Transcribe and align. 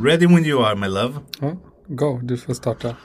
Ready 0.00 0.26
when 0.26 0.44
you 0.44 0.64
are 0.64 0.74
my 0.76 0.86
love. 0.86 1.14
Ja, 1.40 1.56
go, 1.86 2.20
du 2.22 2.36
får 2.36 2.54
starta. 2.54 2.96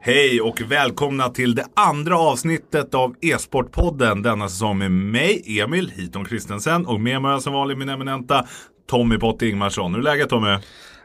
Hej 0.00 0.40
och 0.40 0.60
välkomna 0.60 1.28
till 1.28 1.54
det 1.54 1.66
andra 1.74 2.18
avsnittet 2.18 2.94
av 2.94 3.14
E-sportpodden 3.20 4.22
denna 4.22 4.48
säsong 4.48 4.78
med 4.78 4.90
mig, 4.90 5.60
Emil 5.60 5.90
Hiton 5.90 6.24
Kristensen 6.24 6.86
och 6.86 7.00
med 7.00 7.22
mig 7.22 7.40
som 7.40 7.52
vanligt 7.52 7.78
min 7.78 7.88
eminenta 7.88 8.46
Tommy 8.86 9.18
Potte 9.18 9.46
Ingmarsson. 9.46 9.94
Hur 9.94 10.00
är 10.00 10.04
läget 10.04 10.28
Tommy? 10.28 10.58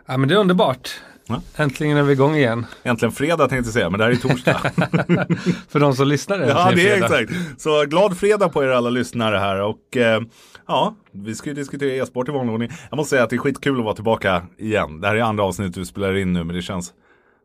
Ja, 0.06 0.18
men 0.18 0.30
det 0.30 0.36
är 0.36 0.40
underbart. 0.40 0.90
Ja. 1.30 1.42
Äntligen 1.56 1.98
är 1.98 2.04
vi 2.04 2.14
igång 2.14 2.36
igen. 2.36 2.66
Äntligen 2.84 3.12
fredag 3.12 3.48
tänkte 3.48 3.68
jag 3.68 3.74
säga, 3.74 3.90
men 3.90 3.98
det 4.00 4.04
här 4.06 4.12
är 4.12 4.16
torsdag. 4.16 4.60
För 5.70 5.80
de 5.80 5.94
som 5.96 6.08
lyssnar. 6.08 6.40
ja, 6.40 6.70
äntligen 6.70 7.00
det 7.00 7.06
är 7.06 7.08
fredag. 7.08 7.22
exakt. 7.22 7.62
Så 7.62 7.86
glad 7.86 8.18
fredag 8.18 8.50
på 8.50 8.64
er 8.64 8.68
alla 8.68 8.90
lyssnare 8.90 9.38
här 9.38 9.62
och 9.62 9.98
eh, 9.98 10.22
ja, 10.68 10.96
vi 11.12 11.36
ska 11.36 11.50
ju 11.50 11.56
diskutera 11.56 11.94
e-sport 12.04 12.30
i 12.30 12.32
vanlig 12.32 12.54
ordning. 12.54 12.70
Jag 12.90 12.98
måste 12.98 13.10
säga 13.10 13.24
att 13.24 13.30
det 13.30 13.36
är 13.36 13.38
skitkul 13.38 13.78
att 13.80 13.84
vara 13.86 13.96
tillbaka 13.96 14.42
igen. 14.58 15.02
Det 15.02 15.08
här 15.08 15.16
är 15.16 15.22
andra 15.22 15.44
avsnittet 15.44 15.78
vi 15.78 15.86
spelar 15.86 16.16
in 16.18 16.34
nu, 16.34 16.44
men 16.44 16.56
det 16.56 16.62
känns 16.62 16.94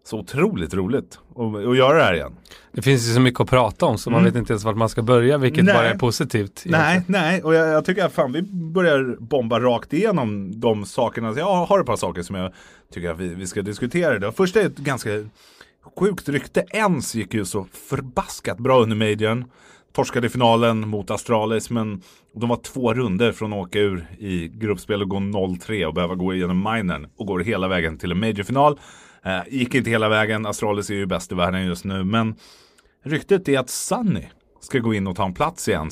så 0.04 0.18
otroligt 0.18 0.74
roligt 0.74 1.18
att, 1.36 1.76
göra 1.76 1.98
det 1.98 2.04
här 2.04 2.14
igen. 2.14 2.32
Det 2.72 2.82
finns 2.82 3.08
ju 3.08 3.14
så 3.14 3.20
mycket 3.20 3.40
att 3.40 3.50
prata 3.50 3.86
om 3.86 3.98
så 3.98 4.10
man 4.10 4.24
vet 4.24 4.36
inte 4.36 4.52
ens 4.52 4.64
vart 4.64 4.76
man 4.76 4.88
ska 4.88 5.02
börja, 5.02 5.38
vilket 5.38 5.60
Mm. 5.60 5.74
Nej. 5.74 5.84
bara 5.84 5.90
är 5.90 5.98
positivt. 5.98 6.62
Nej, 6.66 7.02
nej, 7.06 7.42
och 7.42 7.54
jag, 7.54 7.68
jag 7.68 7.84
tycker 7.84 8.04
att 8.04 8.12
fan 8.12 8.32
vi 8.32 8.42
börjar 8.42 9.16
bomba 9.20 9.60
rakt 9.60 9.92
igenom 9.92 10.60
de 10.60 10.84
sakerna. 10.84 11.32
Så 11.32 11.38
Jag 11.38 11.66
har 11.66 11.80
ett 11.80 11.86
par 11.86 11.96
saker 11.96 12.22
som 12.22 12.36
jag 12.36 12.52
tycker 12.92 13.10
att 13.10 13.18
vi, 13.18 13.28
vi 13.28 13.46
ska 13.46 13.62
diskutera 13.62 14.16
idag. 14.16 14.36
Först 14.36 14.56
är 14.56 14.66
ett 14.66 14.76
ganska 14.76 15.10
sjukt 15.98 16.28
rykte. 16.28 16.64
Ens 16.70 17.14
gick 17.14 17.34
ju 17.34 17.45
så 17.45 17.66
förbaskat 17.88 18.59
bra 18.59 18.82
under 18.82 18.96
majorn. 18.96 19.45
Torskade 19.95 20.26
i 20.26 20.30
finalen 20.30 20.88
mot 20.88 21.10
Astralis 21.10 21.70
men 21.70 22.02
de 22.40 22.48
var 22.48 22.56
två 22.56 22.95
runder 22.95 23.32
från 23.32 23.52
att 23.52 23.59
åka 23.59 23.78
ur 23.78 24.06
i 24.18 24.48
gruppspel 24.48 25.02
och 25.02 25.09
gå 25.09 25.16
0-3 25.16 25.84
och 25.84 25.95
behöva 25.95 26.14
gå 26.14 26.34
igenom 26.34 26.59
minern 26.59 27.09
och 27.16 27.26
går 27.26 27.40
hela 27.40 27.68
vägen 27.68 27.98
till 27.98 28.12
en 28.12 28.20
majorfinal. 28.20 28.80
Eh, 29.24 29.40
gick 29.48 29.74
inte 29.74 29.90
hela 29.90 30.09
vägen, 30.09 30.46
Astralis 30.46 30.90
är 30.90 30.95
ju 30.95 31.06
bäst 31.06 31.32
i 31.32 31.34
världen 31.34 31.66
just 31.66 31.84
nu 31.84 32.04
men 32.04 32.34
ryktet 33.04 33.48
är 33.48 33.59
att 33.59 33.70
Sunny 33.70 34.24
ska 34.60 34.78
gå 34.78 34.95
in 34.95 35.06
och 35.06 35.16
ta 35.16 35.24
en 35.24 35.34
plats 35.34 35.68
igen. 35.68 35.90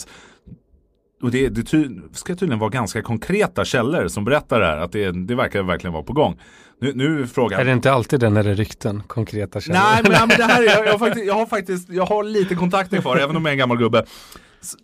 Och 1.22 1.30
det, 1.30 1.48
det 1.48 1.62
ty, 1.62 1.88
ska 2.12 2.34
tydligen 2.34 2.58
vara 2.58 2.70
ganska 2.70 3.02
konkreta 3.02 3.64
källor 3.64 4.08
som 4.08 4.24
berättar 4.24 4.60
det 4.60 4.66
här. 4.66 4.78
Att 4.78 4.92
det, 4.92 5.26
det 5.26 5.34
verkar 5.34 5.62
verkligen 5.62 5.92
vara 5.92 6.02
på 6.02 6.12
gång. 6.12 6.40
Nu, 6.80 6.92
nu 6.94 7.22
är 7.22 7.26
frågan. 7.26 7.60
Är 7.60 7.64
det 7.64 7.72
inte 7.72 7.92
alltid 7.92 8.20
det 8.20 8.30
när 8.30 8.42
det 8.42 8.50
är 8.50 8.54
rykten, 8.54 9.02
konkreta 9.06 9.60
källor? 9.60 9.80
Nej, 9.80 10.02
men, 10.02 10.12
nej, 10.12 10.20
men 10.20 10.36
det 10.36 10.44
här 10.44 10.62
är, 10.62 10.66
jag, 10.66 10.86
jag, 10.86 10.92
har 10.92 10.98
faktiskt, 11.06 11.26
jag 11.26 11.34
har 11.34 11.46
faktiskt, 11.46 11.88
jag 11.88 12.06
har 12.06 12.24
lite 12.24 12.54
kontakter 12.54 13.00
kvar, 13.00 13.16
även 13.16 13.36
om 13.36 13.44
jag 13.44 13.50
är 13.50 13.52
en 13.52 13.58
gammal 13.58 13.78
gubbe. 13.78 14.04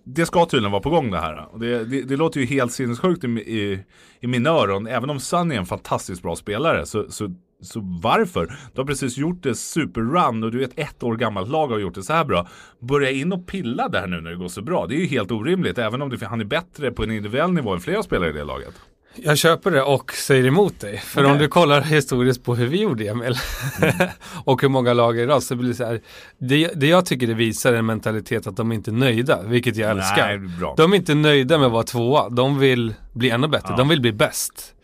Det 0.05 0.27
ska 0.27 0.47
tydligen 0.47 0.72
vara 0.72 0.83
på 0.83 0.91
gång 0.91 1.11
det 1.11 1.19
här. 1.19 1.59
Det, 1.59 1.84
det, 1.84 2.03
det 2.03 2.16
låter 2.16 2.41
ju 2.41 2.47
helt 2.47 2.72
sinnessjukt 2.72 3.25
i, 3.25 3.28
i, 3.28 3.84
i 4.20 4.27
mina 4.27 4.50
öron. 4.50 4.86
Även 4.86 5.11
om 5.11 5.20
Sunny 5.20 5.55
är 5.55 5.59
en 5.59 5.66
fantastiskt 5.66 6.22
bra 6.22 6.36
spelare. 6.36 6.86
Så, 6.86 7.11
så, 7.11 7.34
så 7.62 7.81
varför? 8.03 8.47
Du 8.75 8.81
har 8.81 8.87
precis 8.87 9.17
gjort 9.19 9.42
det 9.42 9.55
superrun 9.55 10.45
och 10.45 10.51
du 10.53 10.61
är 10.61 10.64
ett 10.64 10.78
ett 10.78 11.03
år 11.03 11.17
gammalt 11.17 11.48
lag 11.48 11.65
och 11.65 11.70
har 11.70 11.78
gjort 11.81 11.95
det 11.95 12.03
så 12.03 12.12
här 12.12 12.25
bra. 12.25 12.48
Börja 12.81 13.11
in 13.11 13.33
och 13.33 13.47
pilla 13.47 13.89
där 13.89 14.06
nu 14.06 14.20
när 14.20 14.31
det 14.31 14.37
går 14.37 14.48
så 14.48 14.62
bra. 14.62 14.87
Det 14.87 14.95
är 14.95 14.98
ju 15.00 15.06
helt 15.06 15.31
orimligt. 15.31 15.78
Även 15.78 16.03
om 16.03 16.11
det, 16.11 16.27
han 16.27 16.41
är 16.41 16.45
bättre 16.45 16.91
på 16.92 17.03
en 17.03 17.11
individuell 17.11 17.53
nivå 17.53 17.75
än 17.75 17.81
flera 17.81 18.03
spelare 18.03 18.31
i 18.31 18.33
det 18.33 18.45
laget. 18.45 18.75
Jag 19.17 19.39
köper 19.39 19.70
det 19.70 19.83
och 19.83 20.12
säger 20.12 20.47
emot 20.47 20.81
dig. 20.81 20.98
För 20.98 21.20
Okej. 21.20 21.33
om 21.33 21.39
du 21.39 21.48
kollar 21.48 21.81
historiskt 21.81 22.45
på 22.45 22.55
hur 22.55 22.67
vi 22.67 22.81
gjorde 22.81 23.09
Emil 23.09 23.34
och 24.45 24.62
hur 24.62 24.69
många 24.69 24.93
lag 24.93 25.19
är 25.19 25.22
idag 25.22 25.43
så 25.43 25.56
blir 25.56 25.69
det 25.69 25.75
så 25.75 25.84
här. 25.84 26.00
Det, 26.39 26.70
det 26.75 26.87
jag 26.87 27.06
tycker 27.06 27.27
det 27.27 27.34
visar 27.34 27.72
är 27.72 27.77
en 27.77 27.87
mentalitet 27.87 28.47
att 28.47 28.56
de 28.56 28.72
inte 28.72 28.91
är 28.91 28.93
nöjda, 28.93 29.43
vilket 29.43 29.77
jag 29.77 29.91
älskar. 29.91 30.27
Nej, 30.39 30.39
bra. 30.59 30.75
De 30.77 30.93
är 30.93 30.97
inte 30.97 31.15
nöjda 31.15 31.59
med 31.59 31.67
att 31.67 31.72
vara 31.72 31.83
tvåa, 31.83 32.28
de 32.28 32.59
vill 32.59 32.94
bli 33.12 33.31
ännu 33.31 33.49
bättre, 33.49 33.69
Ja. 33.71 33.77
de 33.77 33.88
vill 33.88 34.00
bli 34.00 34.12
bäst. 34.12 34.75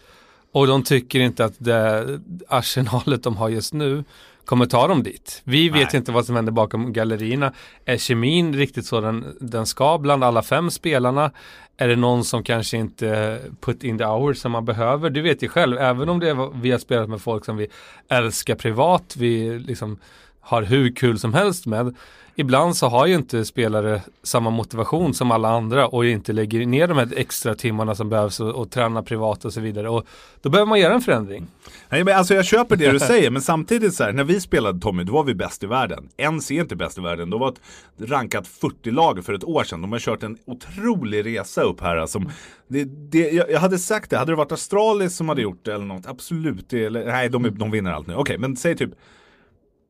Och 0.54 0.66
de 0.66 0.82
tycker 0.82 1.20
inte 1.20 1.44
att 1.44 1.54
det 1.58 2.20
arsenalet 2.48 3.22
de 3.22 3.36
har 3.36 3.48
just 3.48 3.74
nu 3.74 4.04
kommer 4.44 4.66
ta 4.66 4.88
dem 4.88 5.02
dit. 5.02 5.42
Vi 5.44 5.68
vet 5.68 5.92
Nej. 5.92 5.96
inte 5.96 6.12
vad 6.12 6.26
som 6.26 6.36
händer 6.36 6.52
bakom 6.52 6.92
gallerierna. 6.92 7.52
Är 7.84 7.96
kemin 7.96 8.54
riktigt 8.56 8.86
så 8.86 9.00
den, 9.00 9.36
den 9.40 9.66
ska 9.66 9.98
bland 9.98 10.24
alla 10.24 10.42
fem 10.42 10.70
spelarna? 10.70 11.30
Är 11.76 11.88
det 11.88 11.96
någon 11.96 12.24
som 12.24 12.42
kanske 12.42 12.76
inte 12.76 13.38
put 13.60 13.84
in 13.84 13.98
the 13.98 14.04
hours 14.04 14.38
som 14.38 14.52
man 14.52 14.64
behöver? 14.64 15.10
Du 15.10 15.22
vet 15.22 15.42
ju 15.42 15.48
själv, 15.48 15.78
även 15.78 16.08
om 16.08 16.20
det 16.20 16.30
är, 16.30 16.60
vi 16.60 16.70
har 16.70 16.78
spelat 16.78 17.08
med 17.08 17.20
folk 17.20 17.44
som 17.44 17.56
vi 17.56 17.68
älskar 18.08 18.54
privat, 18.54 19.14
vi 19.18 19.58
liksom 19.58 19.98
har 20.40 20.62
hur 20.62 20.94
kul 20.94 21.18
som 21.18 21.34
helst 21.34 21.66
med. 21.66 21.94
Ibland 22.36 22.76
så 22.76 22.88
har 22.88 23.06
ju 23.06 23.14
inte 23.14 23.44
spelare 23.44 24.02
samma 24.22 24.50
motivation 24.50 25.14
som 25.14 25.30
alla 25.30 25.48
andra 25.48 25.88
och 25.88 26.06
inte 26.06 26.32
lägger 26.32 26.66
ner 26.66 26.88
de 26.88 26.98
här 26.98 27.12
extra 27.16 27.54
timmarna 27.54 27.94
som 27.94 28.08
behövs 28.08 28.40
och, 28.40 28.50
och 28.50 28.70
träna 28.70 29.02
privat 29.02 29.44
och 29.44 29.52
så 29.52 29.60
vidare. 29.60 29.88
Och 29.88 30.06
då 30.42 30.50
behöver 30.50 30.68
man 30.68 30.80
göra 30.80 30.94
en 30.94 31.00
förändring. 31.00 31.46
Nej, 31.88 32.04
men 32.04 32.16
alltså 32.16 32.34
jag 32.34 32.44
köper 32.44 32.76
det 32.76 32.92
du 32.92 32.98
säger, 33.00 33.30
men 33.30 33.42
samtidigt 33.42 33.94
så 33.94 34.04
här, 34.04 34.12
när 34.12 34.24
vi 34.24 34.40
spelade 34.40 34.80
Tommy, 34.80 35.04
då 35.04 35.12
var 35.12 35.24
vi 35.24 35.34
bäst 35.34 35.62
i 35.62 35.66
världen. 35.66 36.08
Ens 36.16 36.50
är 36.50 36.60
inte 36.60 36.76
bäst 36.76 36.98
i 36.98 37.00
världen, 37.00 37.30
då 37.30 37.38
var 37.38 37.48
ett 37.48 37.60
rankat 37.98 38.44
40-lag 38.44 39.24
för 39.24 39.32
ett 39.32 39.44
år 39.44 39.64
sedan. 39.64 39.80
De 39.82 39.92
har 39.92 39.98
kört 39.98 40.22
en 40.22 40.38
otrolig 40.44 41.26
resa 41.26 41.62
upp 41.62 41.80
här. 41.80 41.96
Alltså, 41.96 42.22
det, 42.68 42.84
det, 42.84 43.30
jag, 43.30 43.50
jag 43.50 43.60
hade 43.60 43.78
sagt 43.78 44.10
det, 44.10 44.18
hade 44.18 44.32
det 44.32 44.36
varit 44.36 44.52
Astralis 44.52 45.16
som 45.16 45.28
hade 45.28 45.42
gjort 45.42 45.64
det 45.64 45.74
eller 45.74 45.84
något, 45.84 46.06
absolut. 46.06 46.68
Det, 46.68 46.84
eller, 46.84 47.06
nej, 47.06 47.28
de, 47.28 47.58
de 47.58 47.70
vinner 47.70 47.92
allt 47.92 48.06
nu. 48.06 48.14
Okej, 48.14 48.38
men 48.38 48.56
säg 48.56 48.76
typ 48.76 48.90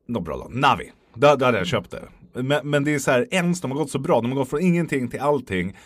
något 0.07 0.23
bra 0.23 0.35
lag, 0.35 0.55
Navi. 0.55 0.91
Då, 1.13 1.35
då 1.35 1.45
hade 1.45 1.57
jag 1.57 1.67
köpt 1.67 1.91
det. 1.91 2.03
Men, 2.35 2.69
men 2.69 2.83
det 2.83 2.93
är 2.93 2.99
så 2.99 3.11
här, 3.11 3.27
ens 3.31 3.61
de 3.61 3.71
har 3.71 3.77
gått 3.77 3.91
så 3.91 3.99
bra, 3.99 4.21
de 4.21 4.31
har 4.31 4.37
gått 4.37 4.49
från 4.49 4.61
ingenting 4.61 5.07
till 5.07 5.19
allting. 5.19 5.77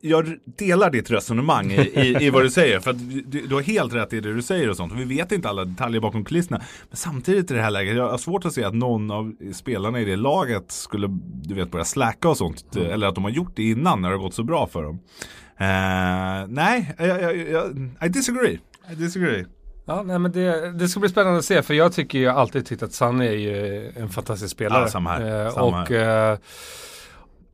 Jag 0.00 0.36
delar 0.44 0.90
ditt 0.90 1.10
resonemang 1.10 1.72
i, 1.72 1.80
i, 1.80 2.24
i 2.26 2.30
vad 2.30 2.42
du 2.42 2.50
säger. 2.50 2.80
För 2.80 2.90
att 2.90 3.10
du, 3.30 3.46
du 3.46 3.54
har 3.54 3.62
helt 3.62 3.94
rätt 3.94 4.12
i 4.12 4.20
det 4.20 4.34
du 4.34 4.42
säger 4.42 4.70
och 4.70 4.76
sånt. 4.76 4.92
Och 4.92 5.00
vi 5.00 5.04
vet 5.04 5.32
inte 5.32 5.48
alla 5.48 5.64
detaljer 5.64 6.00
bakom 6.00 6.24
kulisserna. 6.24 6.62
Men 6.88 6.96
samtidigt 6.96 7.50
i 7.50 7.54
det 7.54 7.62
här 7.62 7.70
läget, 7.70 7.96
jag 7.96 8.10
har 8.10 8.18
svårt 8.18 8.44
att 8.44 8.52
se 8.52 8.64
att 8.64 8.74
någon 8.74 9.10
av 9.10 9.34
spelarna 9.52 10.00
i 10.00 10.04
det 10.04 10.16
laget 10.16 10.70
skulle 10.72 11.08
du 11.42 11.54
vet, 11.54 11.70
börja 11.70 11.84
släcka 11.84 12.28
och 12.28 12.36
sånt. 12.36 12.76
Eller 12.76 13.06
att 13.06 13.14
de 13.14 13.24
har 13.24 13.30
gjort 13.30 13.52
det 13.56 13.62
innan 13.62 14.02
när 14.02 14.08
det 14.08 14.16
har 14.16 14.22
gått 14.22 14.34
så 14.34 14.44
bra 14.44 14.66
för 14.66 14.82
dem. 14.82 14.98
Eh, 15.56 16.48
nej, 16.48 16.94
jag, 16.98 17.22
jag, 17.22 17.36
jag, 17.36 17.88
I 18.04 18.08
disagree. 18.08 18.58
I 18.92 18.94
disagree. 18.94 19.44
Ja, 19.84 20.02
nej, 20.02 20.18
men 20.18 20.32
det, 20.32 20.72
det 20.72 20.88
ska 20.88 21.00
bli 21.00 21.08
spännande 21.08 21.38
att 21.38 21.44
se 21.44 21.62
för 21.62 21.74
jag 21.74 21.92
tycker 21.92 22.18
ju 22.18 22.28
alltid 22.28 22.66
tyckt 22.66 22.82
att 22.82 22.92
Sunny 22.92 23.26
är 23.26 23.32
ju 23.32 23.92
en 23.96 24.08
fantastisk 24.08 24.52
spelare. 24.52 24.82
Ja, 24.82 24.88
samma 24.88 25.10
här. 25.10 25.46
Eh, 25.46 25.52
Samma 25.52 25.82
och 25.82 25.90
eh, 25.90 26.38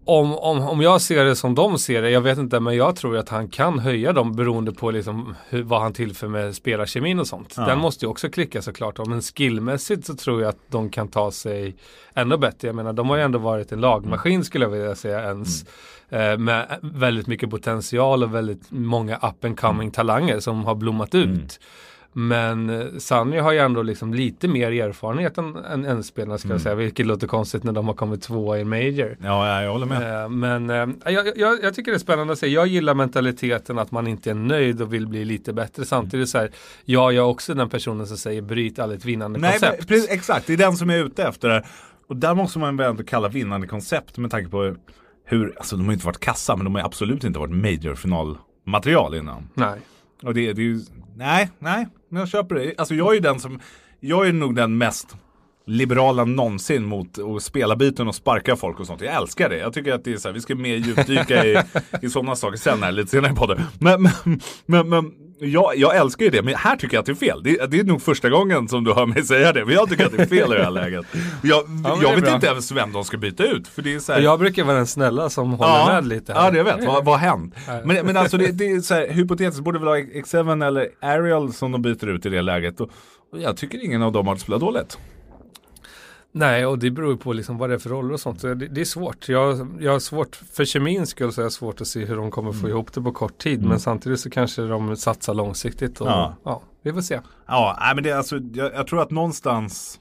om, 0.05 0.39
om, 0.39 0.61
om 0.61 0.81
jag 0.81 1.01
ser 1.01 1.25
det 1.25 1.37
som 1.37 1.55
de 1.55 1.79
ser 1.79 2.03
det, 2.03 2.11
jag 2.11 2.21
vet 2.21 2.39
inte, 2.39 2.61
men 2.61 2.77
jag 2.77 2.97
tror 2.97 3.17
att 3.17 3.29
han 3.29 3.49
kan 3.49 3.79
höja 3.79 4.13
dem 4.13 4.33
beroende 4.37 4.73
på 4.73 4.91
liksom 4.91 5.35
hur, 5.49 5.63
vad 5.63 5.81
han 5.81 5.93
tillför 5.93 6.29
med 6.29 6.55
spelarkemin 6.55 7.21
och 7.21 7.27
sånt. 7.27 7.55
Ja. 7.57 7.67
Den 7.67 7.79
måste 7.79 8.05
ju 8.05 8.11
också 8.11 8.29
klicka 8.29 8.63
såklart. 8.63 9.07
Men 9.07 9.23
skillmässigt 9.23 10.07
så 10.07 10.15
tror 10.15 10.43
jag 10.43 10.49
att 10.49 10.59
de 10.69 10.91
kan 10.91 11.09
ta 11.09 11.31
sig 11.31 11.77
ännu 12.15 12.37
bättre. 12.37 12.69
Jag 12.69 12.75
menar, 12.75 12.93
de 12.93 13.11
har 13.11 13.17
ju 13.17 13.23
ändå 13.23 13.39
varit 13.39 13.73
en 13.73 13.81
lagmaskin 13.81 14.45
skulle 14.45 14.65
jag 14.65 14.71
vilja 14.71 14.95
säga 14.95 15.23
ens. 15.23 15.65
Eh, 16.11 16.39
med 16.39 16.79
väldigt 16.83 17.27
mycket 17.27 17.51
potential 17.51 18.23
och 18.23 18.35
väldigt 18.35 18.71
många 18.71 19.17
up 19.17 19.45
and 19.45 19.61
coming 19.61 19.91
talanger 19.91 20.41
som 20.41 20.65
har 20.65 20.75
blommat 20.75 21.15
ut. 21.15 21.61
Men 22.21 22.71
eh, 22.71 22.87
Sunny 22.99 23.39
har 23.39 23.53
ju 23.53 23.59
ändå 23.59 23.83
liksom 23.83 24.15
lite 24.15 24.49
mer 24.49 24.73
erfarenhet 24.73 25.39
än, 25.39 25.57
än, 25.57 25.85
än 25.85 26.03
spelarna 26.03 26.39
ska 26.39 26.49
jag 26.49 26.61
säga, 26.61 26.75
vilket 26.75 27.07
låter 27.07 27.27
konstigt 27.27 27.65
när 27.65 27.73
de 27.73 27.87
har 27.87 27.95
kommit 27.95 28.23
tvåa 28.23 28.59
i 28.59 28.61
en 28.61 28.69
major. 28.69 29.17
Ja, 29.23 29.63
jag, 29.63 29.73
håller 29.73 29.87
med. 29.87 30.23
Eh, 30.23 30.29
Men 30.29 30.71
eh, 30.71 31.13
jag, 31.13 31.39
jag, 31.39 31.59
jag 31.63 31.75
tycker 31.75 31.93
det 31.93 31.97
är 31.97 31.99
spännande 31.99 32.33
att 32.33 32.39
se. 32.39 32.47
Jag 32.47 32.67
gillar 32.67 32.95
mentaliteten 32.95 33.79
att 33.79 33.91
man 33.91 34.07
inte 34.07 34.31
är 34.31 34.35
nöjd 34.35 34.83
och 34.83 34.93
vill 34.95 35.07
bli 35.07 35.25
lite 35.25 35.53
bättre. 35.53 35.85
Samtidigt 35.85 36.29
så 36.29 36.39
här, 36.39 36.51
ja, 36.85 37.13
jag 37.13 37.25
är 37.25 37.29
också 37.29 37.55
den 37.55 37.69
personen 37.69 38.07
som 38.07 38.17
säger 38.17 38.43
bryt 38.43 38.79
aldrig 38.79 38.99
ett 38.99 39.05
vinnande 39.05 39.39
Nej, 39.39 39.59
men, 39.61 39.71
koncept. 39.71 39.89
precis, 39.89 40.11
exakt, 40.11 40.47
det 40.47 40.53
är 40.53 40.57
den 40.57 40.77
som 40.77 40.91
är 40.91 41.05
ute 41.05 41.25
efter. 41.25 41.49
Där. 41.49 41.67
Och 42.09 42.17
där 42.17 42.35
måste 42.35 42.59
man 42.59 42.77
väl 42.77 42.91
ändå 42.91 43.03
kalla 43.03 43.29
vinnande 43.29 43.67
koncept 43.67 44.19
med 44.19 44.31
tanke 44.31 44.51
på 44.51 44.75
hur, 45.25 45.55
alltså 45.59 45.77
de 45.77 45.87
har 45.87 45.93
inte 45.93 46.07
varit 46.07 46.21
kassa 46.21 46.57
men 46.57 46.65
de 46.65 46.75
har 46.75 46.83
absolut 46.83 47.25
inte 47.25 47.39
varit 47.39 47.55
major 47.55 47.95
finalmaterial 47.95 49.15
innan. 49.15 49.49
Nej. 49.55 49.79
Och 50.23 50.35
det, 50.35 50.53
det 50.53 50.63
är 50.63 50.65
ju, 50.65 50.81
nej, 51.19 51.51
nej, 51.59 51.87
men 52.09 52.21
jag 52.21 52.29
köper 52.29 52.55
det. 52.55 52.75
Alltså 52.79 52.95
jag 52.95 53.11
är 53.11 53.15
ju 53.15 53.21
den 53.21 53.41
som, 53.41 53.61
jag 54.01 54.29
är 54.29 54.33
nog 54.33 54.55
den 54.55 54.79
mest 54.79 55.17
liberala 55.67 56.25
någonsin 56.25 56.85
mot 56.85 57.19
att 57.19 57.43
spela 57.43 57.77
byten 57.77 58.09
och 58.09 58.15
sparka 58.15 58.57
folk 58.57 58.81
och 58.81 58.87
sånt. 58.87 59.01
Jag 59.01 59.15
älskar 59.15 59.49
det. 59.49 59.59
Jag 59.59 59.73
tycker 59.73 59.93
att 59.93 60.05
det 60.05 60.13
är 60.13 60.17
så 60.17 60.29
här, 60.29 60.35
vi 60.35 60.41
ska 60.41 60.55
mer 60.55 60.77
djupdyka 60.77 61.45
i, 61.45 61.63
i 62.03 62.09
sådana 62.11 62.37
saker 62.37 62.57
sen 62.57 62.83
här 62.83 62.93
lite 62.93 63.11
senare 63.11 63.33
i 63.33 63.37
podden. 63.37 63.61
Men, 63.81 64.03
men, 64.03 64.41
men, 64.67 64.89
men 64.89 65.13
jag, 65.41 65.77
jag 65.77 65.97
älskar 65.97 66.25
ju 66.25 66.31
det, 66.31 66.43
men 66.43 66.55
här 66.55 66.77
tycker 66.77 66.97
jag 66.97 67.01
att 67.01 67.07
det 67.07 67.13
är 67.13 67.15
fel. 67.15 67.43
Det, 67.43 67.71
det 67.71 67.81
är 67.81 67.85
nog 67.85 68.03
första 68.03 68.31
gången 68.31 68.69
som 68.69 68.85
du 68.85 68.93
hör 68.93 69.07
mig 69.07 69.25
säga 69.25 69.53
det, 69.53 69.65
men 69.65 69.75
jag 69.75 69.89
tycker 69.89 70.07
att 70.07 70.17
det 70.17 70.23
är 70.23 70.27
fel 70.27 70.53
i 70.53 70.57
det 70.57 70.65
här 70.65 70.71
läget. 70.71 71.07
Jag, 71.43 71.69
det 71.69 71.89
jag 72.03 72.15
vet 72.15 72.25
bra. 72.25 72.35
inte 72.35 72.47
ens 72.47 72.73
vem 72.73 72.93
de 72.93 73.05
ska 73.05 73.17
byta 73.17 73.45
ut. 73.45 73.69
För 73.69 73.83
det 73.83 73.95
är 73.95 73.99
så 73.99 74.13
här, 74.13 74.21
jag 74.21 74.39
brukar 74.39 74.65
vara 74.65 74.77
den 74.77 74.87
snälla 74.87 75.31
som 75.31 75.53
håller 75.53 75.95
med 75.95 76.07
lite. 76.07 76.33
Här. 76.33 76.45
Ja, 76.45 76.51
det 76.51 76.57
jag 76.57 76.65
vet. 76.65 76.87
Vad, 76.87 77.07
har 77.07 77.17
hänt? 77.17 77.55
Men, 77.85 78.07
men 78.07 78.17
alltså 78.17 78.37
det, 78.37 78.53
det 78.53 78.71
är 78.71 78.81
så 78.81 78.95
här, 78.95 79.09
hypotetiskt 79.09 79.65
borde 79.65 79.79
det 79.79 79.85
vara 79.85 79.99
X7 79.99 80.67
eller 80.67 80.89
Ariel 81.01 81.53
som 81.53 81.73
de 81.73 81.83
byter 81.83 82.07
ut 82.07 82.27
i 82.27 82.29
det 82.29 82.43
läget. 82.43 82.81
Och, 82.81 82.91
och 83.33 83.41
jag 83.41 83.57
tycker 83.57 83.85
ingen 83.85 84.03
av 84.03 84.13
dem 84.13 84.27
har 84.27 84.37
spelat 84.37 84.61
dåligt. 84.61 84.99
Nej, 86.33 86.67
och 86.67 86.79
det 86.79 86.91
beror 86.91 87.11
ju 87.13 87.17
på 87.17 87.33
liksom 87.33 87.59
vad 87.59 87.71
det 87.71 87.75
är 87.75 87.79
för 87.79 87.91
roller 87.91 88.15
och 88.15 88.21
sånt. 88.21 88.41
Så 88.41 88.47
det, 88.47 88.55
det 88.69 88.81
är 88.81 88.85
svårt. 88.85 89.29
Jag, 89.29 89.77
jag 89.81 89.93
har 89.93 89.99
svårt, 89.99 90.41
för 90.53 90.65
kemins 90.65 91.11
skull 91.11 91.33
så 91.33 91.41
är 91.41 91.45
det 91.45 91.51
svårt 91.51 91.81
att 91.81 91.87
se 91.87 92.05
hur 92.05 92.17
de 92.17 92.31
kommer 92.31 92.53
få 92.53 92.59
Mm. 92.59 92.71
ihop 92.71 92.93
det 92.93 93.01
på 93.03 93.13
kort 93.13 93.39
tid. 93.39 93.63
Men 93.65 93.81
samtidigt 93.81 94.21
så 94.21 94.31
kanske 94.31 94.63
de 94.63 94.97
satsar 94.97 95.35
långsiktigt. 95.35 96.01
Och, 96.01 96.07
Ja. 96.09 96.35
ja. 96.45 96.63
vi 96.83 96.93
får 96.93 97.01
se. 97.01 97.21
Ja, 97.47 97.93
men 97.95 98.05
det 98.05 98.11
är 98.11 98.17
alltså, 98.17 98.39
jag, 98.55 98.75
jag 98.75 98.87
tror 98.87 99.03
att 99.03 99.11
någonstans 99.11 99.99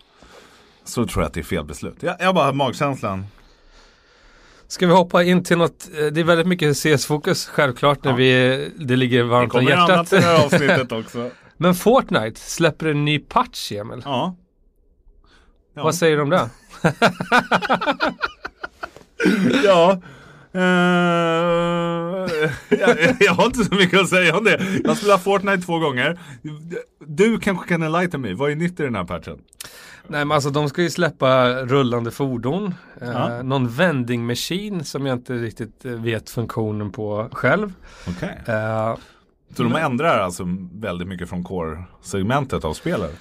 så 0.84 1.06
tror 1.06 1.24
jag 1.24 1.28
att 1.28 1.34
det 1.34 1.40
är 1.40 1.44
fel 1.44 1.66
beslut. 1.66 1.96
Jag, 2.00 2.16
jag 2.20 2.36
bara 2.36 2.46
har 2.46 2.54
magkänslan. 2.54 3.26
Ska 4.68 4.88
vi 4.88 4.94
hoppa 4.94 5.24
in 5.24 5.44
till 5.44 5.58
något, 5.58 5.90
eh, 6.00 6.06
det 6.06 6.20
är 6.20 6.24
väldigt 6.24 6.48
mycket 6.48 6.78
CS-fokus 6.78 7.46
självklart 7.46 8.04
när 8.04 8.12
Ja. 8.12 8.18
vi, 8.18 8.70
det 8.80 8.96
ligger 8.96 9.18
Det 9.18 9.24
varmt 9.24 9.54
om 9.54 9.60
kommer 9.60 9.72
annat 9.72 9.90
hjärtat. 9.90 10.14
i 10.14 10.16
det 10.16 10.22
här 10.22 10.46
avsnittet 10.46 10.92
också. 11.06 11.30
Men 11.58 11.76
Fortnite 11.76 12.40
släpper 12.40 12.86
en 12.86 13.06
ny 13.06 13.20
patch, 13.20 13.72
Emil. 13.72 14.02
Ja. 14.06 14.36
Ja. 15.78 15.84
Vad 15.84 15.96
säger 15.96 16.18
du 16.18 16.24
om 16.24 16.30
det? 16.30 16.50
Ja. 19.64 20.02
Eh, 20.52 20.62
jag, 22.80 22.98
jag 23.20 23.34
har 23.34 23.46
inte 23.46 23.64
så 23.66 23.76
mycket 23.76 24.00
att 24.00 24.10
säga 24.10 24.38
om 24.38 24.44
det. 24.44 24.80
Jag 24.84 24.90
har 24.90 24.96
spelat 24.96 25.24
Fortnite 25.24 25.58
två 25.66 25.80
gånger. 25.80 26.20
Du 27.00 27.40
kanske 27.40 27.68
kan 27.68 27.84
enlighten 27.84 28.22
mig. 28.22 28.34
Vad 28.34 28.52
är 28.52 28.56
nytt 28.56 28.80
i 28.80 28.84
den 28.84 28.96
här 28.96 29.04
patchen? 29.04 29.38
Nej 30.08 30.26
men 30.26 30.32
alltså 30.36 30.50
de 30.50 30.70
ska 30.70 30.82
ju 30.82 30.90
släppa 30.90 31.50
rullande 31.50 32.12
fordon. 32.12 32.74
Eh, 33.02 33.08
Ja. 33.12 33.44
någon 33.44 33.68
vending 33.70 34.26
machine 34.26 34.84
som 34.84 35.06
jag 35.06 35.16
inte 35.18 35.34
riktigt 35.34 35.86
eh, 35.86 35.92
vet 35.92 36.30
funktionen 36.30 36.92
på 36.92 37.30
själv. 37.32 37.74
Eh, 38.46 38.96
Så 39.56 39.64
de 39.64 39.76
ändrar 39.76 40.20
alltså 40.20 40.44
väldigt 40.74 41.08
mycket 41.08 41.30
från 41.30 41.44
core-segmentet 41.44 42.66
av 42.66 42.74
spelet? 42.74 43.16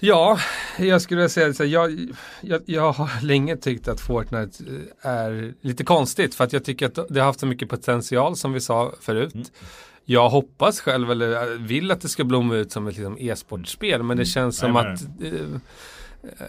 Ja, 0.00 0.38
jag 0.78 1.02
skulle 1.02 1.28
säga 1.28 1.54
så 1.54 1.62
här, 1.62 1.70
jag, 1.70 2.14
jag, 2.40 2.62
jag 2.66 2.92
har 2.92 3.24
länge 3.24 3.56
tyckt 3.56 3.88
att 3.88 4.00
Fortnite 4.00 4.64
eh, 5.02 5.10
är 5.10 5.54
lite 5.60 5.84
konstigt 5.84 6.34
för 6.34 6.44
att 6.44 6.52
jag 6.52 6.64
tycker 6.64 6.86
att 6.86 6.98
det 7.08 7.20
har 7.20 7.26
haft 7.26 7.40
så 7.40 7.46
mycket 7.46 7.68
potential 7.68 8.36
som 8.36 8.52
vi 8.52 8.60
sa 8.60 8.92
förut. 9.00 9.34
Mm. 9.34 9.46
Jag 10.04 10.30
hoppas 10.30 10.80
själv 10.80 11.10
eller 11.10 11.32
eh, 11.32 11.58
vill 11.58 11.90
att 11.90 12.00
det 12.00 12.08
ska 12.08 12.24
blomma 12.24 12.54
ut 12.56 12.72
som 12.72 12.86
ett 12.86 12.96
liksom, 12.96 13.16
e-sportspel 13.18 14.02
men 14.02 14.16
det 14.16 14.24
känns 14.24 14.56
som 14.56 14.72
Nej, 14.72 14.86
att 14.86 15.00
eh, 15.02 15.60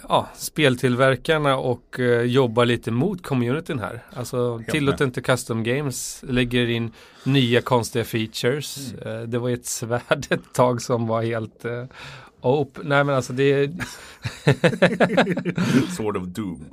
ja, 0.10 0.30
speltillverkarna 0.36 1.58
och 1.58 2.00
eh, 2.00 2.22
jobbar 2.22 2.66
lite 2.66 2.92
mot 2.92 3.24
communityn 3.24 3.80
här. 3.80 4.04
Alltså 4.14 4.58
Helt 4.58 4.70
tillåter 4.70 5.06
inte 5.06 5.22
custom 5.22 5.64
games, 5.64 6.24
lägger 6.28 6.70
in 6.70 6.92
nya 7.24 7.62
konstiga 7.62 8.06
features. 8.06 8.94
Mm. 8.94 9.22
Eh, 9.22 9.28
det 9.28 9.40
var 9.40 9.50
ju 9.50 9.56
ett 9.56 9.66
svärd 9.66 10.26
ett 10.30 10.54
tag 10.54 10.82
som 10.82 11.08
var 11.08 11.22
helt 11.24 11.66
eh, 11.66 11.86
op. 12.42 12.78
Nej 12.84 13.04
men 13.04 13.16
alltså 13.16 13.34
det 13.34 13.44
är, 13.44 13.72
Sword 15.96 16.18
of 16.18 16.24
Doom. 16.24 16.66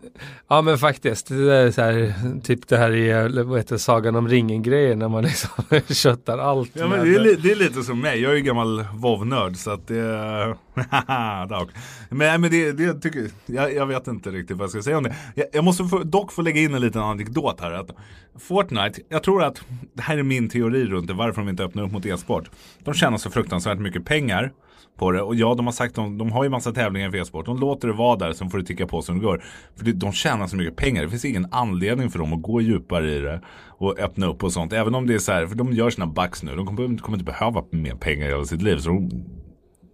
ja 0.48 0.62
men 0.62 0.78
faktiskt, 0.78 1.28
det 1.28 1.54
är 1.54 1.70
så 1.70 1.82
här, 1.82 2.14
typ 2.42 2.68
det 2.68 2.76
här 2.76 2.90
är, 2.92 3.42
vad 3.42 3.58
heter 3.58 3.76
Sagan 3.76 4.16
om 4.16 4.28
ringen-grejen 4.28 4.98
när 4.98 5.08
man 5.08 5.24
liksom 5.24 5.64
köttar 5.94 6.38
allt. 6.38 6.70
Ja, 6.72 6.88
men 6.88 7.04
det, 7.04 7.14
är, 7.14 7.20
li- 7.20 7.38
det 7.42 7.52
är 7.52 7.56
lite 7.56 7.82
som 7.82 8.00
mig. 8.00 8.20
Jag 8.20 8.32
är 8.32 8.36
ju 8.36 8.42
gammal 8.42 8.84
WoW-nörd 8.94 9.56
så 9.56 9.70
att 9.70 9.88
det... 9.88 10.56
Men 12.10 12.40
men 12.40 12.50
det, 12.50 12.72
det 12.72 12.94
tycker 13.00 13.30
jag, 13.46 13.74
jag 13.74 13.86
vet 13.86 14.06
inte 14.06 14.30
riktigt 14.30 14.56
vad 14.56 14.64
jag 14.64 14.70
ska 14.70 14.82
säga 14.82 14.98
om 14.98 15.04
det. 15.04 15.14
Jag, 15.34 15.46
jag 15.52 15.64
måste 15.64 15.84
få, 15.84 15.98
dock 15.98 16.32
få 16.32 16.42
lägga 16.42 16.60
in 16.60 16.74
en 16.74 16.80
liten 16.80 17.02
anekdot 17.02 17.60
här. 17.60 17.72
Att 17.72 17.90
Fortnite, 18.38 19.00
jag 19.08 19.22
tror 19.22 19.42
att 19.44 19.62
det 19.94 20.02
här 20.02 20.18
är 20.18 20.22
min 20.22 20.48
teori 20.48 20.84
runt 20.86 21.06
det, 21.06 21.14
varför 21.14 21.40
de 21.42 21.48
inte 21.48 21.64
öppnar 21.64 21.82
upp 21.82 21.92
mot 21.92 22.06
e-sport. 22.06 22.50
De 22.84 22.94
tjänar 22.94 23.18
så 23.18 23.30
fruktansvärt 23.30 23.78
mycket 23.78 24.04
pengar 24.04 24.52
på 24.96 25.10
det. 25.12 25.22
Och 25.22 25.34
ja, 25.34 25.54
de 25.54 25.66
har 25.66 25.72
sagt 25.72 25.94
de, 25.94 26.18
de 26.18 26.32
har 26.32 26.44
ju 26.44 26.50
massa 26.50 26.72
tävlingar 26.72 27.10
för 27.10 27.18
e-sport. 27.18 27.46
De 27.46 27.58
låter 27.60 27.88
det 27.88 27.94
vara 27.94 28.16
där, 28.16 28.32
sen 28.32 28.50
får 28.50 28.58
det 28.58 28.64
ticka 28.64 28.86
på 28.86 29.02
som 29.02 29.18
det 29.18 29.24
går. 29.24 29.44
För 29.76 29.84
det, 29.84 29.92
de 29.92 30.12
tjänar 30.12 30.46
så 30.46 30.56
mycket 30.56 30.76
pengar. 30.76 31.02
Det 31.02 31.08
finns 31.10 31.24
ingen 31.24 31.46
anledning 31.50 32.10
för 32.10 32.18
dem 32.18 32.32
att 32.32 32.42
gå 32.42 32.60
djupare 32.60 33.14
i 33.14 33.18
det 33.20 33.40
och 33.78 33.98
öppna 33.98 34.26
upp 34.26 34.44
och 34.44 34.52
sånt. 34.52 34.72
Även 34.72 34.94
om 34.94 35.06
det 35.06 35.14
är 35.14 35.18
så 35.18 35.32
här, 35.32 35.46
för 35.46 35.54
de 35.56 35.72
gör 35.72 35.90
sina 35.90 36.06
bucks 36.06 36.42
nu. 36.42 36.56
De 36.56 36.66
kommer, 36.66 36.98
kommer 36.98 37.18
inte 37.18 37.24
behöva 37.32 37.64
mer 37.70 37.94
pengar 37.94 38.26
i 38.26 38.30
hela 38.30 38.44
sitt 38.44 38.62
liv. 38.62 38.76
Så 38.78 38.88
de, 38.88 39.10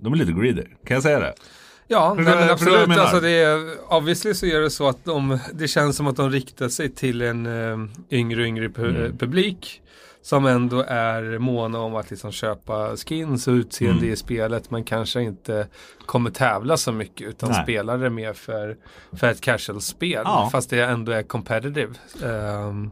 de 0.01 0.13
är 0.13 0.17
lite 0.17 0.33
greedy. 0.33 0.63
Kan 0.87 0.95
jag 0.95 1.03
säga 1.03 1.21
det? 1.21 1.35
Ja, 1.89 2.15
nej, 2.17 2.25
det- 2.25 2.31
men 2.31 2.47
det 2.47 2.53
absolut. 2.53 2.89
menar. 2.89 3.03
Alltså 3.03 3.21
det 3.21 3.31
är, 3.31 3.59
obviously 3.97 4.35
så 4.35 4.47
är 4.47 4.61
det 4.61 4.71
så 4.71 4.89
att 4.89 5.05
de, 5.05 5.39
det 5.55 5.69
känns 5.69 5.97
som 5.97 6.07
att 6.07 6.17
de 6.17 6.31
riktar 6.31 6.69
sig 6.69 6.91
till 6.95 7.23
en 7.23 7.47
eh, 7.47 7.79
yngre 8.11 8.47
yngre 8.47 8.69
pu- 8.69 8.97
Mm. 9.05 9.19
publik. 9.19 9.83
Som 10.23 10.47
ändå 10.47 10.85
är 10.89 11.39
måna 11.39 11.79
om 11.81 11.95
att 11.97 12.11
liksom 12.11 12.33
köpa 12.33 12.97
skins 12.97 13.49
och 13.49 13.53
utseende 13.53 13.99
Mm. 14.03 14.13
i 14.13 14.17
spelet. 14.17 14.71
Men 14.71 14.85
kanske 14.85 15.23
inte 15.23 15.67
kommer 16.07 16.31
tävla 16.31 16.77
så 16.77 16.93
mycket. 16.93 17.29
Utan 17.29 17.51
Nej. 17.51 17.63
spelar 17.63 17.99
det 17.99 18.11
mer 18.11 18.33
för, 18.33 18.77
för 19.13 19.27
ett 19.27 19.41
casual-spel. 19.41 20.23
Ja. 20.25 20.49
Fast 20.53 20.71
det 20.71 20.85
ändå 20.85 21.13
är 21.13 21.23
competitive. 21.23 21.95
Ehm, 22.25 22.91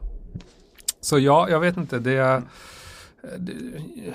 så 1.00 1.18
ja, 1.18 1.48
jag 1.50 1.60
vet 1.60 1.76
inte. 1.76 1.98
Det 1.98 2.12
är, 2.16 2.42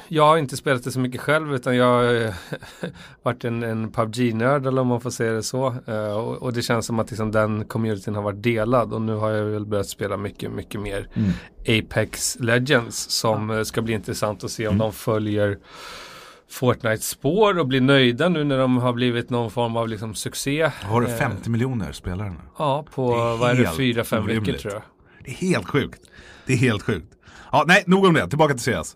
jag 0.07 0.24
har 0.24 0.38
inte 0.38 0.57
spelat 0.57 0.84
det 0.84 0.92
så 0.92 1.00
mycket 1.00 1.22
själv 1.22 1.56
utan 1.56 1.75
jag 1.75 1.86
har 1.86 2.25
eh, 2.25 2.34
varit 3.24 3.46
en, 3.46 3.63
en 3.63 3.92
PubG-nörd 3.92 4.66
eller 4.66 4.81
om 4.81 4.88
man 4.88 5.02
får 5.02 5.10
säga 5.10 5.31
det 5.31 5.44
så. 5.44 5.75
Eh, 5.88 6.18
och, 6.18 6.42
och 6.42 6.54
det 6.54 6.62
känns 6.62 6.86
som 6.86 7.00
att 7.00 7.12
liksom 7.12 7.31
den 7.31 7.66
communityn 7.66 8.16
har 8.16 8.22
varit 8.22 8.44
delad 8.44 8.94
och 8.94 9.02
nu 9.02 9.13
har 9.16 9.30
jag 9.30 9.46
väl 9.46 9.66
börjat 9.66 9.88
spela 9.88 10.18
mycket, 10.18 10.52
mycket 10.52 10.81
mer 10.81 11.07
Apex 11.68 12.38
Legends 12.40 12.98
som 13.12 13.52
eh, 13.52 13.63
ska 13.63 13.81
bli 13.81 13.94
intressant 13.94 14.44
att 14.44 14.52
se 14.52 14.68
om 14.68 14.78
de 14.78 14.94
följer 14.94 15.57
Fortnites 16.50 17.10
spår 17.10 17.60
och 17.60 17.68
blir 17.68 17.81
nöjda 17.81 18.30
nu 18.30 18.44
när 18.44 18.57
de 18.57 18.78
har 18.78 18.94
blivit 18.94 19.30
någon 19.30 19.52
form 19.52 19.78
av 19.78 19.88
liksom 19.88 20.16
succé. 20.16 20.72
Har 20.81 21.02
du 21.02 21.07
Eh, 21.07 21.16
50 21.16 21.50
miljoner 21.50 21.92
spelare 21.92 22.30
nu? 22.30 22.40
Ja, 22.57 22.86
på 22.96 23.07
vad 23.12 23.50
är 23.50 23.56
det, 23.56 23.63
helt 23.66 23.78
fyra, 23.78 24.04
fem 24.04 24.25
veckor 24.25 24.42
orimligt. 24.42 24.62
tror 24.62 24.74
jag. 24.74 24.84
Det 25.25 25.31
är 25.31 25.36
helt 25.36 25.68
sjukt. 25.68 26.02
Det 26.46 26.54
är 26.54 26.57
helt 26.57 26.84
sjukt. 26.84 27.15
Ja, 27.56 27.63
nej, 27.68 27.84
nog 27.88 28.06
om 28.06 28.13
det. 28.13 28.28
Tillbaka 28.28 28.54
till 28.54 28.74
CS. 28.74 28.96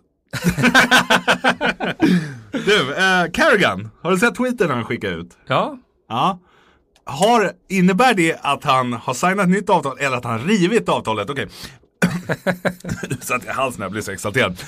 du, 2.52 2.94
eh, 2.94 3.30
Carrigan. 3.32 3.90
Har 4.02 4.10
du 4.10 4.18
sett 4.18 4.34
tweeten 4.34 4.70
han 4.70 4.84
skickade 4.84 5.14
ut? 5.14 5.38
Ja, 5.46 5.78
Ja. 6.08 6.38
Har, 7.04 7.52
innebär 7.68 8.14
det 8.14 8.38
att 8.42 8.64
han 8.64 8.92
har 8.92 9.14
signat 9.14 9.48
nytt 9.48 9.70
avtal 9.70 9.98
eller 9.98 10.16
att 10.16 10.24
han 10.24 10.38
rivit 10.38 10.88
avtalet? 10.88 11.30
Okej. 11.30 11.48
nu 13.10 13.16
satt 13.20 13.44
jag 13.44 13.54
i 13.54 13.56
halsen 13.56 13.78
när 13.78 13.84
jag 13.84 13.92
blev 13.92 14.02
så 14.02 14.12
exalterad. 14.12 14.62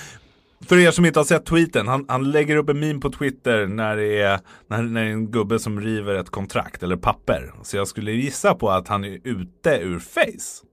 För 0.66 0.78
er 0.78 0.90
som 0.90 1.06
inte 1.06 1.18
har 1.18 1.24
sett 1.24 1.46
tweeten, 1.46 1.88
han, 1.88 2.04
han 2.08 2.30
lägger 2.30 2.56
upp 2.56 2.68
en 2.68 2.80
meme 2.80 3.00
på 3.00 3.10
Twitter 3.10 3.66
när 3.66 3.96
det, 3.96 4.22
är, 4.22 4.40
när, 4.68 4.82
när 4.82 5.00
det 5.00 5.06
är 5.06 5.12
en 5.12 5.30
gubbe 5.30 5.58
som 5.58 5.80
river 5.80 6.14
ett 6.14 6.30
kontrakt 6.30 6.82
eller 6.82 6.96
papper. 6.96 7.52
Så 7.62 7.76
jag 7.76 7.88
skulle 7.88 8.12
gissa 8.12 8.54
på 8.54 8.70
att 8.70 8.88
han 8.88 9.04
är 9.04 9.18
ute 9.24 9.70
ur 9.70 9.98
Face. 9.98 10.71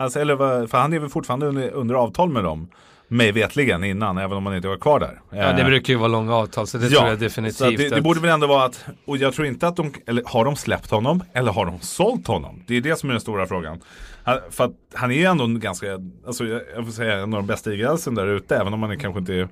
Alltså, 0.00 0.20
eller 0.20 0.34
vad, 0.34 0.70
för 0.70 0.78
han 0.78 0.92
är 0.92 0.98
väl 0.98 1.08
fortfarande 1.08 1.46
under, 1.46 1.70
under 1.70 1.94
avtal 1.94 2.28
med 2.28 2.44
dem. 2.44 2.68
Mig 3.10 3.32
vetligen 3.32 3.84
innan, 3.84 4.18
även 4.18 4.36
om 4.36 4.46
han 4.46 4.56
inte 4.56 4.68
var 4.68 4.76
kvar 4.76 5.00
där. 5.00 5.20
ja 5.30 5.52
det 5.52 5.62
Eh, 5.62 5.66
brukar 5.66 5.92
ju 5.92 5.98
vara 5.98 6.08
långa 6.08 6.34
avtal 6.34 6.66
så 6.66 6.78
det 6.78 6.88
tror 6.88 7.08
jag 7.08 7.18
definitivt. 7.18 7.78
det, 7.78 7.88
det 7.88 8.00
borde 8.02 8.20
väl 8.20 8.30
ändå 8.30 8.46
vara 8.46 8.64
att, 8.64 8.84
och 9.06 9.16
jag 9.16 9.34
tror 9.34 9.46
inte 9.46 9.68
att 9.68 9.76
de, 9.76 9.92
eller 10.06 10.22
har 10.26 10.44
de 10.44 10.56
släppt 10.56 10.90
honom? 10.90 11.22
Eller 11.32 11.52
har 11.52 11.66
de 11.66 11.80
sålt 11.80 12.26
honom? 12.26 12.62
Det 12.66 12.76
är 12.76 12.80
det 12.80 12.98
som 12.98 13.08
är 13.08 13.12
den 13.14 13.20
stora 13.20 13.46
frågan. 13.46 13.80
Han, 14.24 14.38
för 14.50 14.64
att 14.64 14.72
han 14.94 15.10
är 15.10 15.14
ju 15.14 15.24
ändå 15.24 15.44
en 15.44 15.60
ganska, 15.60 15.86
alltså 16.26 16.44
jag, 16.46 16.60
jag 16.76 16.84
får 16.84 16.92
säga 16.92 17.14
en 17.14 17.22
av 17.34 17.40
de 17.42 17.46
bästa 17.46 17.72
i 17.72 17.76
gränsen 17.76 18.14
där 18.14 18.26
ute, 18.26 18.56
även 18.56 18.74
om 18.74 18.82
han 18.82 18.90
är 18.90 18.96
kanske 18.96 19.20
inte 19.20 19.34
är 19.34 19.48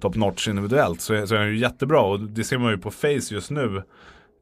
top 0.00 0.16
notch 0.16 0.48
individuellt, 0.48 1.00
så, 1.00 1.26
så 1.26 1.34
är 1.34 1.38
han 1.38 1.48
ju 1.48 1.58
jättebra. 1.58 2.00
Och 2.00 2.20
det 2.20 2.44
ser 2.44 2.58
man 2.58 2.70
ju 2.70 2.78
på 2.78 2.90
Face 2.90 3.34
just 3.34 3.50
nu. 3.50 3.82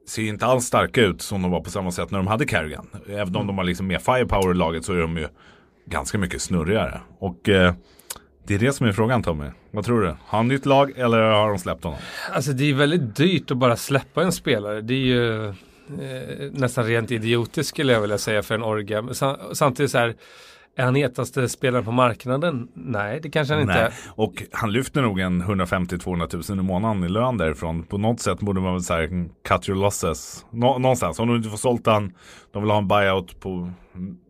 Ser 0.09 0.23
inte 0.23 0.47
alls 0.47 0.65
starka 0.65 1.01
ut 1.01 1.23
som 1.23 1.43
de 1.43 1.51
var 1.51 1.61
på 1.61 1.71
samma 1.71 1.91
sätt 1.91 2.11
när 2.11 2.19
de 2.19 2.27
hade 2.27 2.47
Carrigan. 2.47 2.87
Även 3.09 3.37
om 3.37 3.47
de 3.47 3.59
har 3.59 3.65
liksom 3.65 3.87
mer 3.87 3.99
firepower 3.99 4.51
i 4.51 4.55
laget 4.55 4.85
så 4.85 4.93
är 4.93 5.01
de 5.01 5.17
ju 5.17 5.29
ganska 5.87 6.19
mycket 6.19 6.43
snurrigare. 6.43 7.01
Och 7.19 7.49
eh, 7.49 7.75
det 8.47 8.55
är 8.55 8.59
det 8.59 8.73
som 8.73 8.87
är 8.87 8.93
frågan 8.93 9.23
Tommy. 9.23 9.47
Vad 9.71 9.85
tror 9.85 10.01
du? 10.01 10.07
Har 10.07 10.17
han 10.39 10.49
nytt 10.49 10.67
lag 10.67 10.93
eller 10.99 11.19
har 11.19 11.49
de 11.49 11.59
släppt 11.59 11.85
honom? 11.85 11.99
Alltså 12.33 12.53
det 12.53 12.71
är 12.71 12.75
väldigt 12.75 13.17
dyrt 13.17 13.51
att 13.51 13.57
bara 13.57 13.77
släppa 13.77 14.23
en 14.23 14.33
spelare. 14.33 14.81
Det 14.81 14.95
är 14.95 14.99
ju 14.99 15.47
eh, 15.49 15.55
nästan 16.53 16.85
rent 16.85 17.11
idiotiskt 17.11 17.69
skulle 17.69 17.93
jag 17.93 18.01
vilja 18.01 18.19
säga 18.19 18.43
för 18.43 18.55
en 18.55 18.63
orga. 18.63 19.03
Sam- 19.15 19.37
Samtidigt 19.53 19.91
så 19.93 19.99
här, 19.99 20.15
är 20.77 20.85
han 20.85 20.95
hetaste 20.95 21.49
spelaren 21.49 21.85
på 21.85 21.93
marknaden? 21.93 22.69
Nej, 22.75 23.21
det 23.23 23.31
kanske 23.31 23.55
han 23.55 23.61
inte 23.63 23.75
är. 23.75 23.93
Och 24.09 24.43
han 24.53 24.73
lyfter 24.73 25.03
nog 25.03 25.21
en 25.21 25.43
150-200 25.43 26.51
000 26.51 26.59
i 26.61 26.63
månaden 26.63 27.05
i 27.05 27.09
lön 27.09 27.37
därifrån. 27.39 27.83
På 27.83 27.99
något 27.99 28.21
sätt 28.21 28.39
borde 28.41 28.61
man 28.61 28.73
väl 28.73 28.83
säga 28.83 29.09
cut 29.49 29.69
your 29.69 29.81
losses. 29.81 30.45
Nå- 30.51 30.79
någonstans. 30.79 31.19
Om 31.19 31.29
du 31.29 31.37
inte 31.37 31.49
får 31.49 31.57
sålt 31.57 31.87
han, 31.87 32.13
de 32.53 32.63
vill 32.63 32.71
ha 32.71 32.79
en 32.79 32.89
buyout 32.89 33.41
på 33.41 33.71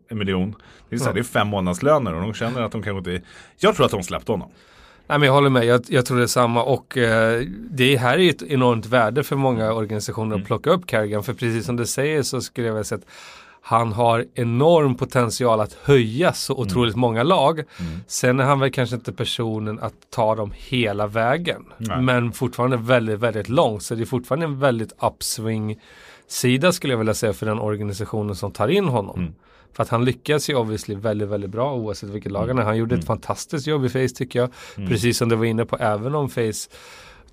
en 0.09 0.17
miljon. 0.17 0.55
Det 0.89 0.95
är, 0.95 0.99
så 0.99 1.05
här, 1.05 1.11
Ja. 1.11 1.13
det 1.13 1.19
är 1.19 1.23
fem 1.23 1.47
månadslöner 1.47 2.13
och 2.13 2.21
de 2.21 2.33
känner 2.33 2.61
att 2.61 2.71
de 2.71 2.83
kanske 2.83 2.97
inte... 3.11 3.27
Jag 3.59 3.75
tror 3.75 3.85
att 3.85 3.91
de 3.91 4.03
släppte 4.03 4.31
honom. 4.31 4.49
Nej, 5.09 5.19
men 5.19 5.25
jag 5.27 5.33
håller 5.33 5.49
med, 5.49 5.65
jag, 5.65 5.81
jag 5.87 6.05
tror 6.05 6.17
det 6.17 6.23
är 6.23 6.27
samma 6.27 6.63
och 6.63 6.97
eh, 6.97 7.41
det 7.71 7.95
här 7.97 8.17
är 8.19 8.29
ett 8.29 8.41
enormt 8.41 8.85
värde 8.85 9.23
för 9.23 9.35
många 9.35 9.73
organisationer 9.73 10.27
Mm. 10.31 10.41
att 10.41 10.47
plocka 10.47 10.69
upp 10.69 10.85
Carrigan. 10.87 11.23
För 11.23 11.33
precis 11.33 11.65
som 11.65 11.75
du 11.75 11.85
säger 11.85 12.23
så 12.23 12.41
skulle 12.41 12.67
jag 12.67 12.73
vilja 12.73 12.83
säga 12.83 12.99
att 12.99 13.11
han 13.67 13.93
har 13.93 14.25
enorm 14.33 14.95
potential 14.95 15.59
att 15.61 15.73
höja 15.73 16.33
så 16.33 16.53
Mm. 16.53 16.61
otroligt 16.67 16.95
många 16.95 17.23
lag. 17.23 17.63
Sen 18.07 18.39
är 18.39 18.43
han 18.43 18.59
väl 18.59 18.71
kanske 18.71 18.95
inte 18.95 19.13
personen 19.13 19.79
att 19.79 19.93
ta 20.09 20.35
dem 20.35 20.51
hela 20.55 21.07
vägen. 21.07 21.65
Nej. 21.77 22.01
Men 22.01 22.31
fortfarande 22.31 22.77
väldigt, 22.77 23.19
väldigt 23.19 23.49
långt. 23.49 23.83
Så 23.83 23.95
det 23.95 24.03
är 24.03 24.05
fortfarande 24.05 24.45
en 24.45 24.59
väldigt 24.59 24.93
upswing 25.01 25.79
sida 26.27 26.71
skulle 26.71 26.93
jag 26.93 26.97
vilja 26.97 27.13
säga 27.13 27.33
för 27.33 27.45
den 27.45 27.59
organisationen 27.59 28.35
som 28.35 28.51
tar 28.51 28.67
in 28.67 28.87
honom. 28.87 29.19
Mm. 29.19 29.33
För 29.73 29.83
att 29.83 29.89
han 29.89 30.05
lyckas 30.05 30.49
ju 30.49 30.55
obviously 30.55 30.95
väldigt, 30.95 31.27
väldigt 31.29 31.49
bra 31.49 31.73
oavsett 31.73 32.09
vilket 32.09 32.31
lag 32.31 32.47
han 32.47 32.57
är. 32.59 32.63
Han 32.63 32.77
gjorde 32.77 32.95
ett 32.95 33.05
fantastiskt 33.05 33.67
jobb 33.67 33.85
i 33.85 33.89
Face 33.89 34.07
tycker 34.15 34.39
jag. 34.39 34.49
Precis 34.75 35.17
som 35.17 35.29
du 35.29 35.35
var 35.35 35.45
inne 35.45 35.65
på, 35.65 35.77
även 35.77 36.15
om 36.15 36.29
Face 36.29 36.69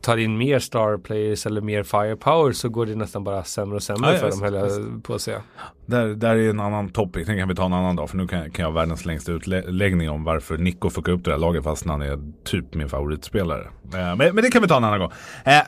tar 0.04 0.16
in 0.16 0.38
mer 0.38 0.58
star 0.58 0.98
players 0.98 1.46
eller 1.46 1.60
mer 1.60 1.82
firepower 1.82 2.52
så 2.52 2.68
går 2.68 2.86
det 2.86 2.94
nästan 2.94 3.24
bara 3.24 3.44
sämre 3.44 3.76
och 3.76 3.82
sämre 3.82 4.12
Ja, 4.12 4.18
för 4.18 4.30
dem 4.30 4.42
höll 4.42 4.54
jag 4.54 5.04
på 5.04 5.14
att 5.14 5.20
säga. 5.20 5.42
Där, 5.86 6.06
där 6.06 6.36
är 6.36 6.50
en 6.50 6.60
annan 6.60 6.88
topic, 6.88 7.26
den 7.26 7.38
kan 7.38 7.48
vi 7.48 7.54
ta 7.54 7.66
en 7.66 7.72
annan 7.72 7.96
dag 7.96 8.10
för 8.10 8.16
nu 8.16 8.26
kan, 8.26 8.50
kan 8.50 8.62
jag 8.62 8.72
ha 8.72 8.80
världens 8.80 9.04
längsta 9.04 9.32
utläggning 9.32 10.10
om 10.10 10.24
varför 10.24 10.56
Nico 10.58 10.90
fuckar 10.90 11.12
upp 11.12 11.24
det 11.24 11.30
här 11.30 11.38
laget 11.38 11.64
fast 11.64 11.86
han 11.86 12.02
är 12.02 12.18
typ 12.44 12.74
min 12.74 12.88
favoritspelare. 12.88 13.64
Eh, 13.94 14.16
men, 14.16 14.16
men 14.16 14.36
det 14.36 14.50
kan 14.50 14.62
vi 14.62 14.68
ta 14.68 14.76
en 14.76 14.84
annan 14.84 15.00
gång. 15.00 15.12
Eh, 15.44 15.62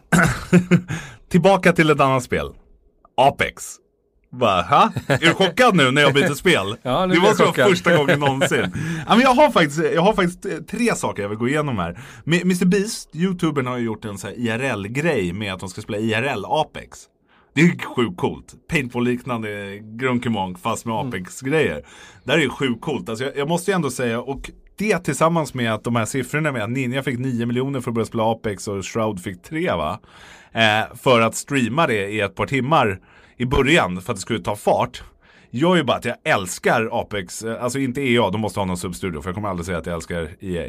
tillbaka 1.28 1.72
till 1.72 1.90
ett 1.90 2.00
annat 2.00 2.22
spel. 2.22 2.50
Apex. 3.16 3.76
Bara, 4.36 4.62
ha? 4.62 4.92
Är 5.06 5.18
du 5.18 5.34
chockad 5.34 5.76
nu 5.76 5.90
när 5.90 6.02
jag 6.02 6.14
byter 6.14 6.34
spel? 6.34 6.76
Ja, 6.82 7.06
nu 7.06 7.14
det 7.14 7.20
måste 7.20 7.42
vara 7.42 7.68
första 7.68 7.96
gången 7.96 8.20
någonsin. 8.20 8.72
ja, 9.06 9.14
men 9.14 9.20
jag, 9.20 9.34
har 9.34 9.50
faktiskt, 9.50 9.84
jag 9.94 10.02
har 10.02 10.12
faktiskt 10.12 10.46
eh, 10.46 10.52
tre 10.52 10.94
saker 10.94 11.22
jag 11.22 11.28
vill 11.28 11.38
gå 11.38 11.48
igenom 11.48 11.78
här. 11.78 11.98
Mr 12.26 12.64
Beast, 12.64 13.16
youtubern 13.16 13.66
har 13.66 13.78
ju 13.78 13.84
gjort 13.84 14.04
en 14.04 14.18
så 14.18 14.28
IRL-grej 14.28 15.32
med 15.32 15.52
att 15.52 15.60
de 15.60 15.68
ska 15.68 15.80
spela 15.80 15.98
IRL 15.98 16.44
Apex. 16.44 16.98
Det 17.54 17.60
är 17.60 17.64
ju 17.64 17.78
sjukt 17.78 18.16
coolt. 18.16 18.54
Paintball-liknande 18.68 19.78
Grunkemonk 19.78 20.58
fast 20.58 20.86
med 20.86 20.96
Apex-grejer. 20.96 21.82
Det 22.24 22.32
här 22.32 22.38
är 22.38 22.42
ju 22.42 22.50
sjukt 22.50 22.80
coolt. 22.80 23.08
Alltså 23.08 23.24
jag, 23.24 23.36
jag 23.36 23.48
måste 23.48 23.70
ju 23.70 23.74
ändå 23.74 23.90
säga, 23.90 24.20
och 24.20 24.50
det 24.76 24.98
tillsammans 24.98 25.54
med 25.54 25.74
att 25.74 25.84
de 25.84 25.96
här 25.96 26.04
siffrorna 26.04 26.52
med 26.52 26.62
att 26.62 26.70
Ninja 26.70 27.02
fick 27.02 27.18
9 27.18 27.46
miljoner 27.46 27.80
för 27.80 27.90
att 27.90 27.94
börja 27.94 28.06
spela 28.06 28.32
Apex 28.32 28.68
och 28.68 28.86
Shroud 28.86 29.20
fick 29.20 29.42
3 29.42 29.70
va. 29.70 30.00
Eh, 30.52 30.96
för 30.96 31.20
att 31.20 31.34
streama 31.34 31.86
det 31.86 32.08
i 32.08 32.20
ett 32.20 32.34
par 32.34 32.46
timmar 32.46 33.00
i 33.36 33.46
början 33.46 34.00
för 34.00 34.12
att 34.12 34.16
det 34.16 34.20
skulle 34.20 34.40
ta 34.40 34.56
fart. 34.56 35.02
Gör 35.50 35.76
ju 35.76 35.82
bara 35.82 35.96
att 35.96 36.04
jag 36.04 36.16
älskar 36.24 36.88
Apex, 36.92 37.42
eh, 37.42 37.62
alltså 37.62 37.78
inte 37.78 38.00
EA, 38.00 38.30
de 38.30 38.40
måste 38.40 38.60
ha 38.60 38.64
någon 38.64 38.76
substudio 38.76 39.22
för 39.22 39.28
jag 39.28 39.34
kommer 39.34 39.48
aldrig 39.48 39.66
säga 39.66 39.78
att 39.78 39.86
jag 39.86 39.94
älskar 39.94 40.28
EA. 40.40 40.68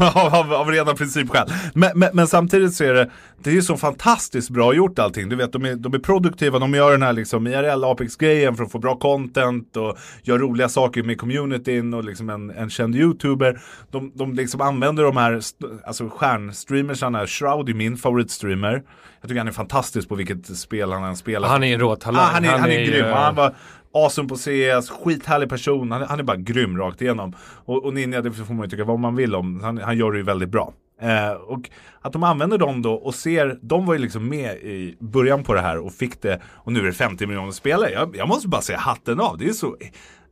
av, 0.14 0.34
av, 0.34 0.52
av 0.52 0.70
rena 0.70 0.94
principskäl. 0.94 1.48
Men, 1.74 1.98
men, 1.98 2.10
men 2.12 2.26
samtidigt 2.26 2.74
så 2.74 2.84
är 2.84 2.94
det, 2.94 3.10
det 3.42 3.56
är 3.56 3.60
så 3.60 3.76
fantastiskt 3.76 4.50
bra 4.50 4.74
gjort 4.74 4.98
allting. 4.98 5.28
Du 5.28 5.36
vet, 5.36 5.52
de 5.52 5.64
är, 5.64 5.74
de 5.74 5.94
är 5.94 5.98
produktiva, 5.98 6.58
de 6.58 6.74
gör 6.74 6.92
den 6.92 7.02
här 7.02 7.12
liksom 7.12 7.46
IRL 7.46 7.84
Apex-grejen 7.84 8.56
för 8.56 8.64
att 8.64 8.72
få 8.72 8.78
bra 8.78 8.96
content 8.96 9.76
och 9.76 9.96
gör 10.22 10.38
roliga 10.38 10.68
saker 10.68 11.02
med 11.02 11.18
communityn 11.18 11.94
och 11.94 12.04
liksom 12.04 12.30
en, 12.30 12.50
en 12.50 12.70
känd 12.70 12.96
YouTuber. 12.96 13.60
De, 13.90 14.12
de 14.14 14.34
liksom 14.34 14.60
använder 14.60 15.02
de 15.02 15.16
här 15.16 15.40
alltså 15.86 16.08
stjärnstreamersarna, 16.08 17.26
Shroud 17.26 17.68
är 17.68 17.74
min 17.74 17.96
favoritstreamer. 17.96 18.82
Jag 19.20 19.28
tycker 19.28 19.38
han 19.40 19.48
är 19.48 19.52
fantastisk 19.52 20.08
på 20.08 20.14
vilket 20.14 20.58
spel 20.58 20.92
han 20.92 21.04
än 21.04 21.16
spelar. 21.16 21.48
Han 21.48 21.64
är 21.64 21.74
en 21.74 21.80
råtalang. 21.80 22.22
Ah, 22.22 22.26
han 22.32 22.44
är, 22.44 22.48
han 22.58 22.70
är, 22.70 22.78
ju- 22.80 22.86
grym. 22.90 23.04
Han 23.12 23.34
var 23.34 23.54
awesome 23.94 24.28
på 24.28 24.36
CS, 24.36 24.90
skithärlig 24.90 25.48
person. 25.48 25.92
Han, 25.92 26.02
är- 26.02 26.06
han 26.06 26.18
är 26.18 26.22
bara 26.24 26.36
grym 26.36 26.78
rakt 26.78 27.02
igenom. 27.02 27.32
Och, 27.64 27.84
och 27.84 27.94
Ninja, 27.94 28.20
det 28.22 28.32
får 28.32 28.54
man 28.54 28.64
ju 28.64 28.70
tycka 28.70 28.84
vad 28.84 28.98
man 28.98 29.16
vill 29.16 29.34
om. 29.34 29.60
Han, 29.62 29.78
han 29.78 29.96
gör 29.98 30.12
det 30.12 30.18
ju 30.18 30.24
väldigt 30.24 30.48
bra. 30.48 30.72
Eh, 31.02 31.30
och 31.32 31.70
att 32.02 32.12
de 32.12 32.22
använder 32.24 32.58
dem 32.58 32.82
då 32.82 32.94
och 32.94 33.14
ser, 33.14 33.58
de 33.62 33.86
var 33.86 33.94
ju 33.94 34.00
liksom 34.00 34.28
med 34.28 34.56
i 34.56 34.96
början 35.00 35.44
på 35.44 35.54
det 35.54 35.60
här 35.60 35.78
och 35.78 35.92
fick 35.92 36.22
det 36.22 36.40
och 36.46 36.72
nu 36.72 36.80
är 36.80 36.84
det 36.84 36.92
50 36.92 37.26
miljoner 37.26 37.52
spelare. 37.52 37.90
Jag, 37.90 38.16
jag 38.16 38.28
måste 38.28 38.48
bara 38.48 38.60
säga 38.62 38.78
hatten 38.78 39.20
av. 39.20 39.38
Det 39.38 39.48
är 39.48 39.52
så, 39.52 39.76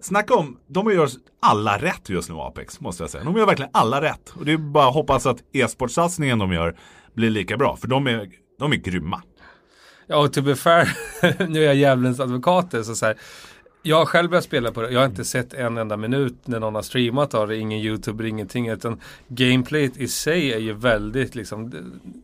snacka 0.00 0.34
om, 0.34 0.56
de 0.66 0.92
gör 0.92 1.08
alla 1.42 1.78
rätt 1.78 2.08
just 2.08 2.28
nu 2.30 2.34
Apex 2.36 2.80
måste 2.80 3.02
jag 3.02 3.10
säga. 3.10 3.24
De 3.24 3.36
gör 3.36 3.46
verkligen 3.46 3.70
alla 3.74 4.00
rätt. 4.02 4.30
Och 4.38 4.44
det 4.44 4.52
är 4.52 4.56
bara 4.56 4.88
att 4.88 4.94
hoppas 4.94 5.26
att 5.26 5.38
e-sportsatsningen 5.52 6.38
de 6.38 6.52
gör 6.52 6.76
blir 7.14 7.30
lika 7.30 7.56
bra. 7.56 7.76
För 7.76 7.88
de 7.88 8.06
är, 8.06 8.28
de 8.58 8.72
är 8.72 8.76
grymma. 8.76 9.22
Ja, 10.06 10.16
och 10.16 10.32
to 10.32 10.42
be 10.42 10.56
fair, 10.56 10.88
nu 11.48 11.62
är 11.62 11.66
jag 11.66 11.74
djävulens 11.74 12.20
advokat. 12.20 12.70
Så 12.70 12.94
så 12.94 13.06
här, 13.06 13.16
jag 13.82 13.96
har 13.96 14.06
själv 14.06 14.30
börjat 14.30 14.44
spela 14.44 14.72
på 14.72 14.82
det. 14.82 14.90
Jag 14.90 15.00
har 15.00 15.06
inte 15.06 15.24
sett 15.24 15.54
en 15.54 15.78
enda 15.78 15.96
minut 15.96 16.36
när 16.44 16.60
någon 16.60 16.74
har 16.74 16.82
streamat 16.82 17.34
av 17.34 17.48
det. 17.48 17.56
Ingen 17.56 17.78
YouTube, 17.78 18.28
ingenting. 18.28 18.68
Utan 18.68 19.00
gameplayet 19.28 19.96
i 19.96 20.08
sig 20.08 20.52
är 20.52 20.58
ju 20.58 20.72
väldigt 20.72 21.34
liksom. 21.34 21.72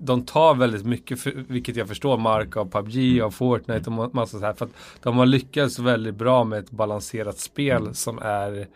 De 0.03 0.27
tar 0.27 0.55
väldigt 0.55 0.87
mycket, 0.87 1.21
för, 1.21 1.45
vilket 1.49 1.77
jag 1.77 1.89
förstår, 1.89 2.19
mark 2.19 2.57
av 2.57 2.71
PubG, 2.71 3.21
av 3.21 3.31
Fortnite 3.31 3.91
och 3.91 3.97
ma- 3.97 4.11
massa 4.13 4.39
så 4.39 4.45
här. 4.45 4.53
För 4.53 4.65
att 4.65 4.73
de 5.03 5.17
har 5.17 5.27
lyckats 5.27 5.79
väldigt 5.79 6.15
bra 6.15 6.45
med 6.45 6.59
ett 6.59 6.71
balanserat 6.71 7.39
spel 7.39 7.95
som 7.95 8.19
är 8.19 8.67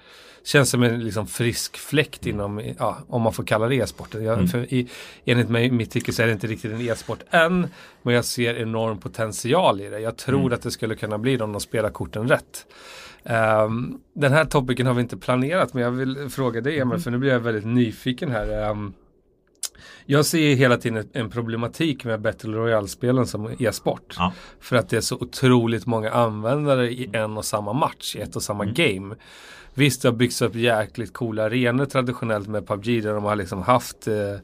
Känns 0.46 0.70
som 0.70 0.82
en 0.82 1.04
liksom 1.04 1.26
frisk 1.26 1.76
fläkt 1.76 2.26
inom, 2.26 2.74
ja, 2.78 2.98
om 3.08 3.22
man 3.22 3.32
får 3.32 3.44
kalla 3.44 3.68
det 3.68 3.74
e-sporten. 3.74 4.24
Jag, 4.24 4.50
för 4.50 4.74
i, 4.74 4.88
enligt 5.24 5.48
mig, 5.48 5.70
mitt 5.70 5.90
tycke 5.90 6.12
så 6.12 6.22
är 6.22 6.26
det 6.26 6.32
inte 6.32 6.46
riktigt 6.46 6.72
en 6.72 6.80
e-sport 6.80 7.18
än. 7.30 7.68
Men 8.02 8.14
jag 8.14 8.24
ser 8.24 8.54
enorm 8.54 8.98
potential 8.98 9.80
i 9.80 9.88
det. 9.88 9.98
Jag 9.98 10.16
tror 10.16 10.52
att 10.52 10.62
det 10.62 10.70
skulle 10.70 10.94
kunna 10.94 11.18
bli 11.18 11.36
det 11.36 11.44
om 11.44 11.52
de 11.52 11.60
spelar 11.60 11.90
korten 11.90 12.28
rätt. 12.28 12.66
Ehm, 13.24 13.98
den 14.14 14.32
här 14.32 14.44
topicen 14.44 14.86
har 14.86 14.94
vi 14.94 15.00
inte 15.02 15.16
planerat 15.16 15.74
men 15.74 15.82
jag 15.82 15.90
vill 15.90 16.28
fråga 16.30 16.60
dig 16.60 16.80
Emil 16.80 17.00
för 17.00 17.10
nu 17.10 17.18
blir 17.18 17.32
jag 17.32 17.40
väldigt 17.40 17.66
nyfiken 17.66 18.30
här. 18.30 18.70
Ehm, 18.70 18.92
jag 20.06 20.26
ser 20.26 20.54
hela 20.54 20.76
tiden 20.76 21.08
en 21.12 21.30
problematik 21.30 22.04
med 22.04 22.20
Battle 22.20 22.56
Royale-spelen 22.56 23.26
som 23.26 23.50
e-sport. 23.58 24.14
Ja. 24.18 24.32
För 24.60 24.76
att 24.76 24.88
det 24.88 24.96
är 24.96 25.00
så 25.00 25.16
otroligt 25.16 25.86
många 25.86 26.10
användare 26.10 26.90
i 26.90 27.10
en 27.12 27.36
och 27.36 27.44
samma 27.44 27.72
match, 27.72 28.16
i 28.16 28.20
ett 28.20 28.36
och 28.36 28.42
samma 28.42 28.64
game. 28.64 29.14
Visst, 29.74 30.02
det 30.02 30.08
har 30.08 30.16
byggts 30.16 30.42
upp 30.42 30.54
jäkligt 30.54 31.12
coola 31.12 31.44
arenor 31.44 31.86
traditionellt 31.86 32.48
med 32.48 32.66
PubG 32.66 33.02
där 33.02 33.14
de 33.14 33.24
har 33.24 33.36
liksom 33.36 33.62
haft 33.62 34.06
eh, 34.06 34.36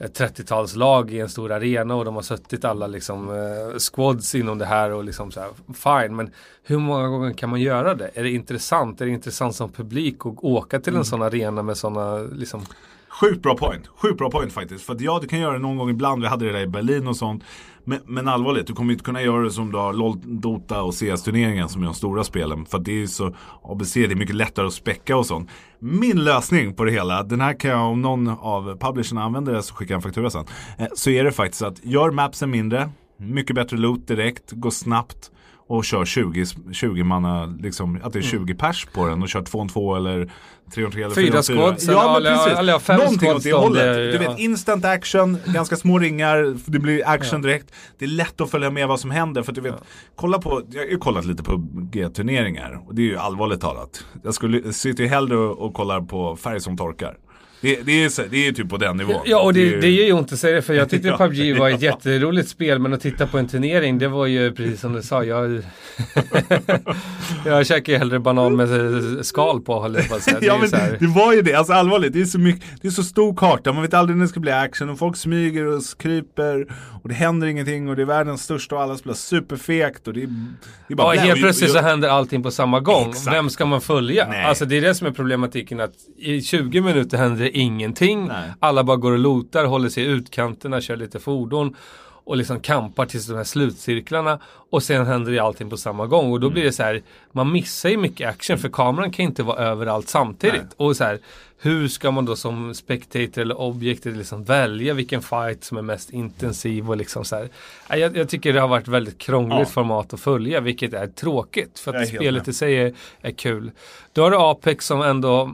ett 0.00 0.20
30-talslag 0.20 1.10
i 1.10 1.20
en 1.20 1.28
stor 1.28 1.52
arena 1.52 1.94
och 1.94 2.04
de 2.04 2.14
har 2.14 2.22
suttit 2.22 2.64
alla 2.64 2.86
liksom 2.86 3.28
eh, 3.28 3.78
squads 3.78 4.34
inom 4.34 4.58
det 4.58 4.66
här 4.66 4.90
och 4.90 5.04
liksom 5.04 5.30
så 5.30 5.40
här, 5.40 5.50
fine. 5.74 6.16
Men 6.16 6.30
hur 6.62 6.78
många 6.78 7.08
gånger 7.08 7.32
kan 7.32 7.50
man 7.50 7.60
göra 7.60 7.94
det? 7.94 8.10
Är 8.14 8.22
det 8.22 8.30
intressant? 8.30 9.00
Är 9.00 9.06
det 9.06 9.12
intressant 9.12 9.54
som 9.54 9.72
publik 9.72 10.26
att 10.26 10.38
åka 10.44 10.80
till 10.80 10.96
en 10.96 11.04
sån 11.04 11.22
arena 11.22 11.62
med 11.62 11.76
sådana 11.76 12.18
liksom 12.18 12.66
Sjukt 13.10 13.42
bra 13.42 13.56
point. 13.56 13.88
Sjukt 13.88 14.18
bra 14.18 14.30
point 14.30 14.52
faktiskt. 14.52 14.84
För 14.84 14.94
att 14.94 15.00
ja, 15.00 15.18
du 15.22 15.28
kan 15.28 15.38
göra 15.38 15.52
det 15.52 15.58
någon 15.58 15.76
gång 15.76 15.90
ibland. 15.90 16.22
Vi 16.22 16.28
hade 16.28 16.44
det 16.44 16.52
där 16.52 16.60
i 16.60 16.66
Berlin 16.66 17.06
och 17.06 17.16
sånt. 17.16 17.44
Men, 17.84 17.98
men 18.06 18.28
allvarligt, 18.28 18.66
du 18.66 18.72
kommer 18.72 18.92
inte 18.92 19.04
kunna 19.04 19.22
göra 19.22 19.42
det 19.42 19.50
som 19.50 19.72
du 19.72 19.78
har 19.78 19.92
LOL, 19.92 20.18
Dota 20.24 20.82
och 20.82 20.94
CS-turneringen 20.94 21.68
som 21.68 21.82
är 21.82 21.86
de 21.86 21.94
stora 21.94 22.24
spelen. 22.24 22.66
För 22.66 22.78
att 22.78 22.84
det 22.84 23.02
är 23.02 23.06
så, 23.06 23.34
ABC, 23.62 23.94
det 23.94 24.04
är 24.04 24.14
mycket 24.14 24.34
lättare 24.34 24.66
att 24.66 24.72
späcka 24.72 25.16
och 25.16 25.26
sånt. 25.26 25.50
Min 25.78 26.24
lösning 26.24 26.74
på 26.74 26.84
det 26.84 26.92
hela, 26.92 27.22
den 27.22 27.40
här 27.40 27.60
kan 27.60 27.70
jag, 27.70 27.90
om 27.90 28.02
någon 28.02 28.28
av 28.28 28.78
publisherna 28.80 29.22
använder 29.22 29.52
det 29.52 29.62
så 29.62 29.74
skickar 29.74 29.94
jag 29.94 29.98
en 29.98 30.02
faktura 30.02 30.30
sen. 30.30 30.44
Eh, 30.78 30.86
så 30.94 31.10
är 31.10 31.24
det 31.24 31.32
faktiskt 31.32 31.62
att 31.62 31.84
gör 31.84 32.10
mapsen 32.10 32.50
mindre, 32.50 32.90
mycket 33.16 33.56
bättre 33.56 33.76
loot 33.76 34.08
direkt, 34.08 34.52
gå 34.52 34.70
snabbt 34.70 35.30
och 35.70 35.84
kör 35.84 36.04
20, 36.04 36.44
20 36.72 37.02
manna, 37.04 37.46
liksom, 37.46 38.00
att 38.02 38.12
det 38.12 38.18
är 38.18 38.22
20 38.22 38.54
pers 38.54 38.86
på 38.94 39.06
den 39.06 39.22
och 39.22 39.28
kör 39.28 39.42
2 39.42 39.68
2 39.68 39.96
eller 39.96 40.30
3 40.74 40.86
3 40.90 41.02
eller 41.02 41.14
Fyra 41.14 41.32
4 41.32 41.42
squads, 41.42 41.88
Ja, 41.88 42.20
men 42.22 42.36
precis. 42.36 42.58
eller 42.58 42.96
Någonting 42.98 43.30
åt 43.30 43.42
det 43.42 43.52
hållet. 43.52 43.82
det- 43.96 44.12
Du 44.12 44.18
vet, 44.18 44.28
ja. 44.28 44.36
instant 44.38 44.84
action, 44.84 45.38
ganska 45.46 45.76
små 45.76 45.98
ringar, 45.98 46.56
det 46.66 46.78
blir 46.78 47.02
action 47.08 47.42
direkt. 47.42 47.72
Det 47.98 48.04
är 48.04 48.08
lätt 48.08 48.40
att 48.40 48.50
följa 48.50 48.70
med 48.70 48.88
vad 48.88 49.00
som 49.00 49.10
händer. 49.10 49.42
För 49.42 49.52
du 49.52 49.60
vet, 49.60 49.74
kolla 50.16 50.38
på, 50.38 50.62
jag 50.70 50.80
har 50.80 50.86
ju 50.86 50.98
kollat 50.98 51.24
lite 51.24 51.42
på 51.42 51.56
G-turneringar 51.92 52.80
och 52.86 52.94
det 52.94 53.02
är 53.02 53.06
ju 53.06 53.16
allvarligt 53.16 53.60
talat. 53.60 54.04
Jag 54.24 54.34
skulle, 54.34 54.72
sitter 54.72 55.02
ju 55.04 55.08
hellre 55.08 55.36
och, 55.36 55.58
och 55.58 55.74
kollar 55.74 56.00
på 56.00 56.36
färg 56.36 56.60
som 56.60 56.76
torkar. 56.76 57.16
Det, 57.62 57.80
det, 57.82 58.04
är, 58.04 58.08
så- 58.08 58.22
det 58.30 58.46
är 58.48 58.52
typ 58.52 58.68
på 58.68 58.76
den 58.76 58.96
nivån. 58.96 59.22
Ja, 59.24 59.40
och 59.42 59.54
det, 59.54 59.60
är 59.60 59.64
ju- 59.64 59.80
det 59.80 59.90
gör 59.90 60.16
ont 60.16 60.32
att 60.32 60.38
säga 60.38 60.56
det 60.56 60.62
för 60.62 60.74
jag 60.74 60.90
tyckte 60.90 61.08
Ja, 61.18 61.18
PubG 61.18 61.58
var 61.58 61.70
ett 61.70 61.82
ja. 61.82 61.90
jätteroligt 61.90 62.48
spel 62.48 62.78
men 62.78 62.92
att 62.92 63.00
titta 63.00 63.26
på 63.26 63.38
en 63.38 63.48
turnering 63.48 63.98
det 63.98 64.08
var 64.08 64.26
ju 64.26 64.52
precis 64.52 64.80
som 64.80 64.92
du 64.92 65.02
sa. 65.02 65.24
Jag, 65.24 65.62
jag 67.46 67.66
käkar 67.66 67.92
ju 67.92 67.98
hellre 67.98 68.18
banan 68.20 68.56
med 68.56 68.68
skal 69.26 69.60
på 69.60 69.80
håller 69.80 70.06
jag 70.10 70.22
säga. 70.22 70.36
Det 70.40 70.46
är 70.46 70.48
Ja 70.48 70.58
men 70.60 70.70
det 71.00 71.06
var 71.06 71.32
ju 71.34 71.42
det, 71.42 71.54
alltså 71.54 71.72
allvarligt. 71.72 72.12
Det 72.12 72.20
är 72.20 72.24
så 72.24 72.38
mycket, 72.38 72.62
det 72.82 72.88
är 72.88 72.92
så 72.92 73.02
stor 73.02 73.34
karta, 73.36 73.72
man 73.72 73.82
vet 73.82 73.94
aldrig 73.94 74.16
när 74.18 74.24
det 74.24 74.28
ska 74.28 74.40
bli 74.40 74.52
action 74.52 74.90
och 74.90 74.98
folk 74.98 75.16
smyger 75.16 75.66
och 75.66 75.82
kryper 75.98 76.66
och 77.02 77.08
det 77.08 77.14
händer 77.14 77.46
ingenting 77.46 77.88
och 77.88 77.96
det 77.96 78.02
är 78.02 78.06
världens 78.06 78.42
största 78.42 78.74
och 78.74 78.82
alla 78.82 78.96
spelar 78.96 79.14
superfekt 79.14 80.08
och 80.08 80.14
det 80.14 80.22
är, 80.22 80.26
det 80.88 80.94
är 80.94 80.96
bara 80.96 81.14
Ja, 81.14 81.22
helt 81.22 81.40
plötsligt 81.40 81.70
så 81.70 81.78
händer 81.78 82.08
allting 82.08 82.42
på 82.42 82.50
samma 82.50 82.80
gång. 82.80 83.10
Exakt. 83.10 83.36
Vem 83.36 83.50
ska 83.50 83.66
man 83.66 83.80
följa? 83.80 84.28
Nej. 84.28 84.44
Alltså 84.44 84.64
det 84.64 84.76
är 84.76 84.80
det 84.80 84.94
som 84.94 85.06
är 85.06 85.10
problematiken 85.10 85.80
att 85.80 85.94
i 86.16 86.42
20 86.42 86.80
minuter 86.80 87.18
händer 87.18 87.44
det 87.44 87.58
ingenting. 87.58 88.26
Nej. 88.26 88.50
Alla 88.60 88.84
bara 88.84 88.96
går 88.96 89.12
och 89.12 89.18
lotar, 89.18 89.64
håller 89.64 89.88
sig 89.88 90.04
i 90.04 90.06
utkanterna, 90.06 90.80
kör 90.80 90.96
lite 90.96 91.18
fordon 91.20 91.76
och 92.30 92.36
liksom 92.36 92.60
kampar 92.60 93.06
tills 93.06 93.26
de 93.26 93.36
här 93.36 93.44
slutcirklarna 93.44 94.38
och 94.70 94.82
sen 94.82 95.06
händer 95.06 95.32
det 95.32 95.38
allting 95.38 95.70
på 95.70 95.76
samma 95.76 96.06
gång 96.06 96.32
och 96.32 96.40
då 96.40 96.50
blir 96.50 96.64
det 96.64 96.72
så 96.72 96.82
här 96.82 97.02
man 97.32 97.52
missar 97.52 97.88
ju 97.88 97.96
mycket 97.96 98.28
action 98.28 98.58
för 98.58 98.68
kameran 98.68 99.10
kan 99.10 99.24
inte 99.24 99.42
vara 99.42 99.58
överallt 99.58 100.08
samtidigt 100.08 100.60
Nej. 100.60 100.70
och 100.76 100.96
så 100.96 101.04
här 101.04 101.18
hur 101.58 101.88
ska 101.88 102.10
man 102.10 102.24
då 102.24 102.36
som 102.36 102.74
spectator 102.74 103.42
eller 103.42 103.60
objektet 103.60 104.16
liksom 104.16 104.44
välja 104.44 104.94
vilken 104.94 105.22
fight 105.22 105.64
som 105.64 105.78
är 105.78 105.82
mest 105.82 106.10
intensiv 106.10 106.90
och 106.90 106.96
liksom 106.96 107.24
så 107.24 107.36
här 107.36 107.48
jag, 107.98 108.16
jag 108.16 108.28
tycker 108.28 108.52
det 108.52 108.60
har 108.60 108.68
varit 108.68 108.88
väldigt 108.88 109.18
krångligt 109.18 109.58
Ja. 109.58 109.64
format 109.64 110.14
att 110.14 110.20
följa 110.20 110.60
vilket 110.60 110.94
är 110.94 111.06
tråkigt 111.06 111.78
för 111.78 111.94
att 111.94 112.08
spelet 112.08 112.48
i 112.48 112.52
sig 112.52 112.76
är, 112.76 112.94
är 113.20 113.32
kul. 113.32 113.70
Då 114.12 114.22
har 114.22 114.30
du 114.30 114.36
Apex 114.36 114.86
som 114.86 115.02
ändå 115.02 115.42
eh, 115.42 115.50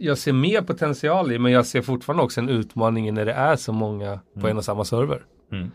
jag 0.00 0.18
ser 0.18 0.32
mer 0.32 0.62
potential 0.62 1.32
i 1.32 1.38
men 1.38 1.52
jag 1.52 1.66
ser 1.66 1.82
fortfarande 1.82 2.22
också 2.22 2.40
en 2.40 2.48
utmaning 2.48 3.14
när 3.14 3.24
det 3.24 3.32
är 3.32 3.56
så 3.56 3.72
många 3.72 4.20
på 4.40 4.48
en 4.48 4.58
och 4.58 4.64
samma 4.64 4.84
server. 4.84 5.22
Mm. 5.52 5.70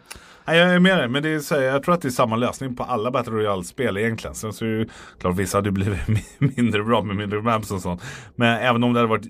Nej, 0.48 0.58
jag 0.58 0.74
är 0.74 0.80
med 0.80 0.98
dig, 0.98 1.08
men 1.08 1.24
det 1.24 1.30
är 1.30 1.40
så 1.40 1.56
jag 1.56 1.84
tror 1.84 1.96
att 1.96 2.02
det 2.02 2.08
är 2.08 2.10
samma 2.10 2.36
lösning 2.36 2.76
på 2.76 2.84
alla 2.84 3.12
Battle 3.12 3.34
Royale-spel 3.34 3.98
egentligen. 3.98 4.36
Sen 4.36 4.54
så 4.54 4.66
är 4.66 4.70
det 4.70 4.76
ju 4.76 4.90
klart 5.20 5.36
vissa 5.36 5.58
hade 5.58 5.72
blivit 5.72 6.00
mindre 6.58 6.84
bra 6.84 7.02
med 7.02 7.16
mindre 7.16 7.42
maps 7.42 7.72
och 7.72 7.82
sånt. 7.82 8.04
Men 8.36 8.58
även 8.58 8.84
om 8.84 8.94
det 8.94 9.00
hade 9.00 9.10
varit, 9.10 9.28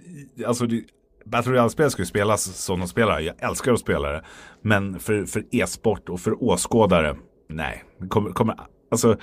alltså 0.47 0.65
det, 0.65 0.83
Battle 1.25 1.51
Royale-spel 1.51 1.91
ska 1.91 2.01
ju 2.01 2.05
spelas 2.05 2.43
som 2.43 2.79
de 2.79 2.87
spelar. 2.87 3.19
Jag 3.19 3.35
älskar 3.39 3.73
att 3.73 3.79
spela 3.79 4.11
det. 4.11 4.23
Men 4.61 4.99
för, 4.99 5.25
för 5.25 5.43
e-sport 5.51 6.09
och 6.09 6.19
för 6.19 6.43
åskådare, 6.43 7.15
nej. 7.49 7.83
Kommer, 8.09 8.31
kommer, 8.31 8.55
alltså, 8.91 9.17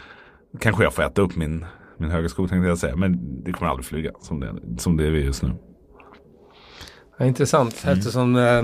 kanske 0.60 0.82
jag 0.82 0.94
får 0.94 1.02
äta 1.02 1.22
upp 1.22 1.36
min, 1.36 1.66
min 1.98 2.10
högersko 2.10 2.48
tänkte 2.48 2.68
jag 2.68 2.78
säga. 2.78 2.96
Men 2.96 3.42
det 3.44 3.52
kommer 3.52 3.70
aldrig 3.70 3.86
flyga 3.86 4.10
som 4.20 4.40
det, 4.40 4.54
som 4.78 4.96
det 4.96 5.06
är 5.06 5.10
just 5.10 5.42
nu. 5.42 5.52
Ja, 7.16 7.24
intressant 7.26 7.84
mm. 7.84 7.98
eftersom 7.98 8.36
eh, 8.36 8.62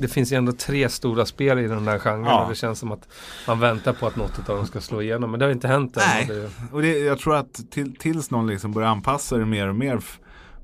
det 0.00 0.08
finns 0.08 0.32
ju 0.32 0.36
ändå 0.36 0.52
tre 0.52 0.88
stora 0.88 1.26
spel 1.26 1.58
i 1.58 1.68
den 1.68 1.84
där 1.84 1.98
genren 1.98 2.24
ja. 2.24 2.42
och 2.42 2.50
det 2.50 2.54
känns 2.54 2.78
som 2.78 2.92
att 2.92 3.08
man 3.46 3.60
väntar 3.60 3.92
på 3.92 4.06
att 4.06 4.16
något 4.16 4.48
av 4.48 4.56
dem 4.56 4.66
ska 4.66 4.80
slå 4.80 5.02
igenom. 5.02 5.30
Men 5.30 5.40
det 5.40 5.46
har 5.46 5.52
inte 5.52 5.68
hänt 5.68 5.96
än. 5.96 6.02
Nej, 6.06 6.44
och, 6.44 6.74
och 6.74 6.82
det, 6.82 6.98
jag 6.98 7.18
tror 7.18 7.36
att 7.36 7.70
till, 7.70 7.96
tills 7.96 8.30
någon 8.30 8.46
liksom 8.46 8.72
börjar 8.72 8.88
anpassa 8.88 9.36
det 9.36 9.46
mer 9.46 9.68
och 9.68 9.76
mer 9.76 10.00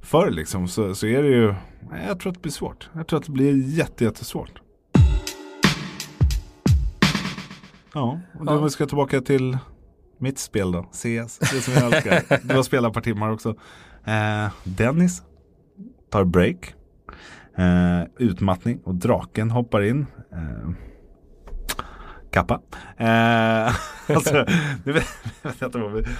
förr 0.02 0.30
liksom 0.30 0.68
så, 0.68 0.94
så 0.94 1.06
är 1.06 1.22
det 1.22 1.28
ju, 1.28 1.54
jag 2.08 2.20
tror 2.20 2.30
att 2.30 2.36
det 2.36 2.42
blir 2.42 2.52
svårt. 2.52 2.90
Jag 2.92 3.06
tror 3.06 3.18
att 3.18 3.26
det 3.26 3.32
blir 3.32 3.68
jätte, 3.68 4.04
jättesvårt. 4.04 4.60
Ja, 7.94 8.20
och 8.38 8.44
då 8.46 8.52
ja. 8.52 8.68
ska 8.68 8.82
jag 8.82 8.88
tillbaka 8.88 9.20
till 9.20 9.58
mitt 10.18 10.38
spel 10.38 10.72
då, 10.72 10.82
CS, 10.92 11.38
det 11.38 11.60
som 11.60 11.74
jag 11.74 11.94
älskar. 11.94 12.38
Du 12.48 12.54
har 12.54 12.62
spelat 12.62 12.88
ett 12.88 12.94
par 12.94 13.00
timmar 13.00 13.30
också. 13.30 13.54
Eh, 14.04 14.48
Dennis 14.64 15.22
tar 16.10 16.24
break 16.24 16.74
Eh, 17.58 18.06
utmattning 18.18 18.80
och 18.84 18.94
draken 18.94 19.50
hoppar 19.50 19.82
in. 19.82 20.06
Eh, 20.32 20.70
kappa. 22.30 22.60
Eh, 22.96 23.74
alltså, 24.16 24.46
nu 24.84 24.92
vet, 24.92 25.06
vet 25.42 25.56
jag 25.58 25.68
inte 25.68 25.78
vad 25.78 25.92
vi... 25.92 26.00
Okej, 26.00 26.14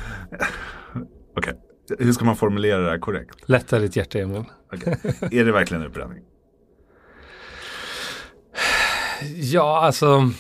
okay. 1.37 1.55
hur 1.99 2.13
ska 2.13 2.25
man 2.25 2.37
formulera 2.37 2.79
det 2.79 2.91
här 2.91 2.99
korrekt? 2.99 3.49
Lätta 3.49 3.79
ditt 3.79 3.97
hjärta 3.97 4.19
Emil. 4.19 4.45
Okay. 4.73 4.95
Är 5.41 5.45
det 5.45 5.53
verkligen 5.53 5.83
utbränning? 5.83 6.23
Ja, 9.37 9.81
alltså 9.81 10.31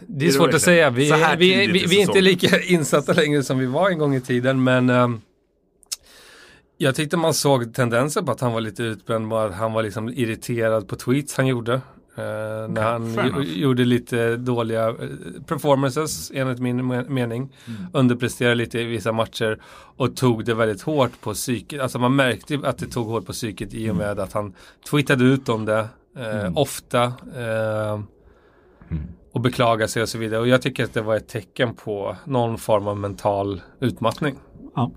det 0.00 0.24
är, 0.24 0.28
är 0.28 0.32
svårt 0.32 0.50
det 0.50 0.56
att 0.56 0.62
säga. 0.62 0.90
Vi, 0.90 1.12
vi, 1.38 1.66
vi, 1.66 1.86
vi 1.86 1.96
är 1.96 2.00
inte 2.00 2.20
lika 2.20 2.60
insatta 2.62 3.12
längre 3.12 3.42
som 3.42 3.58
vi 3.58 3.66
var 3.66 3.90
en 3.90 3.98
gång 3.98 4.14
i 4.14 4.20
tiden, 4.20 4.64
men 4.64 4.90
um, 4.90 5.20
jag 6.78 6.94
tyckte 6.94 7.16
man 7.16 7.34
såg 7.34 7.74
tendenser 7.74 8.22
på 8.22 8.32
att 8.32 8.40
han 8.40 8.52
var 8.52 8.60
lite 8.60 8.82
utbränd, 8.82 9.32
att 9.32 9.54
han 9.54 9.72
var 9.72 9.82
liksom 9.82 10.08
irriterad 10.08 10.88
på 10.88 10.96
tweets 10.96 11.36
han 11.36 11.46
gjorde. 11.46 11.80
Eh, 12.18 12.68
när 12.68 12.82
han 12.82 13.44
gjorde 13.54 13.84
lite 13.84 14.36
dåliga 14.36 14.88
eh, 14.88 14.94
performances 15.46 16.32
enligt 16.34 16.58
min 16.58 16.86
mening. 17.08 17.52
Mm. 17.66 17.86
Underpresterade 17.92 18.54
lite 18.54 18.80
i 18.80 18.84
vissa 18.84 19.12
matcher 19.12 19.58
och 19.96 20.16
tog 20.16 20.44
det 20.44 20.54
väldigt 20.54 20.82
hårt 20.82 21.20
på 21.20 21.34
psyket. 21.34 21.80
Alltså 21.80 21.98
man 21.98 22.16
märkte 22.16 22.60
att 22.64 22.78
det 22.78 22.86
tog 22.86 23.06
hårt 23.06 23.26
på 23.26 23.32
psyket 23.32 23.74
i 23.74 23.90
och 23.90 23.94
mm. 23.94 23.96
med 23.96 24.18
att 24.20 24.32
han 24.32 24.54
tweetade 24.90 25.24
ut 25.24 25.48
om 25.48 25.64
det 25.64 25.88
eh, 26.16 26.40
mm. 26.40 26.56
ofta. 26.56 27.02
Eh, 27.36 27.92
mm. 28.90 29.02
och 29.32 29.40
beklagade 29.40 29.88
sig 29.88 30.02
och 30.02 30.08
så 30.08 30.18
vidare. 30.18 30.40
Och 30.40 30.48
jag 30.48 30.62
tycker 30.62 30.84
att 30.84 30.94
det 30.94 31.02
var 31.02 31.16
ett 31.16 31.28
tecken 31.28 31.74
på 31.74 32.16
någon 32.24 32.58
form 32.58 32.88
av 32.88 32.96
mental 32.96 33.60
utmattning. 33.80 34.34
Ja. 34.74 34.90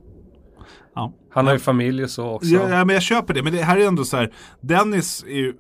Ja. 0.95 1.13
Han 1.31 1.45
har 1.45 1.53
ju 1.53 1.59
familj 1.59 2.03
och 2.03 2.09
så 2.09 2.29
också. 2.29 2.49
Ja, 2.49 2.85
men 2.85 2.89
jag 2.89 3.03
köper 3.03 3.33
det. 3.33 3.43
Men 3.43 3.53
det 3.53 3.63
här 3.63 3.77
är 3.77 3.87
ändå 3.87 4.05
så 4.05 4.17
här. 4.17 4.33
Dennis 4.61 5.23
är 5.23 5.35
ju 5.35 5.53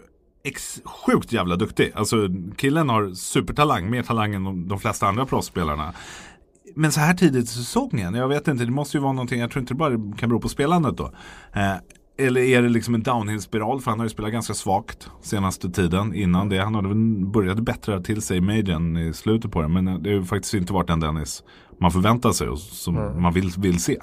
ex 0.43 0.81
sjukt 0.85 1.33
jävla 1.33 1.55
duktig. 1.55 1.91
Alltså 1.95 2.29
killen 2.57 2.89
har 2.89 3.13
supertalang, 3.13 3.89
mer 3.89 4.03
talang 4.03 4.35
än 4.35 4.43
de, 4.43 4.67
de 4.67 4.79
flesta 4.79 5.07
andra 5.07 5.25
proffsspelarna. 5.25 5.93
Men 6.75 6.91
så 6.91 6.99
här 6.99 7.13
tidigt 7.13 7.43
i 7.43 7.47
säsongen, 7.47 8.13
jag 8.13 8.27
vet 8.27 8.47
inte, 8.47 8.65
det 8.65 8.71
måste 8.71 8.97
ju 8.97 9.01
vara 9.01 9.13
någonting, 9.13 9.39
jag 9.39 9.51
tror 9.51 9.61
inte 9.61 9.73
det 9.73 9.77
bara 9.77 9.91
kan 10.17 10.29
bero 10.29 10.39
på 10.39 10.49
spelandet 10.49 10.97
då. 10.97 11.11
Eh, 11.53 11.75
eller 12.17 12.41
är 12.41 12.61
det 12.61 12.69
liksom 12.69 12.95
en 12.95 13.03
downhill-spiral? 13.03 13.81
För 13.81 13.91
han 13.91 13.99
har 13.99 14.05
ju 14.05 14.09
spelat 14.09 14.31
ganska 14.31 14.53
svagt 14.53 15.09
senaste 15.21 15.69
tiden 15.69 16.13
innan 16.13 16.49
det. 16.49 16.57
Han 16.57 16.75
hade 16.75 16.95
börjat 17.25 17.59
bättra 17.59 18.01
till 18.01 18.21
sig 18.21 18.37
i 18.37 18.41
majorn 18.41 18.97
i 18.97 19.13
slutet 19.13 19.51
på 19.51 19.61
det. 19.61 19.67
Men 19.67 19.85
det 19.85 20.09
har 20.09 20.17
ju 20.17 20.25
faktiskt 20.25 20.53
inte 20.53 20.73
varit 20.73 20.87
den 20.87 20.99
Dennis 20.99 21.43
man 21.79 21.91
förväntar 21.91 22.31
sig 22.31 22.47
och 22.47 22.59
som 22.59 22.97
mm. 22.97 23.21
man 23.21 23.33
vill, 23.33 23.51
vill 23.57 23.79
se. 23.79 23.97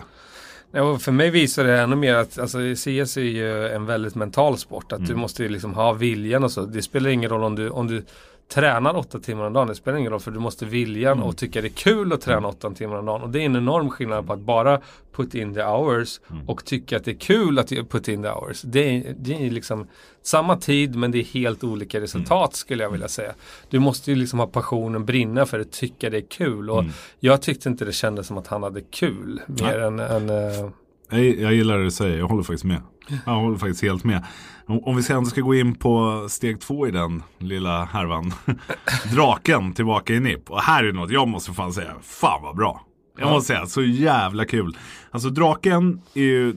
Ja, 0.72 0.98
för 0.98 1.12
mig 1.12 1.30
visar 1.30 1.64
det 1.64 1.80
ännu 1.80 1.96
mer 1.96 2.14
att 2.14 2.38
alltså, 2.38 2.58
CS 2.74 3.16
är 3.16 3.20
ju 3.20 3.68
en 3.68 3.86
väldigt 3.86 4.14
mental 4.14 4.58
sport. 4.58 4.92
Att 4.92 4.98
mm. 4.98 5.08
du 5.08 5.14
måste 5.14 5.48
liksom 5.48 5.74
ha 5.74 5.92
viljan 5.92 6.44
och 6.44 6.52
så. 6.52 6.66
Det 6.66 6.82
spelar 6.82 7.10
ingen 7.10 7.30
roll 7.30 7.44
om 7.44 7.54
du, 7.54 7.70
om 7.70 7.86
du 7.86 8.04
tränar 8.48 8.96
åtta 8.96 9.18
timmar 9.18 9.44
om 9.44 9.52
dagen. 9.52 9.68
Det 9.68 9.74
spelar 9.74 9.98
ingen 9.98 10.12
roll 10.12 10.20
för 10.20 10.30
du 10.30 10.38
måste 10.38 10.64
viljan 10.64 11.12
mm. 11.12 11.24
och 11.24 11.36
tycka 11.36 11.60
det 11.60 11.68
är 11.68 11.70
kul 11.70 12.12
att 12.12 12.20
träna 12.20 12.48
åtta 12.48 12.70
timmar 12.70 12.96
om 12.96 13.06
dagen. 13.06 13.22
Och 13.22 13.30
det 13.30 13.40
är 13.40 13.46
en 13.46 13.56
enorm 13.56 13.90
skillnad 13.90 14.26
på 14.26 14.32
att 14.32 14.38
bara 14.38 14.80
put 15.12 15.34
in 15.34 15.54
the 15.54 15.62
hours 15.62 16.20
mm. 16.30 16.48
och 16.48 16.64
tycka 16.64 16.96
att 16.96 17.04
det 17.04 17.10
är 17.10 17.18
kul 17.18 17.58
att 17.58 17.68
put 17.68 18.08
in 18.08 18.22
the 18.22 18.28
hours. 18.28 18.62
Det 18.62 18.96
är, 18.96 19.14
det 19.18 19.46
är 19.46 19.50
liksom 19.50 19.86
samma 20.22 20.56
tid 20.56 20.96
men 20.96 21.10
det 21.10 21.18
är 21.18 21.24
helt 21.24 21.64
olika 21.64 22.00
resultat 22.00 22.48
mm. 22.48 22.52
skulle 22.52 22.82
jag 22.82 22.90
vilja 22.90 23.08
säga. 23.08 23.34
Du 23.70 23.78
måste 23.78 24.10
ju 24.10 24.16
liksom 24.16 24.38
ha 24.38 24.46
passionen, 24.46 25.04
brinna 25.04 25.46
för 25.46 25.60
att 25.60 25.72
tycka 25.72 26.10
det 26.10 26.16
är 26.16 26.26
kul. 26.28 26.70
Och 26.70 26.80
mm. 26.80 26.92
jag 27.20 27.42
tyckte 27.42 27.68
inte 27.68 27.84
det 27.84 27.92
kändes 27.92 28.26
som 28.26 28.38
att 28.38 28.46
han 28.46 28.62
hade 28.62 28.80
kul 28.80 29.40
mer 29.46 29.78
än, 29.78 30.00
än 30.00 30.30
uh... 30.30 30.70
jag, 31.08 31.24
jag 31.24 31.54
gillar 31.54 31.78
det 31.78 31.84
du 31.84 31.90
säger, 31.90 32.18
jag 32.18 32.28
håller 32.28 32.42
faktiskt 32.42 32.64
med. 32.64 32.82
Jag 33.26 33.34
håller 33.34 33.58
faktiskt 33.58 33.82
helt 33.82 34.04
med. 34.04 34.24
Om 34.66 34.96
vi 34.96 35.02
sen 35.02 35.26
ska 35.26 35.40
gå 35.40 35.54
in 35.54 35.74
på 35.74 36.26
steg 36.28 36.60
två 36.60 36.88
i 36.88 36.90
den 36.90 37.22
lilla 37.38 37.84
härvan. 37.84 38.32
Draken 39.14 39.72
tillbaka 39.72 40.14
i 40.14 40.20
NIP. 40.20 40.50
Och 40.50 40.60
här 40.60 40.84
är 40.84 40.92
något 40.92 41.10
jag 41.10 41.28
måste 41.28 41.52
fan 41.52 41.72
säga, 41.72 41.94
fan 42.02 42.42
vad 42.42 42.56
bra. 42.56 42.86
Jag 43.18 43.30
måste 43.30 43.46
säga, 43.46 43.66
så 43.66 43.82
jävla 43.82 44.44
kul. 44.44 44.76
Alltså 45.10 45.30
draken 45.30 46.00
är 46.14 46.22
ju 46.22 46.56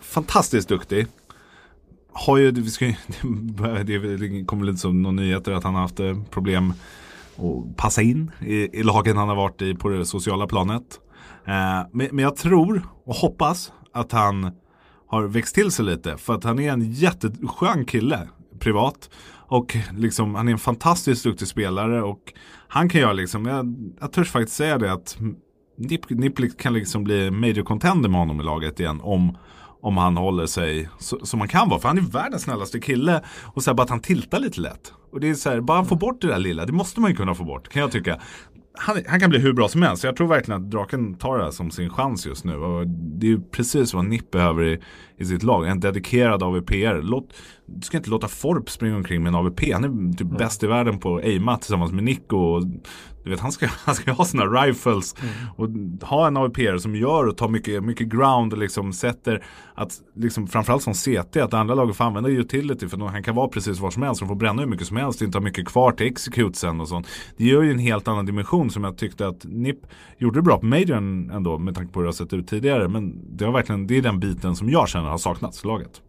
fantastiskt 0.00 0.68
duktig. 0.68 1.06
Har 2.12 2.36
ju, 2.36 2.50
vi 2.50 2.70
ska, 2.70 2.84
det 3.84 4.44
kommer 4.46 4.64
lite 4.64 4.78
som 4.78 5.02
någon 5.02 5.16
nyheter 5.16 5.52
att 5.52 5.64
han 5.64 5.74
har 5.74 5.82
haft 5.82 6.00
eh, 6.00 6.22
problem 6.30 6.72
att 7.36 7.76
passa 7.76 8.02
in 8.02 8.30
i, 8.40 8.54
i 8.54 8.82
lagen 8.82 9.16
han 9.16 9.28
har 9.28 9.36
varit 9.36 9.62
i 9.62 9.74
på 9.74 9.88
det 9.88 10.06
sociala 10.06 10.46
planet. 10.46 11.00
Eh, 11.46 11.86
men, 11.92 12.08
men 12.12 12.18
jag 12.18 12.36
tror 12.36 12.82
och 13.04 13.14
hoppas 13.14 13.72
att 13.92 14.12
han 14.12 14.50
har 15.06 15.22
växt 15.22 15.54
till 15.54 15.70
sig 15.70 15.84
lite. 15.84 16.16
För 16.16 16.34
att 16.34 16.44
han 16.44 16.58
är 16.58 16.72
en 16.72 16.92
jätteskön 16.92 17.84
kille 17.84 18.28
privat. 18.58 19.10
Och 19.48 19.76
liksom, 19.92 20.34
han 20.34 20.48
är 20.48 20.52
en 20.52 20.58
fantastiskt 20.58 21.24
duktig 21.24 21.48
spelare. 21.48 22.02
Och 22.02 22.32
han 22.68 22.88
kan 22.88 23.00
göra 23.00 23.12
liksom, 23.12 23.46
jag, 23.46 23.74
jag 24.00 24.12
törs 24.12 24.30
faktiskt 24.30 24.56
säga 24.56 24.78
det 24.78 24.92
att 24.92 25.18
Nip, 25.78 26.10
Nip 26.10 26.58
kan 26.58 26.72
liksom 26.72 27.04
bli 27.04 27.30
major 27.30 27.62
contender 27.62 28.08
med 28.08 28.20
honom 28.20 28.40
i 28.40 28.44
laget 28.44 28.80
igen. 28.80 29.00
Om, 29.02 29.38
om 29.80 29.96
han 29.96 30.16
håller 30.16 30.46
sig 30.46 30.88
som 30.98 31.40
han 31.40 31.48
kan 31.48 31.68
vara. 31.68 31.80
För 31.80 31.88
han 31.88 31.98
är 31.98 32.02
världens 32.02 32.42
snällaste 32.42 32.80
kille. 32.80 33.22
Och 33.44 33.62
så 33.62 33.70
här, 33.70 33.74
bara 33.74 33.82
att 33.82 33.90
han 33.90 34.00
tiltar 34.00 34.40
lite 34.40 34.60
lätt. 34.60 34.92
Och 35.12 35.20
det 35.20 35.28
är 35.28 35.34
så 35.34 35.50
här, 35.50 35.60
bara 35.60 35.78
han 35.78 35.86
får 35.86 35.96
bort 35.96 36.20
det 36.20 36.28
där 36.28 36.38
lilla. 36.38 36.66
Det 36.66 36.72
måste 36.72 37.00
man 37.00 37.10
ju 37.10 37.16
kunna 37.16 37.34
få 37.34 37.44
bort, 37.44 37.68
kan 37.68 37.82
jag 37.82 37.92
tycka 37.92 38.20
han, 38.76 39.02
han, 39.06 39.20
kan 39.20 39.30
bli 39.30 39.38
hur 39.38 39.52
bra 39.52 39.68
som 39.68 39.82
helst. 39.82 40.04
Jag 40.04 40.16
tror 40.16 40.28
verkligen 40.28 40.62
att 40.62 40.70
Draken 40.70 41.14
tar 41.14 41.38
det 41.38 41.44
här 41.44 41.50
som 41.50 41.70
sin 41.70 41.90
chans 41.90 42.26
just 42.26 42.44
nu. 42.44 42.56
Och 42.56 42.86
det 42.88 43.26
är 43.26 43.30
ju 43.30 43.40
precis 43.40 43.94
vad 43.94 44.04
Nipp 44.04 44.30
behöver 44.30 44.64
i, 44.64 44.80
i 45.18 45.24
sitt 45.24 45.42
lag. 45.42 45.68
En 45.68 45.80
dedikerad 45.80 46.42
AVPR. 46.42 47.02
Låt, 47.02 47.32
du 47.66 47.82
ska 47.82 47.96
inte 47.96 48.10
låta 48.10 48.28
Forp 48.28 48.70
springa 48.70 48.96
omkring 48.96 49.22
med 49.22 49.30
en 49.30 49.34
AVP. 49.34 49.72
Han 49.72 49.84
är 49.84 50.12
typ 50.12 50.20
mm. 50.20 50.36
bäst 50.36 50.62
i 50.62 50.66
världen 50.66 50.98
på 50.98 51.16
aima 51.16 51.56
tillsammans 51.56 51.92
med 51.92 52.04
Nico. 52.04 52.36
Och, 52.36 52.62
du 53.26 53.30
vet, 53.30 53.40
han 53.40 53.52
ska, 53.52 53.66
han 53.84 53.94
ska 53.94 54.12
ha 54.12 54.24
sina 54.24 54.44
rifles 54.44 55.14
mm. 55.20 55.34
och 55.56 55.68
ha 56.08 56.26
en 56.26 56.36
AVP 56.36 56.80
som 56.80 56.96
gör 56.96 57.26
och 57.26 57.36
tar 57.36 57.48
mycket, 57.48 57.84
mycket 57.84 58.08
ground 58.08 58.52
och 58.52 58.58
liksom 58.58 58.92
sätter 58.92 59.44
att 59.74 59.92
liksom 60.14 60.46
framförallt 60.46 60.82
som 60.82 60.94
CT 60.94 61.36
att 61.36 61.54
andra 61.54 61.74
laget 61.74 61.96
får 61.96 62.04
använda 62.04 62.28
utility 62.28 62.88
för 62.88 62.98
han 62.98 63.22
kan 63.22 63.34
vara 63.34 63.48
precis 63.48 63.80
var 63.80 63.90
som 63.90 64.02
helst 64.02 64.22
och 64.22 64.28
få 64.28 64.34
bränna 64.34 64.62
hur 64.62 64.68
mycket 64.68 64.86
som 64.86 64.96
helst 64.96 65.22
inte 65.22 65.38
ha 65.38 65.42
mycket 65.42 65.68
kvar 65.68 65.92
till 65.92 66.06
execute 66.06 66.58
sen 66.58 66.80
och 66.80 66.88
sånt. 66.88 67.08
Det 67.36 67.44
gör 67.44 67.62
ju 67.62 67.70
en 67.70 67.78
helt 67.78 68.08
annan 68.08 68.26
dimension 68.26 68.70
som 68.70 68.84
jag 68.84 68.98
tyckte 68.98 69.26
att 69.26 69.44
NIP 69.44 69.78
gjorde 70.18 70.38
det 70.38 70.42
bra 70.42 70.58
på 70.58 70.66
Majorn 70.66 71.30
ändå 71.30 71.58
med 71.58 71.74
tanke 71.74 71.92
på 71.92 72.00
hur 72.00 72.04
det 72.04 72.08
har 72.08 72.12
sett 72.12 72.32
ut 72.32 72.48
tidigare 72.48 72.88
men 72.88 73.36
det 73.36 73.44
har 73.44 73.52
verkligen, 73.52 73.86
det 73.86 73.98
är 73.98 74.02
den 74.02 74.20
biten 74.20 74.56
som 74.56 74.70
jag 74.70 74.88
känner 74.88 75.05
har 75.10 75.18
saknats 75.18 75.64
i 75.64 75.66
laget. 75.66 76.00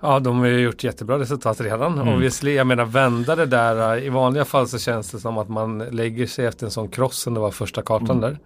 Ja, 0.00 0.20
de 0.20 0.38
har 0.38 0.46
ju 0.46 0.60
gjort 0.60 0.84
jättebra 0.84 1.18
resultat 1.18 1.60
redan. 1.60 1.98
Mm. 1.98 2.14
Obviously, 2.14 2.54
jag 2.54 2.66
menar 2.66 2.84
vända 2.84 3.36
det 3.36 3.46
där. 3.46 4.02
I 4.02 4.08
vanliga 4.08 4.44
fall 4.44 4.68
så 4.68 4.78
känns 4.78 5.10
det 5.10 5.18
som 5.18 5.38
att 5.38 5.48
man 5.48 5.78
lägger 5.78 6.26
sig 6.26 6.46
efter 6.46 6.66
en 6.66 6.70
sån 6.70 6.88
cross 6.88 7.18
som 7.18 7.34
det 7.34 7.40
var 7.40 7.50
första 7.50 7.82
kartan 7.82 8.10
mm. 8.10 8.20
där. 8.20 8.38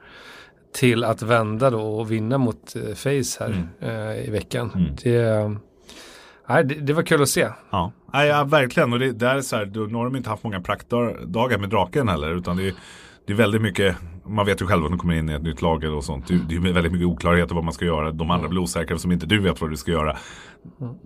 Till 0.75 1.05
att 1.05 1.23
vända 1.23 1.71
då 1.71 1.81
och 1.81 2.13
vinna 2.13 2.39
mot 2.39 2.77
eh, 2.77 2.95
Face 2.95 3.45
här 3.45 3.69
mm. 3.81 4.09
eh, 4.11 4.29
i 4.29 4.31
veckan. 4.31 4.71
Mm. 4.75 4.97
Det, 5.03 5.57
nej, 6.49 6.65
det, 6.65 6.75
det, 6.75 6.93
var 6.93 7.03
kul 7.03 7.23
att 7.23 7.29
se. 7.29 7.49
Ja, 7.71 7.93
nej, 8.13 8.29
ja 8.29 8.45
verkligen. 8.45 8.93
Och 8.93 8.99
det, 8.99 9.13
där 9.13 9.37
är 9.37 9.41
så 9.41 9.57
här, 9.57 9.67
då 9.67 9.81
har 9.81 10.05
de 10.05 10.17
inte 10.17 10.31
haft 10.31 10.45
många 10.45 10.61
praktdagar 10.61 11.59
med 11.59 11.71
draken 11.71 12.09
heller. 12.09 12.37
Utan 12.37 12.57
det 12.57 12.69
är, 12.69 12.75
det 13.27 13.33
är 13.33 13.37
väldigt 13.37 13.63
mycket 13.63 13.97
man 14.31 14.47
vet 14.47 14.63
ju 14.63 14.67
själv 14.67 14.85
att 14.85 14.91
de 14.91 14.99
kommer 14.99 15.15
in 15.15 15.29
i 15.31 15.33
ett 15.33 15.43
nytt 15.43 15.63
lag 15.63 15.85
och 15.85 16.05
sånt. 16.05 16.29
Det, 16.29 16.39
det 16.49 16.55
är 16.55 16.73
väldigt 16.73 16.93
mycket 16.93 17.07
oklarheter 17.07 17.55
vad 17.55 17.65
man 17.65 17.73
ska 17.73 17.85
göra. 17.85 18.11
De 18.11 18.31
andra 18.31 18.49
blir 18.49 18.61
osäkra 18.61 18.99
som 18.99 19.13
inte 19.13 19.27
du 19.27 19.41
vet 19.41 19.61
vad 19.61 19.71
du 19.71 19.77
ska 19.77 19.91
göra. 19.91 20.17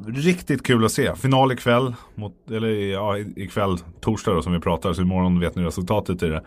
Riktigt 0.06 0.66
kul 0.66 0.84
att 0.84 0.92
se. 0.92 1.14
Final 1.14 1.52
ikväll, 1.52 1.94
mot, 2.14 2.50
eller 2.50 2.68
ja, 2.68 3.18
ikväll, 3.18 3.78
torsdag 4.00 4.34
då 4.34 4.42
som 4.42 4.52
vi 4.52 4.60
pratar, 4.60 4.92
så 4.92 5.02
imorgon 5.02 5.40
vet 5.40 5.56
ni 5.56 5.62
resultatet 5.64 6.22
i 6.22 6.28
det. 6.28 6.44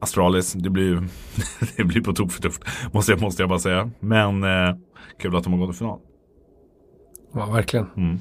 Astralis, 0.00 0.52
det 0.52 0.70
blir, 0.70 1.08
det 1.76 1.84
blir 1.84 2.00
på 2.00 2.12
tok 2.12 2.32
för 2.32 2.42
tufft, 2.42 2.62
måste 2.92 3.12
jag, 3.12 3.20
måste 3.20 3.42
jag 3.42 3.48
bara 3.48 3.58
säga. 3.58 3.90
Men 4.00 4.44
eh, 4.44 4.74
kul 5.18 5.36
att 5.36 5.44
de 5.44 5.52
har 5.52 5.60
gått 5.60 5.70
till 5.70 5.78
final. 5.78 5.98
Ja, 7.34 7.46
verkligen. 7.46 7.86
Mm. 7.96 8.18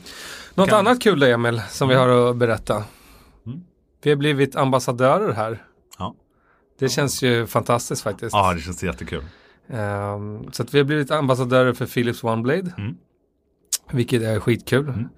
Något 0.55 0.69
Kan- 0.69 0.79
annat 0.79 1.01
kul 1.01 1.19
då 1.19 1.25
Emil, 1.25 1.61
som 1.69 1.89
vi 1.89 1.95
har 1.95 2.29
att 2.29 2.35
berätta. 2.35 2.83
Mm. 3.45 3.59
Vi 4.03 4.09
har 4.09 4.17
blivit 4.17 4.55
ambassadörer 4.55 5.33
här. 5.33 5.61
Ja. 5.99 6.15
Det 6.83 6.89
känns 6.89 7.21
ju 7.21 7.47
fantastiskt 7.47 8.01
faktiskt. 8.01 8.33
Ja, 8.33 8.53
det 8.53 8.59
känns 8.59 8.83
jättekul. 8.83 9.23
Ehm, 9.67 10.51
så 10.51 10.63
att 10.63 10.73
vi 10.73 10.77
har 10.77 10.85
blivit 10.85 11.11
ambassadörer 11.11 11.73
för 11.73 11.85
Philips 11.85 12.23
OneBlade. 12.23 12.73
Mm. 12.77 12.97
Vilket 13.91 14.21
är 14.21 14.39
skitkul. 14.39 14.89
Mm. 14.89 15.09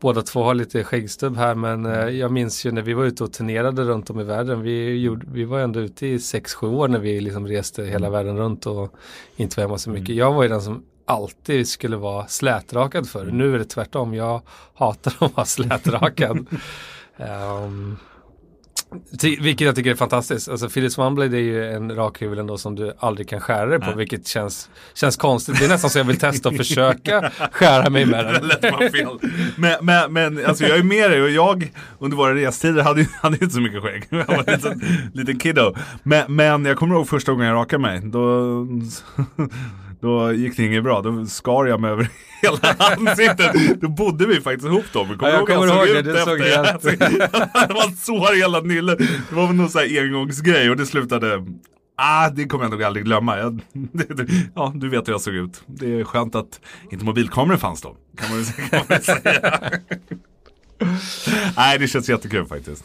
Båda 0.00 0.22
två 0.22 0.42
har 0.42 0.54
lite 0.54 0.84
skäggstubb 0.84 1.36
här 1.36 1.54
men 1.54 1.86
eh, 1.86 2.08
jag 2.08 2.32
minns 2.32 2.66
ju 2.66 2.72
när 2.72 2.82
vi 2.82 2.94
var 2.94 3.04
ute 3.04 3.24
och 3.24 3.32
turnerade 3.32 3.84
runt 3.84 4.10
om 4.10 4.20
i 4.20 4.24
världen. 4.24 4.62
Vi, 4.62 5.00
gjorde, 5.00 5.26
vi 5.32 5.44
var 5.44 5.60
ändå 5.60 5.80
ute 5.80 6.06
i 6.06 6.16
6-7 6.16 6.66
år 6.66 6.88
när 6.88 6.98
vi 6.98 7.20
liksom 7.20 7.46
reste 7.46 7.84
hela 7.84 8.10
världen 8.10 8.36
runt 8.36 8.66
och 8.66 8.94
inte 9.36 9.56
var 9.56 9.64
hemma 9.64 9.78
så 9.78 9.90
mycket. 9.90 10.16
Jag 10.16 10.32
var 10.32 10.42
ju 10.42 10.48
den 10.48 10.62
som 10.62 10.84
alltid 11.04 11.68
skulle 11.68 11.96
vara 11.96 12.26
slätrakad 12.26 13.08
för. 13.08 13.26
Nu 13.26 13.54
är 13.54 13.58
det 13.58 13.64
tvärtom. 13.64 14.14
Jag 14.14 14.42
hatar 14.74 15.14
att 15.18 15.36
vara 15.36 15.46
slätrakad. 15.46 16.46
Ehm, 17.16 17.96
Ty- 19.20 19.40
Vilket 19.40 19.66
jag 19.66 19.74
tycker 19.76 19.90
är 19.90 19.94
fantastiskt. 19.94 20.48
Alltså 20.48 20.68
Philips 20.68 20.98
OneBlade 20.98 21.36
är 21.36 21.40
ju 21.40 21.72
en 21.72 21.94
rakhyvel 21.96 22.38
ändå 22.38 22.58
som 22.58 22.74
du 22.74 22.92
aldrig 22.98 23.28
kan 23.28 23.40
skära 23.40 23.66
dig 23.66 23.78
på. 23.80 23.86
Nej. 23.86 23.96
Vilket 23.96 24.26
känns, 24.26 24.70
känns 24.94 25.16
konstigt. 25.16 25.58
Det 25.58 25.64
är 25.64 25.68
nästan 25.68 25.90
så 25.90 25.98
jag 25.98 26.04
vill 26.04 26.18
testa 26.18 26.48
att 26.48 26.56
försöka 26.56 27.30
skära 27.52 27.90
mig 27.90 28.06
med 28.06 28.24
den. 28.24 28.50
Men, 29.56 29.84
men, 29.84 30.12
men 30.12 30.46
alltså 30.46 30.64
jag 30.64 30.78
är 30.78 30.82
med 30.82 31.10
dig 31.10 31.22
och 31.22 31.30
jag 31.30 31.72
under 31.98 32.16
våra 32.16 32.34
restider 32.34 32.82
hade 32.82 33.00
ju 33.00 33.06
hade 33.22 33.34
inte 33.34 33.50
så 33.54 33.60
mycket 33.60 33.82
skägg. 33.82 34.04
Jag 34.10 34.26
var 34.26 34.44
en 34.46 34.54
liten, 34.54 34.82
liten 35.14 35.38
kiddo. 35.38 35.74
Men, 36.02 36.36
men 36.36 36.64
jag 36.64 36.76
kommer 36.76 36.94
ihåg 36.94 37.08
första 37.08 37.32
gången 37.32 37.46
jag 37.46 37.54
rakade 37.54 37.82
mig. 37.82 38.00
Då, 38.04 38.20
då 40.00 40.32
gick 40.32 40.56
det 40.56 40.64
inget 40.64 40.82
bra. 40.84 41.02
Då 41.02 41.26
skar 41.26 41.66
jag 41.66 41.80
mig 41.80 41.90
över 41.90 42.08
hela 42.42 42.58
ansiktet. 42.78 43.80
Då 43.80 43.88
bodde 43.88 44.26
vi 44.26 44.40
faktiskt 44.40 44.66
ihop 44.66 44.84
då. 44.92 45.04
Men 45.04 45.18
Ja, 45.20 45.28
jag 45.30 45.46
kommer 45.46 45.68
såg 45.68 45.88
ihåg 45.88 46.04
det. 46.04 46.12
Det 46.12 46.20
såg 46.24 46.40
helt- 46.40 46.82
det 47.68 47.74
var 47.74 47.88
ett 47.88 47.98
sår 47.98 48.34
i 48.34 48.38
hela 48.38 48.60
nyllet. 48.60 48.98
Det 48.98 49.34
var 49.34 49.46
väl 49.46 49.56
någon 49.56 49.68
sån 49.70 49.80
här 49.80 50.02
engångsgrej 50.02 50.70
och 50.70 50.76
det 50.76 50.86
slutade 50.86 51.44
Ah, 51.98 52.30
det 52.30 52.44
kommer 52.44 52.64
jag 52.64 52.70
nog 52.70 52.82
aldrig 52.82 53.04
glömma. 53.04 53.38
Jag, 53.38 53.60
ja, 54.54 54.72
du 54.74 54.88
vet 54.88 55.08
hur 55.08 55.12
jag 55.12 55.20
såg 55.20 55.34
ut. 55.34 55.62
Det 55.66 56.00
är 56.00 56.04
skönt 56.04 56.34
att 56.34 56.60
inte 56.90 57.04
mobilkameror 57.04 57.56
fanns 57.56 57.82
då. 57.82 57.96
Kan 58.18 58.30
man, 58.36 58.44
kan 58.70 58.80
man 58.88 59.00
säga. 59.02 59.60
Nej, 61.56 61.78
det 61.78 61.88
känns 61.88 62.08
jättekul 62.08 62.44
faktiskt. 62.46 62.84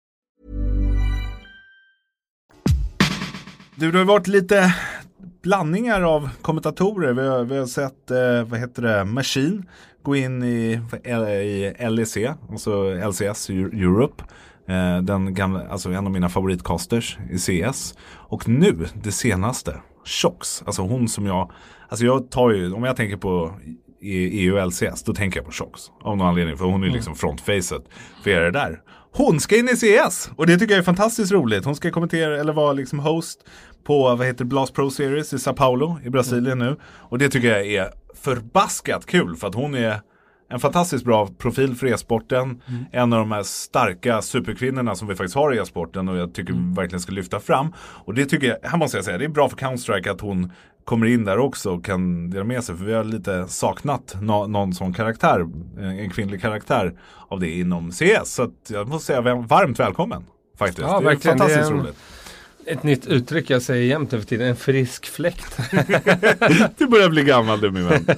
Du, 3.81 3.91
det 3.91 3.97
har 3.97 4.05
varit 4.05 4.27
lite 4.27 4.75
blandningar 5.43 6.01
av 6.01 6.29
kommentatorer. 6.41 7.13
Vi 7.13 7.27
har, 7.27 7.43
vi 7.43 7.57
har 7.57 7.65
sett, 7.65 8.11
eh, 8.11 8.43
vad 8.43 8.59
heter 8.59 8.81
det, 8.81 9.05
Machine 9.05 9.65
gå 10.03 10.15
in 10.15 10.43
i, 10.43 10.81
i 11.05 11.89
LEC, 11.89 12.17
alltså 12.51 12.93
LCS 13.09 13.49
Europe. 13.49 14.23
Eh, 14.67 15.01
den 15.01 15.33
gamla, 15.33 15.67
alltså 15.67 15.89
en 15.89 16.05
av 16.05 16.11
mina 16.11 16.29
favoritcasters 16.29 17.17
i 17.31 17.37
CS. 17.37 17.95
Och 18.13 18.49
nu, 18.49 18.85
det 19.03 19.11
senaste, 19.11 19.75
Shox. 20.05 20.63
Alltså 20.65 20.81
hon 20.81 21.07
som 21.07 21.25
jag, 21.25 21.51
alltså 21.89 22.05
jag 22.05 22.31
tar 22.31 22.51
ju, 22.51 22.73
om 22.73 22.83
jag 22.83 22.95
tänker 22.95 23.17
på 23.17 23.53
EU 24.01 24.55
och 24.55 24.67
LCS, 24.67 25.03
då 25.03 25.13
tänker 25.13 25.39
jag 25.39 25.45
på 25.45 25.51
Shox. 25.51 25.81
Av 26.01 26.17
någon 26.17 26.27
anledning, 26.27 26.57
för 26.57 26.65
hon 26.65 26.83
är 26.83 26.89
liksom 26.89 27.15
frontfacet 27.15 27.83
för 28.23 28.29
er 28.29 28.41
det 28.41 28.51
där. 28.51 28.81
Hon 29.13 29.39
ska 29.39 29.57
in 29.57 29.69
i 29.69 29.75
CS! 29.75 30.29
Och 30.35 30.47
det 30.47 30.57
tycker 30.57 30.73
jag 30.73 30.79
är 30.79 30.83
fantastiskt 30.83 31.31
roligt. 31.31 31.65
Hon 31.65 31.75
ska 31.75 31.91
kommentera, 31.91 32.39
eller 32.39 32.53
vara 32.53 32.73
liksom 32.73 32.99
host 32.99 33.45
på, 33.83 34.15
vad 34.15 34.27
heter 34.27 34.45
Blast 34.45 34.73
Pro 34.73 34.89
Series 34.89 35.33
i 35.33 35.39
Sao 35.39 35.53
Paulo 35.53 35.99
i 36.05 36.09
Brasilien 36.09 36.59
nu. 36.59 36.75
Och 36.83 37.17
det 37.17 37.29
tycker 37.29 37.47
jag 37.47 37.67
är 37.67 37.89
förbaskat 38.15 39.05
kul, 39.05 39.35
för 39.35 39.47
att 39.47 39.55
hon 39.55 39.75
är 39.75 40.01
en 40.51 40.59
fantastiskt 40.59 41.05
bra 41.05 41.27
profil 41.37 41.75
för 41.75 41.87
e-sporten. 41.87 42.61
En 42.91 43.13
av 43.13 43.19
de 43.19 43.31
här 43.31 43.43
starka 43.43 44.21
superkvinnorna 44.21 44.95
som 44.95 45.07
vi 45.07 45.15
faktiskt 45.15 45.35
har 45.35 45.53
i 45.53 45.57
e-sporten 45.57 46.09
och 46.09 46.17
jag 46.17 46.33
tycker 46.33 46.53
vi 46.53 46.75
verkligen 46.75 46.99
ska 47.01 47.11
lyfta 47.11 47.39
fram. 47.39 47.73
Och 47.77 48.13
det 48.13 48.25
tycker 48.25 48.47
jag, 48.47 48.69
här 48.69 48.77
måste 48.77 48.97
jag 48.97 49.05
säga, 49.05 49.17
det 49.17 49.25
är 49.25 49.29
bra 49.29 49.49
för 49.49 49.57
Counter-Strike 49.57 50.11
att 50.11 50.21
hon 50.21 50.51
kommer 50.85 51.05
in 51.07 51.25
där 51.25 51.37
också 51.39 51.69
och 51.71 51.85
kan 51.85 52.29
dela 52.29 52.43
med 52.43 52.63
sig. 52.63 52.77
För 52.77 52.85
vi 52.85 52.93
har 52.93 53.03
lite 53.03 53.47
saknat 53.47 54.15
nå- 54.21 54.47
någon 54.47 54.73
sån 54.73 54.93
karaktär, 54.93 55.39
en 55.79 56.09
kvinnlig 56.09 56.41
karaktär 56.41 56.93
av 57.27 57.39
det 57.39 57.49
inom 57.49 57.91
CS. 57.91 58.25
Så 58.33 58.51
jag 58.69 58.87
måste 58.87 59.05
säga 59.05 59.21
varmt 59.35 59.79
välkommen. 59.79 60.23
Faktiskt. 60.57 60.79
Ja, 60.81 60.99
det 60.99 61.05
är 61.05 61.09
verkligen. 61.09 61.37
Det 61.37 61.43
är 61.43 61.47
fantastiskt 61.47 61.71
en- 61.71 61.79
roligt. 61.79 61.97
Ett 62.65 62.83
nytt 62.83 63.05
uttryck 63.07 63.49
jag 63.49 63.61
säger 63.61 63.85
jämt 63.85 64.09
för 64.09 64.21
tiden. 64.21 64.47
En 64.47 64.55
frisk 64.55 65.05
fläkt. 65.05 65.57
Du 66.77 66.87
börjar 66.87 67.09
bli 67.09 67.23
gammal 67.23 67.61
du 67.61 67.71
min 67.71 67.87
vän. 67.87 68.05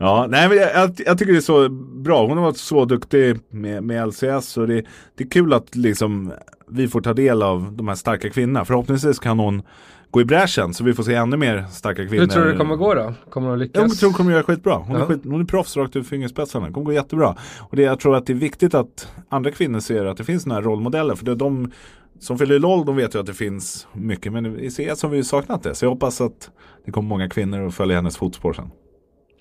ja, 0.00 0.26
nej 0.30 0.48
men 0.48 0.58
jag, 0.58 0.90
jag, 1.06 1.18
tycker 1.18 1.32
det 1.32 1.38
är 1.38 1.40
så 1.40 1.68
bra. 2.02 2.26
Hon 2.26 2.36
har 2.36 2.44
varit 2.44 2.56
så 2.56 2.84
duktig 2.84 3.38
med, 3.50 3.84
med 3.84 4.08
LCS 4.08 4.56
och 4.56 4.66
det, 4.66 4.84
det 5.16 5.24
är 5.24 5.28
kul 5.28 5.52
att 5.52 5.76
liksom 5.76 6.32
vi 6.68 6.88
får 6.88 7.00
ta 7.00 7.12
del 7.12 7.42
av 7.42 7.72
de 7.72 7.88
här 7.88 7.94
starka 7.94 8.30
kvinnorna. 8.30 8.64
Förhoppningsvis 8.64 9.18
kan 9.18 9.38
hon 9.38 9.62
gå 10.10 10.20
i 10.20 10.24
bräschen 10.24 10.74
så 10.74 10.84
vi 10.84 10.94
får 10.94 11.02
se 11.02 11.14
ännu 11.14 11.36
mer 11.36 11.64
starka 11.70 12.06
kvinnor. 12.06 12.20
Hur 12.20 12.26
tror 12.26 12.44
du 12.44 12.52
det 12.52 12.58
kommer 12.58 12.76
gå 12.76 12.94
då? 12.94 13.14
Kommer 13.30 13.48
de 13.48 13.58
lyckas? 13.58 13.82
Jag 13.82 13.98
tror 13.98 14.08
hon 14.10 14.14
kommer 14.14 14.32
göra 14.32 14.42
skitbra. 14.42 14.74
Hon, 14.74 14.96
är 14.96 15.00
Ja. 15.00 15.06
skit, 15.06 15.20
hon 15.24 15.40
är 15.40 15.44
proffs 15.44 15.76
rakt 15.76 15.96
ur 15.96 16.02
fingerspetsarna. 16.02 16.66
Det 16.66 16.72
kommer 16.72 16.86
gå 16.86 16.92
jättebra. 16.92 17.36
Och 17.58 17.76
det, 17.76 17.82
jag 17.82 18.00
tror 18.00 18.16
att 18.16 18.26
det 18.26 18.32
är 18.32 18.34
viktigt 18.34 18.74
att 18.74 19.08
andra 19.28 19.50
kvinnor 19.50 19.80
ser 19.80 20.04
att 20.04 20.16
det 20.16 20.24
finns 20.24 20.46
här 20.46 20.62
rollmodeller. 20.62 21.14
För 21.14 21.24
det 21.24 21.30
är 21.30 21.36
de 21.36 21.72
som 22.20 22.38
fyller 22.38 22.58
LOL, 22.58 22.86
de 22.86 22.96
vet 22.96 23.14
ju 23.14 23.20
att 23.20 23.26
det 23.26 23.34
finns 23.34 23.86
mycket. 23.92 24.32
Men 24.32 24.60
i 24.60 24.70
CS 24.70 25.02
har 25.02 25.08
vi 25.08 25.16
ju 25.16 25.24
saknat 25.24 25.62
det. 25.62 25.74
Så 25.74 25.84
jag 25.84 25.90
hoppas 25.90 26.20
att 26.20 26.50
det 26.84 26.92
kommer 26.92 27.08
många 27.08 27.28
kvinnor 27.28 27.66
att 27.66 27.74
följa 27.74 27.96
hennes 27.96 28.16
fotspår 28.16 28.52
sen. 28.52 28.70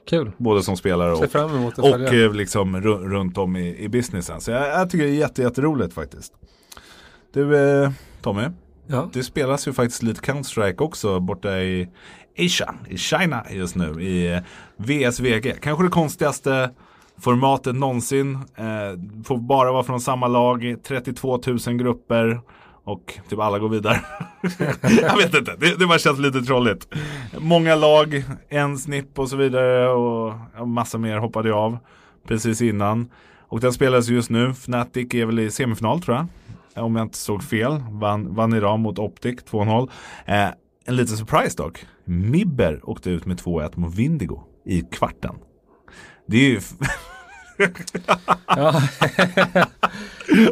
Kul. 0.10 0.32
Både 0.38 0.64
som 0.64 0.78
spelare 0.78 1.12
och, 1.14 1.32
fram 1.32 1.56
emot 1.56 1.74
att 1.74 1.80
och 1.80 2.14
eh, 2.14 2.34
liksom 2.34 2.76
ru- 2.78 3.10
runt 3.10 3.38
om 3.38 3.56
i, 3.56 3.78
i 3.84 3.90
businessen. 3.90 4.42
Så 4.42 4.52
jag, 4.52 4.68
jag 4.68 4.90
tycker 4.90 5.06
det 5.06 5.12
är 5.12 5.16
jätte, 5.16 5.42
jätteroligt 5.42 5.94
faktiskt. 5.94 6.34
Du 7.34 7.58
eh, 7.84 7.92
Tommy, 8.22 8.44
Ja. 8.88 9.10
det 9.14 9.24
spelas 9.24 9.68
ju 9.68 9.74
faktiskt 9.74 10.04
lite 10.04 10.22
Counter-Strike 10.22 10.82
också 10.82 11.20
borta 11.20 11.60
i 11.60 11.90
Asia, 12.40 12.76
i 12.88 12.98
China 12.98 13.44
just 13.52 13.76
nu, 13.76 14.02
i 14.04 14.34
eh, 14.34 14.40
VSVG. 14.78 15.62
Kanske 15.62 15.84
det 15.86 15.90
konstigaste 15.90 16.70
formatet 17.22 17.76
någonsin. 17.76 18.36
Eh, 18.36 19.24
får 19.26 19.38
bara 19.38 19.72
vara 19.72 19.84
från 19.84 20.02
samma 20.02 20.28
lag, 20.28 20.76
32 20.84 21.40
000 21.68 21.78
grupper 21.78 22.42
och 22.84 23.20
typ 23.30 23.40
alla 23.40 23.60
går 23.60 23.70
vidare. 23.70 24.02
Jag 25.02 25.18
vet 25.18 25.36
inte, 25.36 25.56
det, 25.60 25.80
det 25.80 25.88
bara 25.88 26.00
känns 26.00 26.20
lite 26.20 26.42
trolligt. 26.42 26.88
Många 27.38 27.76
lag, 27.76 28.24
en 28.50 28.78
snipp 28.78 29.20
och 29.20 29.30
så 29.30 29.36
vidare 29.36 29.90
och 29.90 30.68
massa 30.68 30.98
mer 30.98 31.18
hoppade 31.18 31.50
jag 31.50 31.58
av 31.58 31.78
precis 32.28 32.62
innan. 32.62 33.10
Och 33.48 33.60
den 33.60 33.74
spelas 33.74 34.08
just 34.08 34.30
nu, 34.30 34.50
Fnatic 34.50 35.14
är 35.14 35.26
väl 35.26 35.40
i 35.40 35.52
semifinal 35.52 36.02
tror 36.02 36.18
jag 36.18 36.28
om 36.84 36.96
jag 36.96 37.06
inte 37.06 37.18
såg 37.18 37.44
fel. 37.44 37.84
Vann, 37.92 38.36
vann 38.36 38.54
idag 38.54 38.80
mot 38.80 39.00
Optic 39.00 39.36
2-0. 39.36 39.90
Eh, 40.26 40.48
en 40.86 40.96
liten 40.96 41.18
surprise 41.18 41.58
dock. 41.58 41.86
Mibber 42.06 42.90
åkte 42.90 43.10
ut 43.10 43.26
med 43.26 43.40
2-1 43.40 43.80
mot 43.80 43.96
Vindigo 43.96 44.44
i 44.66 44.82
kvarten. 44.82 45.36
Det 46.28 46.38
är 46.38 46.50
ju... 46.50 46.60
Ja. 48.56 48.82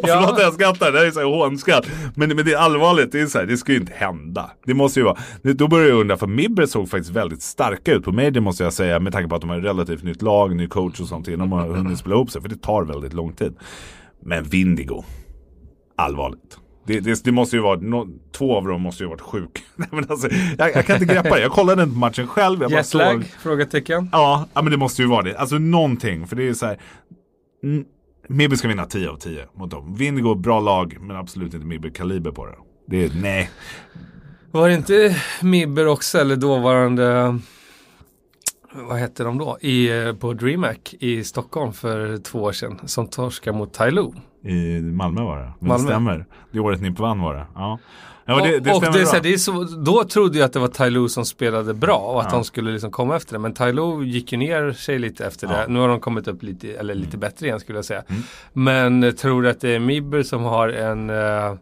Förlåt 0.04 0.32
att 0.34 0.40
jag 0.42 0.54
skrattar, 0.54 0.92
det 0.92 1.00
här 1.00 1.06
är 1.06 1.12
så 1.12 1.36
hånskratt. 1.36 1.86
Men, 2.16 2.36
men 2.36 2.46
det 2.46 2.54
är 2.54 2.58
allvarligt, 2.58 3.12
det 3.12 3.20
är 3.22 3.26
så 3.26 3.40
här, 3.40 3.46
det 3.46 3.58
ska 3.58 3.72
ju 3.72 3.78
inte 3.80 3.94
hända. 3.96 4.52
Det 4.66 4.74
måste 4.74 5.00
ju 5.00 5.04
vara. 5.04 5.18
Det- 5.42 5.54
Då 5.54 5.68
börjar 5.68 5.88
jag 5.88 6.00
undra, 6.00 6.18
för 6.18 6.28
Mibber 6.28 6.66
såg 6.66 6.90
faktiskt 6.90 7.12
väldigt 7.12 7.42
starka 7.42 7.94
ut 7.94 8.04
på 8.04 8.12
Major 8.12 8.40
måste 8.40 8.64
jag 8.64 8.74
säga. 8.74 9.00
Med 9.00 9.14
tanke 9.14 9.30
på 9.30 9.36
att 9.36 9.42
de 9.42 9.50
har 9.50 9.58
ett 9.58 9.64
relativt 9.64 10.04
nytt 10.04 10.22
lag, 10.22 10.56
ny 10.56 10.68
coach 10.68 11.00
och 11.00 11.08
sånt 11.08 11.28
innan 11.28 11.50
de 11.50 11.52
har 11.52 11.68
hunnit 11.68 11.98
spela 12.00 12.16
ihop 12.16 12.32
sig. 12.32 12.42
För 12.42 12.50
det 12.50 12.62
tar 12.62 12.84
väldigt 12.84 13.14
lång 13.14 13.34
tid. 13.34 13.56
Men 14.24 14.44
Vindigo, 14.44 15.04
allvarligt. 15.96 16.58
Det, 16.88 17.00
det, 17.00 17.24
det 17.24 17.32
måste 17.32 17.56
ju 17.56 17.62
vara, 17.62 17.80
no, 17.80 18.08
två 18.32 18.56
av 18.58 18.68
dem 18.68 18.82
måste 18.82 19.04
ju 19.04 19.08
ha 19.08 19.12
varit 19.16 19.22
sjuka. 19.22 19.62
Alltså, 20.10 20.30
jag, 20.58 20.76
jag 20.76 20.86
kan 20.86 21.02
inte 21.02 21.14
greppa 21.14 21.36
det. 21.36 21.42
Jag 21.42 21.52
kollade 21.52 21.84
inte 21.84 21.98
matchen 21.98 22.28
själv. 22.28 22.62
Jag 22.62 22.72
Jetlag? 22.72 23.14
såg- 23.24 23.24
Frågetecken. 23.40 24.10
Ja, 24.12 24.48
ja, 24.54 24.62
men 24.62 24.72
det 24.72 24.78
måste 24.78 25.02
ju 25.02 25.08
vara 25.08 25.22
det. 25.24 25.38
Alltså 25.38 25.58
någonting. 25.58 26.28
För 26.28 26.36
det 26.36 26.48
är 26.48 26.54
så 26.54 26.66
här. 26.66 26.78
Mibby 28.30 28.56
ska 28.58 28.68
vinna 28.68 28.86
10 28.86 29.10
av 29.10 29.16
10 29.18 29.46
mot 29.54 29.72
dem. 29.72 29.96
Vindigo, 29.96 30.36
bra 30.36 30.60
lag, 30.60 30.98
men 31.02 31.16
absolut 31.16 31.54
inte 31.54 31.66
Mibby-kaliber 31.66 32.32
på 32.32 32.46
det. 32.46 32.56
Det 32.88 33.04
är, 33.06 33.12
nej. 33.22 33.50
Var 34.52 34.70
det 34.70 34.76
inte 34.76 35.16
Mibber 35.42 35.88
också 35.88 36.18
eller 36.20 36.36
dåvarande 36.36 37.40
vad 38.74 38.98
hette 38.98 39.24
de 39.24 39.38
då? 39.38 39.58
I, 39.62 40.00
eh, 40.06 40.14
på 40.14 40.34
DreamHack 40.34 40.96
i 41.00 41.24
Stockholm 41.24 41.74
för 41.74 42.18
två 42.18 42.40
år 42.44 42.52
sedan 42.52 42.80
som 42.86 43.08
torskade 43.08 43.58
mot 43.58 43.74
Tyloo. 43.74 44.14
I 44.44 44.82
Malmö 44.82 45.22
var 45.22 45.38
det. 45.38 45.52
Men 45.60 45.68
Malmö. 45.68 45.84
det 45.84 45.90
stämmer. 45.94 46.26
Det 46.52 46.60
året 46.60 46.82
ni 46.82 46.90
vann 46.90 47.22
var 47.22 47.34
det. 47.36 47.46
Ja. 47.56 47.80
Ja, 48.30 48.36
det, 48.44 48.60
det 48.60 48.74
och 48.74 48.82
det, 48.82 48.88
är 49.02 49.06
så 49.06 49.16
här, 49.16 49.24
det 49.24 49.34
är 49.34 49.38
så, 49.38 49.64
då 49.64 50.04
trodde 50.04 50.38
jag 50.38 50.46
att 50.46 50.54
det 50.54 50.60
var 50.60 50.68
Tyloo 50.68 51.08
som 51.10 51.26
spelade 51.26 51.74
bra 51.74 51.98
och 51.98 52.22
att 52.22 52.28
Ja. 52.32 52.36
de 52.38 52.44
skulle 52.44 52.72
liksom 52.72 52.92
komma 52.92 53.16
efter 53.16 53.34
det. 53.34 53.40
Men 53.40 53.54
Tyloo 53.54 54.04
gick 54.04 54.32
ju 54.32 54.38
ner 54.38 54.72
sig 54.72 55.00
lite 55.00 55.26
efter 55.26 55.48
Ja. 55.48 55.54
Mm. 55.54 55.68
det. 55.68 55.74
Nu 55.74 55.80
har 55.80 55.88
de 55.88 56.00
kommit 56.00 56.28
upp 56.28 56.44
lite, 56.44 56.74
eller 56.74 56.96
lite 56.96 57.18
bättre 57.18 57.46
igen 57.48 57.60
skulle 57.60 57.78
jag 57.78 57.86
säga. 57.86 58.04
Men 58.54 59.04
eh, 59.04 59.12
tror 59.12 59.42
du 59.42 59.50
att 59.50 59.62
det 59.62 59.70
är 59.76 59.80
Mibber 59.80 60.24
som 60.24 60.44
har 60.44 60.70
en 60.70 61.10
eh, 61.10 61.54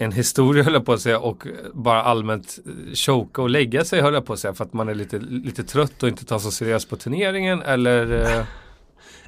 en 0.00 0.12
historia 0.12 0.62
höll 0.62 0.72
jag 0.72 0.86
på 0.86 0.92
att 0.92 1.00
säga 1.00 1.18
och 1.18 1.46
bara 1.72 2.02
allmänt 2.02 2.58
choka 2.94 3.42
och 3.42 3.50
lägga 3.50 3.84
sig 3.84 4.00
höll 4.00 4.14
jag 4.14 4.26
på 4.26 4.32
att 4.32 4.38
säga 4.38 4.54
för 4.54 4.64
att 4.64 4.72
man 4.72 4.88
är 4.88 4.94
lite, 4.94 5.18
lite 5.18 5.64
trött 5.64 6.02
och 6.02 6.08
inte 6.08 6.24
tar 6.24 6.38
så 6.38 6.50
seriöst 6.50 6.90
på 6.90 6.96
turneringen 6.96 7.62
eller 7.62 8.36
eh, 8.38 8.44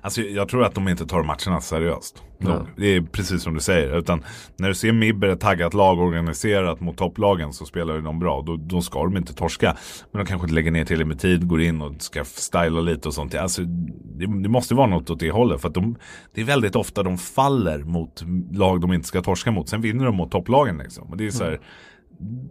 Alltså, 0.04 0.22
jag 0.22 0.48
tror 0.48 0.64
att 0.64 0.74
de 0.74 0.88
inte 0.88 1.06
tar 1.06 1.22
matcherna 1.22 1.60
seriöst. 1.60 2.22
Nog. 2.38 2.66
Det 2.76 2.86
är 2.86 3.00
precis 3.00 3.42
som 3.42 3.54
du 3.54 3.60
säger. 3.60 3.98
Utan 3.98 4.24
när 4.56 4.68
du 4.68 4.74
ser 4.74 4.92
Mibber, 4.92 5.28
ett 5.28 5.40
taggat 5.40 5.74
lag 5.74 6.00
organiserat 6.00 6.80
mot 6.80 6.96
topplagen 6.96 7.52
så 7.52 7.64
spelar 7.64 7.98
de 7.98 8.18
bra. 8.18 8.42
Då, 8.46 8.56
då 8.56 8.82
ska 8.82 9.04
de 9.04 9.16
inte 9.16 9.34
torska. 9.34 9.76
Men 10.10 10.24
de 10.24 10.28
kanske 10.28 10.44
inte 10.44 10.54
lägger 10.54 10.70
ner 10.70 10.84
tillräckligt 10.84 11.08
med 11.08 11.20
tid, 11.20 11.48
går 11.48 11.62
in 11.62 11.82
och 11.82 12.02
ska 12.02 12.24
styla 12.24 12.80
lite 12.80 13.08
och 13.08 13.14
sånt. 13.14 13.34
Alltså, 13.34 13.62
det, 13.62 14.42
det 14.42 14.48
måste 14.48 14.74
vara 14.74 14.86
något 14.86 15.10
åt 15.10 15.20
det 15.20 15.30
hållet. 15.30 15.60
För 15.60 15.68
de, 15.68 15.96
det 16.34 16.40
är 16.40 16.44
väldigt 16.44 16.76
ofta 16.76 17.02
de 17.02 17.18
faller 17.18 17.78
mot 17.78 18.24
lag 18.52 18.80
de 18.80 18.92
inte 18.92 19.08
ska 19.08 19.22
torska 19.22 19.50
mot. 19.50 19.68
Sen 19.68 19.80
vinner 19.80 20.04
de 20.04 20.16
mot 20.16 20.30
topplagen 20.30 20.78
liksom. 20.78 21.10
Och 21.10 21.16
det 21.16 21.26
är 21.26 21.30
så 21.30 21.44
här, 21.44 21.60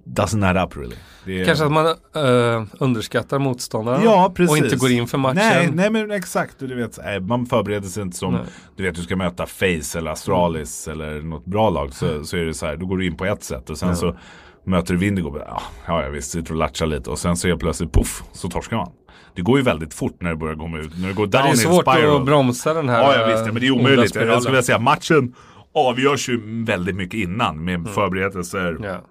doesn't 0.06 0.46
add 0.46 0.58
up 0.68 0.78
really. 0.78 0.96
Är, 0.96 1.32
Mm. 1.34 1.46
kanske 1.46 1.66
att 1.66 1.72
man 1.72 1.86
eh, 1.86 2.64
underskattar 2.80 3.40
motståndaren 3.40 4.04
Ja, 4.04 4.34
och 4.50 4.58
inte 4.58 4.76
går 4.76 4.92
in 4.92 5.08
för 5.08 5.18
matchen. 5.18 5.36
Nej, 5.36 5.70
nej 5.74 5.90
men 5.90 6.12
exakt. 6.12 6.56
Du 6.60 6.76
vet, 6.76 7.00
nej, 7.04 7.20
man 7.20 7.46
förbereder 7.46 7.88
sig 7.88 8.04
inte 8.04 8.18
som, 8.18 8.34
Nej. 8.34 8.44
du 8.76 8.84
vet 8.84 8.96
du 8.96 9.02
ska 9.02 9.16
möta 9.16 9.46
Face 9.46 9.98
eller 9.98 10.12
Astralis 10.12 10.88
eller 10.88 11.22
något 11.22 11.46
bra 11.46 11.70
lag. 11.70 11.94
Så, 11.94 12.24
så 12.24 12.38
är 12.38 12.46
det 12.46 12.54
så 12.54 12.66
här, 12.66 12.76
då 12.78 12.86
går 12.86 12.98
du 12.98 13.06
in 13.06 13.18
på 13.18 13.26
ett 13.26 13.44
sätt 13.44 13.70
och 13.70 13.78
sen 13.78 13.96
så 13.96 14.18
möter 14.66 14.94
du 14.94 15.00
Vindigo. 15.00 15.38
Ja, 15.48 15.62
ja 15.88 16.10
visst, 16.10 16.32
sitter 16.32 16.52
och 16.52 16.58
latchar 16.58 16.86
lite 16.86 17.10
och 17.10 17.20
sen 17.20 17.36
så 17.38 17.48
är 17.48 17.56
plötsligt 17.56 17.92
poff, 17.92 18.24
så 18.32 18.50
torskar 18.50 18.78
man. 18.78 18.92
Det 19.36 19.42
går 19.42 19.58
ju 19.58 19.64
väldigt 19.64 19.94
fort 19.94 20.18
när 20.22 20.30
det 20.30 20.36
börjar 20.36 20.56
gå 20.56 20.78
ut, 20.78 21.00
när 21.00 21.08
det 21.08 21.14
går 21.14 21.28
down 21.28 21.44
det 21.44 21.50
är 21.50 21.56
svårt 21.56 21.82
spiral. 21.82 22.20
att 22.20 22.26
bromsa 22.26 22.74
den 22.74 22.90
här 22.90 23.02
Ja, 23.04 23.16
ja 23.20 23.28
visst, 23.28 23.46
ja, 23.46 23.52
men 23.54 23.62
det 23.62 23.68
är 23.68 23.72
onda 23.72 23.84
omöjligt. 23.84 24.16
Jag 24.16 24.42
skulle 24.42 24.52
vilja 24.52 24.64
säga 24.64 24.80
matchen 24.80 25.34
avgörs 25.74 26.30
ju 26.30 26.64
väldigt 26.66 26.96
mycket 26.96 27.14
innan 27.20 27.66
med 27.66 27.88
förberedelser 27.90 28.78
Ja. 28.84 29.02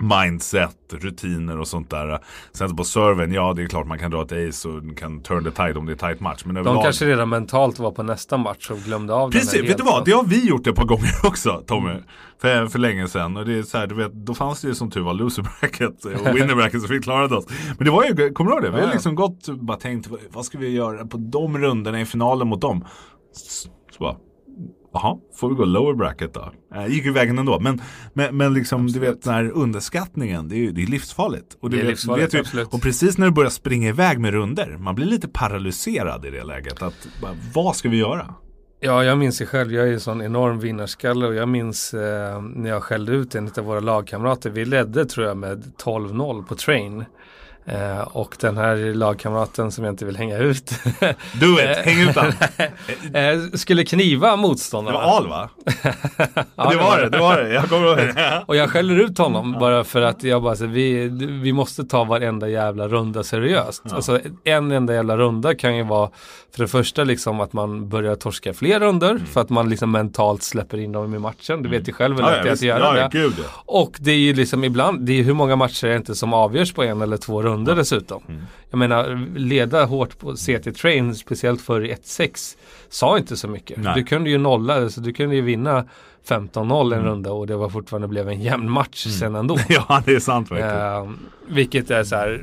Mindset, 0.00 0.76
rutiner 0.90 1.58
och 1.58 1.68
sånt 1.68 1.90
där. 1.90 2.18
Sen 2.52 2.76
på 2.76 2.84
serven, 2.84 3.32
ja 3.32 3.52
det 3.52 3.62
är 3.62 3.66
klart 3.66 3.86
man 3.86 3.98
kan 3.98 4.10
dra 4.10 4.22
ett 4.22 4.32
ace 4.32 4.68
och 4.68 4.98
kan 4.98 5.22
turn 5.22 5.44
the 5.44 5.50
tide 5.50 5.78
om 5.78 5.86
det 5.86 5.92
är 5.92 5.96
tight 5.96 6.20
match. 6.20 6.42
Men 6.44 6.54
De 6.54 6.60
överlag... 6.60 6.82
kanske 6.82 7.06
redan 7.06 7.28
mentalt 7.28 7.78
var 7.78 7.90
på 7.90 8.02
nästa 8.02 8.36
match 8.36 8.70
och 8.70 8.78
glömde 8.78 9.14
av 9.14 9.30
den 9.30 9.40
Precis, 9.40 9.60
här 9.60 9.68
vet 9.68 9.78
du 9.78 9.84
vad? 9.84 10.04
Det 10.04 10.12
har 10.12 10.24
vi 10.24 10.48
gjort 10.48 10.66
ett 10.66 10.74
par 10.76 10.84
gånger 10.84 11.10
också 11.24 11.62
Tommy. 11.66 11.94
För, 12.40 12.66
för 12.66 12.78
länge 12.78 13.08
sedan. 13.08 13.36
Och 13.36 13.46
det 13.46 13.58
är 13.58 13.62
så 13.62 13.78
här, 13.78 13.86
du 13.86 13.94
vet, 13.94 14.12
då 14.12 14.34
fanns 14.34 14.60
det 14.60 14.68
ju 14.68 14.74
som 14.74 14.90
tur 14.90 15.00
var 15.00 15.14
loser 15.14 15.42
bracket 15.60 16.04
och 16.04 16.10
winner 16.36 16.54
bracket 16.54 16.82
så 16.82 16.88
vi 16.88 16.98
klarade 17.00 17.36
oss. 17.36 17.46
Men 17.78 17.84
det 17.84 17.90
var 17.90 18.04
ju, 18.04 18.32
kommer 18.32 18.50
du 18.50 18.56
ihåg 18.56 18.64
det? 18.64 18.70
Vi 18.70 18.80
har 18.86 18.92
liksom 18.92 19.14
gått 19.14 19.48
bara 19.48 19.76
tänkt, 19.76 20.08
vad- 20.32 20.44
ska 20.44 20.58
vi 20.58 20.68
göra 20.70 21.06
på 21.06 21.16
de 21.16 21.58
rundorna 21.58 22.00
i 22.00 22.04
finalen 22.06 22.48
mot 22.48 22.60
dem? 22.60 22.84
Så 23.32 23.68
bara, 23.98 24.16
Jaha, 25.02 25.16
får 25.36 25.48
vi 25.48 25.54
gå 25.54 25.64
lower 25.64 25.94
bracket 25.94 26.34
då? 26.34 26.52
Äh, 26.74 26.86
gick 26.86 27.04
ju 27.04 27.12
vägen 27.12 27.38
ändå. 27.38 27.60
Men, 27.60 27.80
men, 28.12 28.36
men 28.36 28.54
liksom, 28.54 28.86
du 28.86 28.98
vet 29.00 29.22
den 29.22 29.34
här 29.34 29.50
underskattningen, 29.50 30.48
det 30.48 30.54
är, 30.54 30.58
ju- 30.58 30.72
det 30.72 30.82
är 30.82 30.86
livsfarligt. 30.86 31.56
Och, 31.60 31.70
du 31.70 31.76
Det 31.76 31.80
är 31.82 31.84
vet, 31.84 31.90
livsfarligt, 31.90 32.26
vet 32.26 32.34
ju, 32.34 32.38
absolut. 32.40 32.68
och 32.74 32.82
precis 32.82 33.18
när 33.18 33.26
du 33.26 33.32
börjar 33.32 33.50
springa 33.50 33.88
iväg 33.88 34.18
med 34.20 34.32
runder 34.32 34.76
man 34.78 34.94
blir 34.94 35.06
lite 35.06 35.28
paralyserad 35.28 36.24
i 36.26 36.30
det 36.30 36.44
läget. 36.44 36.82
Att, 36.82 37.08
bara, 37.22 37.32
vad 37.54 37.76
ska 37.76 37.88
vi 37.88 37.96
göra? 37.96 38.34
Ja, 38.80 39.04
jag 39.04 39.18
minns 39.18 39.42
ju 39.42 39.46
själv. 39.46 39.72
Jag 39.72 39.88
är 39.88 39.92
en 39.92 40.00
sån 40.00 40.22
enorm 40.22 40.58
vinnarskalle 40.60 41.26
och 41.26 41.34
jag 41.34 41.48
minns 41.48 41.94
eh, 41.94 42.42
när 42.42 42.70
jag 42.70 42.82
skällde 42.82 43.12
ut 43.12 43.34
en 43.34 43.50
av 43.58 43.64
våra 43.64 43.80
lagkamrater. 43.80 44.50
Vi 44.50 44.64
ledde 44.64 45.04
tror 45.04 45.26
jag 45.26 45.36
med 45.36 45.72
12-0 45.84 46.44
på 46.46 46.54
train. 46.54 47.04
Eh, 47.68 48.00
och 48.00 48.36
den 48.40 48.56
här 48.56 48.76
lagkamraten 48.94 49.72
som 49.72 49.84
jag 49.84 49.92
inte 49.92 50.04
vill 50.04 50.16
hänga 50.16 50.38
ut 50.38 50.70
Do 51.40 51.46
it, 51.52 51.76
häng 51.84 52.08
ut 52.08 52.16
eh, 53.14 53.58
skulle 53.58 53.84
kniva 53.84 54.30
Det 54.30 54.36
motståndarna. 54.36 54.98
var 54.98 55.16
Al 55.16 55.28
va? 55.28 55.48
Ja, 56.56 56.70
det 56.70 56.76
var 56.76 56.98
det, 56.98 57.08
det 57.08 57.18
var 57.18 57.36
det. 57.36 57.48
Jag 57.52 57.68
kommer 57.68 57.86
ihåg 57.86 57.96
det. 57.96 58.44
Och 58.46 58.56
jag 58.56 58.70
skäller 58.70 58.96
ut 59.00 59.18
honom 59.18 59.56
bara 59.60 59.84
för 59.84 60.02
att 60.02 60.22
jag 60.22 60.42
bara 60.42 60.56
så, 60.56 60.66
vi, 60.66 61.08
vi 61.42 61.52
måste 61.52 61.84
ta 61.84 62.04
varenda 62.04 62.48
jävla 62.48 62.88
runda 62.88 63.22
seriöst. 63.22 63.82
Alltså 63.92 64.20
en 64.44 64.72
enda 64.72 64.94
jävla 64.94 65.16
runda 65.16 65.54
kan 65.54 65.76
ju 65.76 65.82
vara 65.82 66.10
för 66.54 66.62
det 66.62 66.68
första 66.68 67.04
liksom 67.04 67.40
att 67.40 67.52
man 67.52 67.88
börjar 67.88 68.14
torska 68.14 68.54
fler 68.54 68.80
runder 68.80 69.10
Mm. 69.10 69.26
för 69.26 69.40
att 69.40 69.50
man 69.50 69.68
liksom 69.70 69.90
mentalt 69.90 70.42
släpper 70.42 70.78
in 70.78 70.92
dem 70.92 71.14
i 71.14 71.18
matchen. 71.18 71.62
Du 71.62 71.68
vet 71.68 71.88
ju 71.88 71.92
själv 71.92 72.16
hur 72.16 72.22
Ja, 72.22 72.30
lätt 72.30 72.36
ja, 72.36 72.42
det 72.44 72.48
är 72.50 72.52
att 72.52 72.62
göra 72.62 72.78
ja, 72.84 72.92
det. 72.92 73.00
ja, 73.00 73.08
gud 73.08 73.32
ja. 73.38 73.44
Och 73.66 73.96
det 74.00 74.10
är 74.10 74.16
ju 74.16 74.34
liksom 74.34 74.64
ibland, 74.64 75.06
det 75.06 75.12
är 75.18 75.22
hur 75.22 75.34
många 75.34 75.56
matcher 75.56 75.84
är 75.86 75.90
det 75.90 75.96
inte 75.96 76.14
som 76.14 76.34
avgörs 76.34 76.72
på 76.72 76.82
en 76.82 77.02
eller 77.02 77.16
två 77.16 77.42
runder 77.42 77.57
dessutom. 77.64 78.22
Mm. 78.28 78.42
Jag 78.70 78.78
menar, 78.78 79.28
leda 79.36 79.84
hårt 79.84 80.18
på 80.18 80.34
CT 80.34 80.76
Train, 80.76 81.14
speciellt 81.14 81.60
för 81.60 81.80
1-6, 81.80 82.56
sa 82.88 83.18
inte 83.18 83.36
så 83.36 83.48
mycket. 83.48 83.78
Nej. 83.78 83.94
Du 83.94 84.04
kunde 84.04 84.30
ju 84.30 84.38
nolla, 84.38 84.74
alltså 84.74 85.00
du 85.00 85.12
kunde 85.12 85.36
ju 85.36 85.42
vinna 85.42 85.84
15-0 86.28 86.94
en 86.94 87.04
runda 87.04 87.32
och 87.32 87.46
det 87.46 87.56
var 87.56 87.68
fortfarande 87.68 88.08
blev 88.08 88.28
en 88.28 88.40
jämn 88.40 88.70
match 88.70 89.06
sen 89.06 89.34
ändå. 89.34 89.58
Ja, 89.68 90.02
det 90.04 90.12
är 90.14 90.20
sant 90.20 90.50
verkligen. 90.50 91.06
Eh, 91.06 91.10
vilket 91.48 91.90
är 91.90 92.04
så 92.04 92.16
här, 92.16 92.42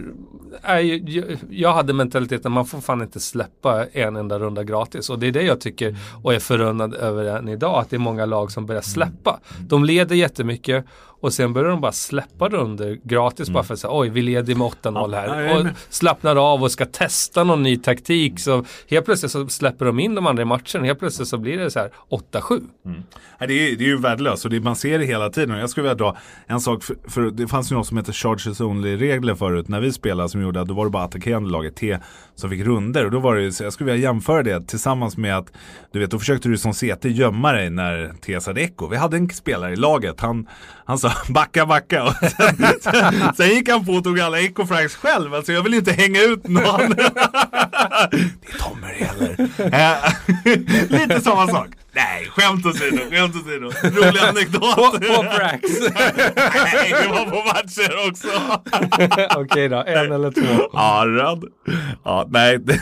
nej, 0.67 1.03
jag, 1.49 1.73
hade 1.73 1.93
mentaliteten 1.93 2.51
man 2.51 2.65
får 2.65 2.81
fan 2.81 3.01
inte 3.01 3.19
släppa 3.19 3.85
en 3.85 4.15
enda 4.15 4.39
runda 4.39 4.63
gratis. 4.63 5.09
Och 5.09 5.19
det 5.19 5.27
är 5.27 5.31
det 5.31 5.41
jag 5.43 5.61
tycker 5.61 5.95
och 6.23 6.33
är 6.33 6.39
förundrad 6.39 6.93
över 6.93 7.25
än 7.25 7.47
idag. 7.49 7.79
Att 7.79 7.89
det 7.89 7.95
är 7.95 7.99
många 7.99 8.25
lag 8.25 8.51
som 8.51 8.65
börjar 8.65 8.81
släppa. 8.81 9.39
De 9.67 9.85
leder 9.85 10.15
jättemycket 10.15 10.85
och 11.19 11.33
sen 11.33 11.53
börjar 11.53 11.69
de 11.69 11.81
bara 11.81 11.91
släppa 11.91 12.49
runder 12.49 12.99
gratis 13.03 13.49
bara 13.49 13.63
för 13.63 13.73
att 13.73 13.79
säga 13.79 13.91
oj 13.93 14.09
vi 14.09 14.21
leder 14.21 14.55
med 14.55 14.67
8-0 14.67 15.13
Ja, 15.13 15.19
här. 15.19 15.59
och 15.59 15.67
slappnar 15.89 16.53
av 16.53 16.63
och 16.63 16.71
ska 16.71 16.85
testa 16.85 17.43
någon 17.43 17.63
ny 17.63 17.77
taktik. 17.77 18.39
Så 18.39 18.65
helt 18.89 19.05
plötsligt 19.05 19.31
så 19.31 19.47
släpper 19.47 19.85
de 19.85 19.99
in 19.99 20.15
de 20.15 20.27
andra 20.27 20.41
i 20.41 20.45
matchen. 20.45 20.83
Helt 20.83 20.99
plötsligt 20.99 21.27
så 21.27 21.37
blir 21.37 21.57
det 21.57 21.71
så 21.71 21.79
här 21.79 21.91
8-7. 22.09 22.61
Nej, 23.39 23.47
det, 23.47 23.74
det 23.75 23.83
är 23.83 23.87
ju 23.87 23.97
värdelöst 23.97 24.45
och 24.45 24.51
det, 24.51 24.59
man 24.59 24.75
ser 24.75 24.99
det 24.99 25.05
hela 25.05 25.29
tiden. 25.29 25.57
Jag 25.57 25.69
skulle 25.69 25.83
vilja 25.83 25.95
dra 25.95 26.17
en 26.47 26.59
sak, 26.59 26.83
för, 26.83 26.95
för 27.07 27.21
det 27.31 27.47
fanns 27.47 27.71
ju 27.71 27.75
något 27.75 27.87
som 27.87 27.97
heter 27.97 28.13
charges 28.13 28.61
only-regler 28.61 29.35
förut 29.35 29.67
när 29.67 29.81
vi 29.81 29.91
spelade 29.91 30.29
som 30.29 30.41
gjorde 30.41 30.61
att 30.61 30.67
då 30.67 30.73
var 30.73 30.85
det 30.85 30.91
bara 30.91 31.03
attackerande 31.03 31.49
laget 31.49 31.75
T 31.75 31.97
som 32.35 32.49
fick 32.49 32.61
runder. 32.61 33.05
Och 33.05 33.11
då 33.11 33.19
var 33.19 33.35
det 33.35 33.41
ju, 33.41 33.51
så 33.51 33.63
jag 33.63 33.73
skulle 33.73 33.91
vilja 33.91 34.07
jämföra 34.07 34.43
det 34.43 34.67
tillsammans 34.67 35.17
med 35.17 35.37
att, 35.37 35.51
du 35.93 35.99
vet, 35.99 36.11
då 36.11 36.19
försökte 36.19 36.49
du 36.49 36.57
som 36.57 36.73
CT 36.73 37.05
gömma 37.05 37.51
dig 37.51 37.69
när 37.69 38.13
T 38.21 38.39
hade 38.45 38.61
eko. 38.61 38.87
Vi 38.87 38.97
hade 38.97 39.17
en 39.17 39.29
spelare 39.29 39.73
i 39.73 39.75
laget, 39.75 40.21
han, 40.21 40.47
han 40.85 40.97
sa 40.97 41.11
backa, 41.29 41.65
backa. 41.65 42.03
Och 42.03 42.13
sen, 42.13 42.65
sen, 42.81 43.13
sen 43.37 43.49
gick 43.49 43.69
han 43.69 43.85
på 43.85 43.91
och 43.91 44.03
tog 44.03 44.19
alla 44.19 44.39
ekofrags 44.39 44.95
själv. 44.95 45.33
Alltså 45.33 45.51
jag 45.51 45.63
vill 45.63 45.73
inte 45.73 45.91
hänga 45.91 46.21
ut 46.21 46.47
någon. 46.47 46.89
det 46.95 47.03
är 48.13 48.57
Tommy 48.59 48.87
det 48.87 49.05
gäller. 49.05 49.35
Eh, 49.73 50.99
lite 50.99 51.21
samma 51.21 51.47
sak. 51.47 51.67
Nej, 51.95 52.27
skämt 52.29 52.65
åsido, 52.65 52.97
skämt 53.09 53.35
åsido. 53.35 53.64
Rolig 53.71 54.19
anekdot. 54.29 54.75
På, 54.75 54.91
på 54.91 55.23
Brax. 55.23 55.61
Nej, 55.95 56.95
det 57.01 57.07
var 57.09 57.25
på 57.25 57.35
matcher 57.47 58.09
också. 58.09 58.27
Okej 59.41 59.69
då, 59.69 59.77
en 59.87 60.11
eller 60.11 60.31
två. 60.31 60.69
Ja, 60.73 61.03
röd. 61.07 61.43
Ja, 62.03 62.27
nej. 62.29 62.59
det- 62.59 62.81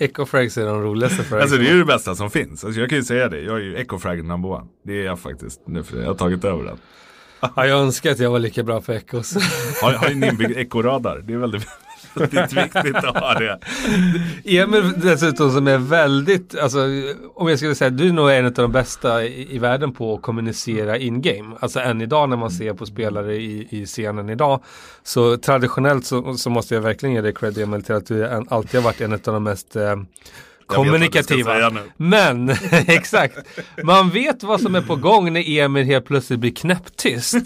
Echo 0.00 0.26
Frags 0.26 0.58
är 0.58 0.66
de 0.66 0.82
roligaste 0.82 1.22
för 1.24 1.40
Alltså 1.40 1.56
det 1.56 1.68
är 1.68 1.72
ju 1.72 1.78
det 1.78 1.84
bästa 1.84 2.14
som 2.14 2.30
finns. 2.30 2.64
Alltså, 2.64 2.80
jag 2.80 2.88
kan 2.88 2.98
ju 2.98 3.04
säga 3.04 3.28
det. 3.28 3.40
Jag 3.40 3.56
är 3.56 3.60
ju 3.60 3.76
ecofrag 3.76 4.24
number 4.24 4.48
one. 4.50 4.66
Det 4.84 4.92
är 5.00 5.04
jag 5.04 5.18
faktiskt 5.18 5.60
nu 5.66 5.82
för 5.82 5.98
jag 6.00 6.06
har 6.06 6.14
tagit 6.14 6.44
över 6.44 6.64
den. 6.64 6.76
Ja, 7.40 7.66
jag 7.66 7.80
önskar 7.80 8.10
att 8.10 8.18
jag 8.18 8.30
var 8.30 8.38
lika 8.38 8.62
bra 8.62 8.80
på 8.80 8.92
Echos. 8.92 9.34
Har, 9.82 9.92
har 9.92 10.06
en 10.06 10.24
inbyggd 10.24 10.56
ekoradar. 10.56 11.18
Det 11.24 11.32
är 11.32 11.36
väldigt 11.38 11.66
det 12.18 12.36
är 12.36 12.62
viktigt 12.64 12.96
att 12.96 13.16
ha 13.16 13.34
det. 13.34 13.58
Emil 14.44 14.92
dessutom 14.96 15.50
som 15.50 15.68
är 15.68 15.78
väldigt, 15.78 16.58
alltså 16.58 16.78
om 17.34 17.48
jag 17.48 17.58
skulle 17.58 17.74
säga, 17.74 17.90
du 17.90 18.08
är 18.08 18.12
nog 18.12 18.30
en 18.30 18.46
av 18.46 18.52
de 18.52 18.72
bästa 18.72 19.24
i, 19.24 19.54
i 19.54 19.58
världen 19.58 19.92
på 19.92 20.14
att 20.14 20.22
kommunicera 20.22 20.98
in-game. 20.98 21.56
Alltså 21.60 21.80
än 21.80 22.00
idag 22.00 22.28
när 22.28 22.36
man 22.36 22.50
ser 22.50 22.72
på 22.72 22.86
spelare 22.86 23.34
i, 23.36 23.68
i 23.70 23.86
scenen 23.86 24.28
idag. 24.28 24.60
Så 25.02 25.36
traditionellt 25.36 26.06
så, 26.06 26.34
så 26.34 26.50
måste 26.50 26.74
jag 26.74 26.82
verkligen 26.82 27.14
ge 27.14 27.20
dig 27.20 27.34
cred 27.34 27.58
Emil 27.58 27.82
till 27.82 27.94
att 27.94 28.06
du 28.06 28.26
en, 28.26 28.46
alltid 28.50 28.80
har 28.80 28.84
varit 28.84 29.00
en 29.00 29.12
av 29.12 29.18
de 29.22 29.42
mest 29.42 29.76
eh, 29.76 29.96
kommunikativa. 30.68 31.72
Men, 31.96 32.50
exakt. 32.86 33.38
Man 33.84 34.10
vet 34.10 34.42
vad 34.42 34.60
som 34.60 34.74
är 34.74 34.80
på 34.80 34.96
gång 34.96 35.32
när 35.32 35.58
Emil 35.58 35.84
helt 35.84 36.06
plötsligt 36.06 36.40
blir 36.40 36.54
knäpptyst. 36.54 37.36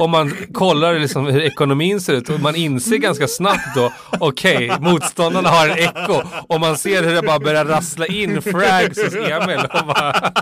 Om 0.00 0.10
man 0.10 0.32
kollar 0.52 0.98
liksom 0.98 1.26
hur 1.26 1.40
ekonomin 1.40 2.00
ser 2.00 2.12
ut 2.12 2.28
och 2.28 2.40
man 2.40 2.56
inser 2.56 2.96
ganska 2.96 3.28
snabbt 3.28 3.74
då, 3.74 3.92
okej, 4.20 4.72
motståndarna 4.80 5.48
har 5.48 5.68
en 5.68 5.78
echo. 5.78 6.22
Och 6.48 6.60
man 6.60 6.78
ser 6.78 7.02
hur 7.02 7.14
det 7.14 7.22
bara 7.22 7.38
börjar 7.38 7.64
rassla 7.64 8.06
in 8.06 8.42
frags 8.42 9.02
hos 9.02 9.14
Emil. 9.14 9.60
Och 9.72 9.86
bara, 9.86 10.32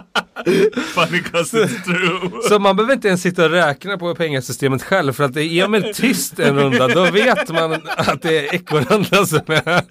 Funny 0.95 1.19
'cause 1.23 1.55
it's 1.65 1.85
true. 1.85 2.31
så 2.49 2.59
man 2.59 2.77
behöver 2.77 2.95
inte 2.95 3.09
ens 3.09 3.23
sitta 3.23 3.45
och 3.45 3.51
räkna 3.51 3.99
på 3.99 4.15
pengasystemet 4.15 4.83
själv 4.83 5.13
för 5.13 5.25
att 5.25 5.37
är 5.37 5.65
Emil 5.65 5.93
tyst 5.95 6.39
en 6.39 6.57
runda 6.57 6.89
då 6.89 7.05
vet 7.11 7.51
man 7.53 7.73
att 7.97 8.23
det 8.23 8.39
är 8.49 8.55
ekorrunda 8.55 9.27
som 9.27 9.39
är 9.47 9.83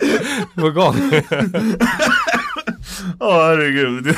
på 0.62 0.72
gång. 0.72 0.96
Åh 3.20 3.34
herregud. 3.48 4.16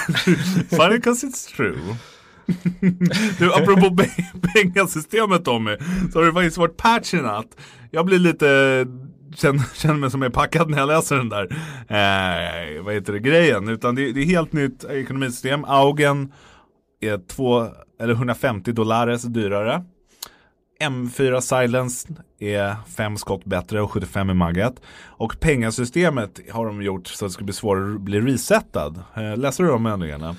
Funny 0.70 0.98
'cause 0.98 1.26
it's 1.28 1.56
true. 1.56 1.78
Du, 3.40 3.54
apropå 3.54 3.90
pe- 3.96 4.52
pengasystemet 4.54 5.46
Tommy, 5.46 5.78
så 6.14 6.20
har 6.20 6.26
det 6.26 6.34
faktiskt 6.34 6.58
varit 6.58 6.78
patch 6.78 7.14
i 7.14 7.18
natt. 7.18 7.46
Jag 7.92 8.06
blir 8.06 8.20
lite, 8.20 8.86
känner, 9.36 9.64
känner 9.76 9.96
mig 9.96 10.12
som 10.12 10.24
är 10.24 10.30
packad 10.30 10.70
när 10.70 10.78
jag 10.78 10.88
läser 10.88 11.16
den 11.16 11.30
där, 11.30 11.44
eh, 11.88 12.84
vad 12.84 12.94
heter 12.94 13.14
det, 13.14 13.20
grejen. 13.20 13.70
Utan 13.70 13.96
det, 13.96 14.12
det 14.12 14.22
är 14.22 14.26
helt 14.26 14.54
nytt 14.54 14.84
ekonomisystem. 14.84 15.66
Augen 15.66 16.34
är 17.02 17.28
två, 17.28 17.68
eller 18.00 18.14
150 18.14 18.72
dollares 18.72 19.24
dyrare. 19.24 19.84
M4 20.82 21.40
Silence 21.40 22.08
är 22.40 22.76
fem 22.98 23.18
skott 23.18 23.46
bättre 23.46 23.82
och 23.82 23.92
75 23.92 24.30
i 24.30 24.34
magget. 24.34 24.74
Och 25.06 25.40
pengasystemet 25.40 26.40
har 26.52 26.66
de 26.66 26.82
gjort 26.82 27.08
så 27.08 27.26
att 27.26 27.30
det 27.30 27.34
ska 27.34 27.44
bli 27.44 27.54
svårare 27.54 27.96
att 27.96 28.02
bli 28.02 28.22
resetad. 28.22 29.04
Eh, 29.16 29.38
läser 29.38 29.64
du 29.64 29.70
de 29.70 29.86
ändringarna? 29.86 30.36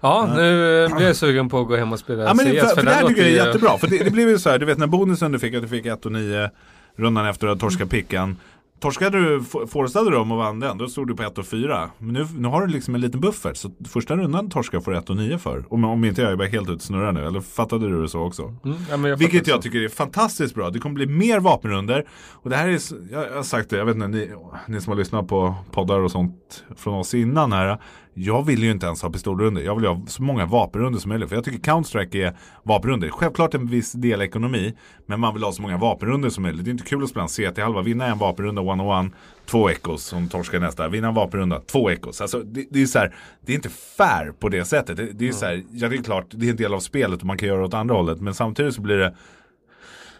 Ja, 0.00 0.28
nu 0.36 0.88
blir 0.96 1.06
jag 1.06 1.16
sugen 1.16 1.48
på 1.48 1.60
att 1.60 1.66
gå 1.66 1.76
hem 1.76 1.92
och 1.92 1.98
spela 1.98 2.22
Ja, 2.22 2.34
men 2.34 2.46
CS. 2.46 2.60
för, 2.60 2.66
för, 2.66 2.76
den 2.76 2.84
det 2.84 2.92
här 2.92 3.06
tycker 3.08 3.22
jag 3.22 3.30
är 3.30 3.46
jättebra. 3.46 3.78
För 3.78 3.86
det, 3.86 4.04
det 4.04 4.10
blev 4.10 4.28
ju 4.28 4.38
så 4.38 4.50
här, 4.50 4.58
du 4.58 4.66
vet 4.66 4.78
när 4.78 4.86
bonusen 4.86 5.32
du 5.32 5.38
fick, 5.38 5.54
att 5.54 5.62
du 5.62 5.68
fick 5.68 5.86
1 5.86 6.06
och 6.06 6.12
9 6.12 6.50
rundan 6.96 7.26
efter 7.26 7.46
att 7.46 7.60
torska 7.60 7.86
picken. 7.86 8.36
Torskade 8.80 9.18
du, 9.20 9.36
f- 9.40 9.70
forstade 9.70 10.10
du 10.10 10.16
dem 10.16 10.32
och 10.32 10.38
vann 10.38 10.60
den, 10.60 10.78
då 10.78 10.88
stod 10.88 11.08
du 11.08 11.16
på 11.16 11.22
1 11.22 11.38
och 11.38 11.46
4. 11.46 11.90
Men 11.98 12.14
nu, 12.14 12.26
nu 12.36 12.48
har 12.48 12.66
du 12.66 12.72
liksom 12.72 12.94
en 12.94 13.00
liten 13.00 13.20
buffert. 13.20 13.56
Så 13.56 13.70
första 13.88 14.16
rundan 14.16 14.50
torskar 14.50 14.80
får 14.80 14.92
du 14.92 14.98
1 14.98 15.10
och 15.10 15.16
9 15.16 15.38
för. 15.38 15.64
Om, 15.68 15.84
om 15.84 16.04
inte 16.04 16.22
jag 16.22 16.32
är 16.32 16.36
bara 16.36 16.48
helt 16.48 16.70
ute 16.70 16.84
snurrar 16.84 17.12
nu. 17.12 17.26
Eller 17.26 17.40
fattade 17.40 17.88
du 17.88 18.02
det 18.02 18.08
så 18.08 18.20
också? 18.20 18.42
Mm, 18.64 18.76
ja, 18.90 19.08
jag 19.08 19.16
Vilket 19.16 19.46
jag 19.46 19.56
så. 19.56 19.62
tycker 19.62 19.78
är 19.80 19.88
fantastiskt 19.88 20.54
bra. 20.54 20.70
Det 20.70 20.78
kommer 20.78 20.94
bli 20.94 21.06
mer 21.06 21.40
vapenrunder. 21.40 22.04
Och 22.32 22.50
det 22.50 22.56
här 22.56 22.68
är, 22.68 22.80
jag 23.12 23.24
jag 23.30 23.36
har 23.36 23.42
sagt 23.42 23.70
det, 23.70 23.76
jag 23.76 23.84
vet 23.84 23.94
inte, 23.94 24.08
ni, 24.08 24.30
ni 24.68 24.80
som 24.80 24.90
har 24.90 24.98
lyssnat 24.98 25.28
på 25.28 25.54
poddar 25.70 25.98
och 26.00 26.10
sånt 26.10 26.64
från 26.76 26.94
oss 26.94 27.14
innan 27.14 27.52
här. 27.52 27.78
Jag 28.14 28.46
vill 28.46 28.62
ju 28.62 28.70
inte 28.70 28.86
ens 28.86 29.02
ha 29.02 29.10
pistolrunder. 29.10 29.62
Jag 29.62 29.74
vill 29.74 29.86
ha 29.86 30.00
så 30.06 30.22
många 30.22 30.46
vapenrunder 30.46 31.00
som 31.00 31.08
möjligt. 31.08 31.28
För 31.28 31.36
jag 31.36 31.44
tycker 31.44 31.72
Counter-Strike 31.72 32.26
är 32.26 32.36
vapenrunder. 32.62 33.08
Självklart 33.08 33.54
en 33.54 33.66
viss 33.66 33.92
del 33.92 34.22
ekonomi. 34.22 34.74
Men 35.06 35.20
man 35.20 35.34
vill 35.34 35.42
ha 35.42 35.52
så 35.52 35.62
många 35.62 35.76
vapenrunder 35.76 36.30
som 36.30 36.42
möjligt. 36.42 36.64
Det 36.64 36.70
är 36.70 36.72
inte 36.72 36.84
kul 36.84 37.02
att 37.02 37.10
spela 37.10 37.22
en 37.22 37.52
CT 37.52 37.58
halva. 37.58 37.82
Vinna 37.82 38.06
en 38.06 38.18
vapenrunda 38.18 38.62
one-on-one. 38.62 39.10
Två 39.46 39.70
ekos 39.70 40.04
som 40.04 40.28
torskar 40.28 40.60
nästa. 40.60 40.88
Vinna 40.88 41.08
en 41.08 41.14
vapenrunda. 41.14 41.60
Två 41.60 41.90
ekos. 41.90 42.20
Alltså 42.20 42.40
det, 42.40 42.64
det 42.70 42.82
är 42.82 42.86
så 42.86 42.98
här. 42.98 43.14
Det 43.40 43.52
är 43.52 43.56
inte 43.56 43.70
fair 43.96 44.32
på 44.38 44.48
det 44.48 44.64
sättet. 44.64 44.96
Det, 44.96 45.12
det 45.12 45.28
är 45.28 45.32
så 45.32 45.46
här. 45.46 45.62
Ja 45.70 45.88
det 45.88 45.96
är 45.96 46.02
klart. 46.02 46.26
Det 46.30 46.46
är 46.46 46.50
en 46.50 46.56
del 46.56 46.74
av 46.74 46.80
spelet 46.80 47.20
och 47.20 47.26
man 47.26 47.38
kan 47.38 47.48
göra 47.48 47.58
det 47.58 47.66
åt 47.66 47.74
andra 47.74 47.94
hållet. 47.94 48.20
Men 48.20 48.34
samtidigt 48.34 48.74
så 48.74 48.80
blir 48.80 48.96
det 48.96 49.14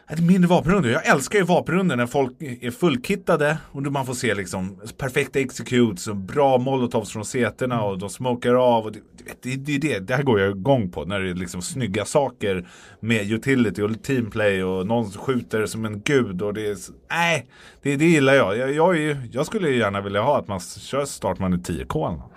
ett 0.08 0.20
mindre 0.20 0.48
vapenrundor. 0.48 0.90
Jag 0.90 1.06
älskar 1.06 1.38
ju 1.38 1.44
vapenrundor 1.44 1.96
när 1.96 2.06
folk 2.06 2.32
är 2.40 2.70
fullkittade 2.70 3.58
och 3.72 3.82
då 3.82 3.90
man 3.90 4.06
får 4.06 4.14
se 4.14 4.34
liksom 4.34 4.80
perfekta 4.98 5.40
executes 5.40 6.06
och 6.08 6.16
bra 6.16 6.58
molotovs 6.58 7.12
från 7.12 7.24
seterna 7.24 7.82
och 7.82 7.98
de 7.98 8.08
smokar 8.10 8.54
av. 8.54 8.84
Och 8.84 8.92
det, 8.92 9.00
det, 9.42 9.56
det, 9.56 9.78
det, 9.78 9.98
det 9.98 10.14
här 10.14 10.22
går 10.22 10.40
jag 10.40 10.50
igång 10.50 10.90
på 10.90 11.04
när 11.04 11.20
det 11.20 11.30
är 11.30 11.34
liksom 11.34 11.62
snygga 11.62 12.04
saker 12.04 12.68
med 13.00 13.32
utility 13.32 13.82
och 13.82 14.02
teamplay 14.02 14.64
och 14.64 14.86
någon 14.86 15.10
skjuter 15.10 15.66
som 15.66 15.84
en 15.84 16.00
gud 16.00 16.42
och 16.42 16.54
det 16.54 16.66
är 16.68 16.72
s- 16.72 16.90
Nej, 17.10 17.46
det, 17.82 17.96
det 17.96 18.04
gillar 18.06 18.34
jag. 18.34 18.56
Jag, 18.58 18.72
jag, 18.72 18.96
är 18.96 19.00
ju- 19.00 19.16
jag 19.32 19.46
skulle 19.46 19.68
ju 19.68 19.78
gärna 19.78 20.00
vilja 20.00 20.22
ha 20.22 20.38
att 20.38 20.48
man 20.48 20.60
kör 20.60 21.04
startman 21.04 21.54
i 21.54 21.56
10K 21.56 22.06
eller 22.08 22.16
något. 22.18 22.30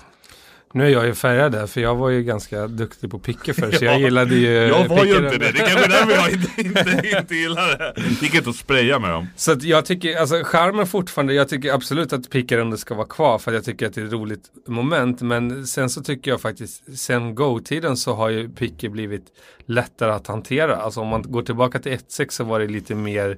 Nu 0.77 0.85
är 0.85 0.89
jag 0.89 1.05
ju 1.05 1.13
färgad 1.13 1.51
där, 1.51 1.67
för 1.67 1.81
jag 1.81 1.95
var 1.95 2.09
ju 2.09 2.23
ganska 2.23 2.67
duktig 2.67 3.11
på 3.11 3.19
picke 3.19 3.53
förr, 3.53 3.71
så 3.71 3.85
jag 3.85 3.99
gillade 4.01 4.35
ju 4.35 4.51
Jag 4.51 4.87
var 4.87 5.05
ju 5.05 5.15
inte 5.15 5.37
det. 5.37 5.37
Det 5.37 5.47
är 5.47 5.53
kanske 5.53 5.85
är 5.85 5.89
därför 5.89 6.11
jag 6.11 6.31
inte, 6.31 6.61
inte, 6.61 7.17
inte 7.19 7.35
gillar 7.35 7.77
det. 7.77 8.01
Gick 8.21 8.35
inte 8.35 8.49
att 8.49 8.55
spraya 8.55 8.99
med 8.99 9.09
dem. 9.09 9.27
Så 9.35 9.51
att 9.51 9.63
jag 9.63 9.85
tycker, 9.85 10.17
alltså 10.17 10.43
charmen 10.43 10.87
fortfarande, 10.87 11.33
jag 11.33 11.49
tycker 11.49 11.73
absolut 11.73 12.13
att 12.13 12.29
pickarunder 12.29 12.77
ska 12.77 12.95
vara 12.95 13.07
kvar 13.07 13.39
för 13.39 13.53
jag 13.53 13.63
tycker 13.63 13.87
att 13.87 13.93
det 13.93 14.01
är 14.01 14.05
ett 14.05 14.11
roligt 14.11 14.43
moment. 14.67 15.21
Men 15.21 15.67
sen 15.67 15.89
så 15.89 16.03
tycker 16.03 16.31
jag 16.31 16.41
faktiskt, 16.41 16.97
sen 16.97 17.35
Go-tiden 17.35 17.97
så 17.97 18.13
har 18.13 18.29
ju 18.29 18.49
picker 18.49 18.89
blivit 18.89 19.25
lättare 19.69 20.11
att 20.11 20.27
hantera. 20.27 20.75
Alltså 20.75 21.01
om 21.01 21.07
man 21.07 21.21
går 21.21 21.41
tillbaka 21.41 21.79
till 21.79 21.91
1.6 21.91 22.29
så 22.29 22.43
var 22.43 22.59
det 22.59 22.67
lite 22.67 22.95
mer, 22.95 23.37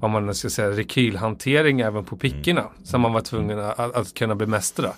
vad 0.00 0.10
man 0.10 0.34
ska 0.34 0.50
säga, 0.50 0.70
rekylhantering 0.70 1.80
även 1.80 2.04
på 2.04 2.16
pickorna. 2.16 2.64
Som 2.84 3.00
man 3.00 3.12
var 3.12 3.20
tvungen 3.20 3.58
att, 3.58 3.78
att 3.78 4.14
kunna 4.14 4.34
bemästra. 4.34 4.90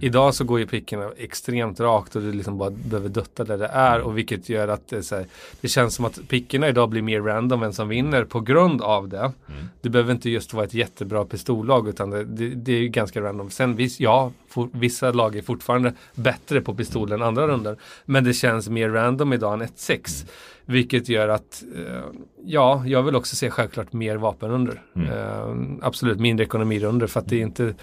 Idag 0.00 0.34
så 0.34 0.44
går 0.44 0.58
ju 0.58 0.66
pickorna 0.66 1.10
extremt 1.16 1.80
rakt 1.80 2.16
och 2.16 2.22
du 2.22 2.32
liksom 2.32 2.58
bara 2.58 2.70
behöver 2.70 3.08
dutta 3.08 3.44
där 3.44 3.58
det 3.58 3.66
är. 3.66 4.00
Och 4.00 4.18
vilket 4.18 4.48
gör 4.48 4.68
att 4.68 4.88
det, 4.88 5.10
här, 5.10 5.26
det 5.60 5.68
känns 5.68 5.94
som 5.94 6.04
att 6.04 6.28
pickorna 6.28 6.68
idag 6.68 6.88
blir 6.88 7.02
mer 7.02 7.20
random 7.20 7.60
vem 7.60 7.72
som 7.72 7.88
vinner 7.88 8.24
på 8.24 8.40
grund 8.40 8.82
av 8.82 9.08
det. 9.08 9.32
Det 9.80 9.88
behöver 9.88 10.12
inte 10.12 10.30
just 10.30 10.54
vara 10.54 10.64
ett 10.64 10.74
jättebra 10.74 11.24
pistollag 11.24 11.88
utan 11.88 12.10
det, 12.10 12.24
det, 12.24 12.48
det 12.48 12.72
är 12.72 12.80
ju 12.80 12.88
ganska 12.88 13.20
random. 13.20 13.50
Sen 13.50 13.76
viss, 13.76 14.00
ja, 14.00 14.32
for, 14.50 14.68
vissa 14.72 15.12
lag 15.12 15.36
är 15.36 15.42
fortfarande 15.42 15.92
bättre 16.14 16.60
på 16.60 16.74
pistol 16.74 17.12
än 17.12 17.22
andra 17.22 17.48
runder. 17.48 17.76
Men 18.04 18.24
det 18.24 18.32
känns 18.32 18.68
mer 18.68 18.88
random 18.88 19.32
idag 19.32 19.54
än 19.54 19.62
1-6. 19.62 20.26
Vilket 20.64 21.08
gör 21.08 21.28
att, 21.28 21.64
eh, 21.76 22.02
ja, 22.44 22.82
jag 22.86 23.02
vill 23.02 23.16
också 23.16 23.36
se 23.36 23.50
självklart 23.50 23.92
mer 23.92 24.16
vapenrunder. 24.16 24.82
Eh, 24.96 25.54
absolut 25.82 26.20
mindre 26.20 26.46
ekonomirunder 26.46 27.06
för 27.06 27.20
att 27.20 27.28
det 27.28 27.36
är 27.36 27.42
inte 27.42 27.74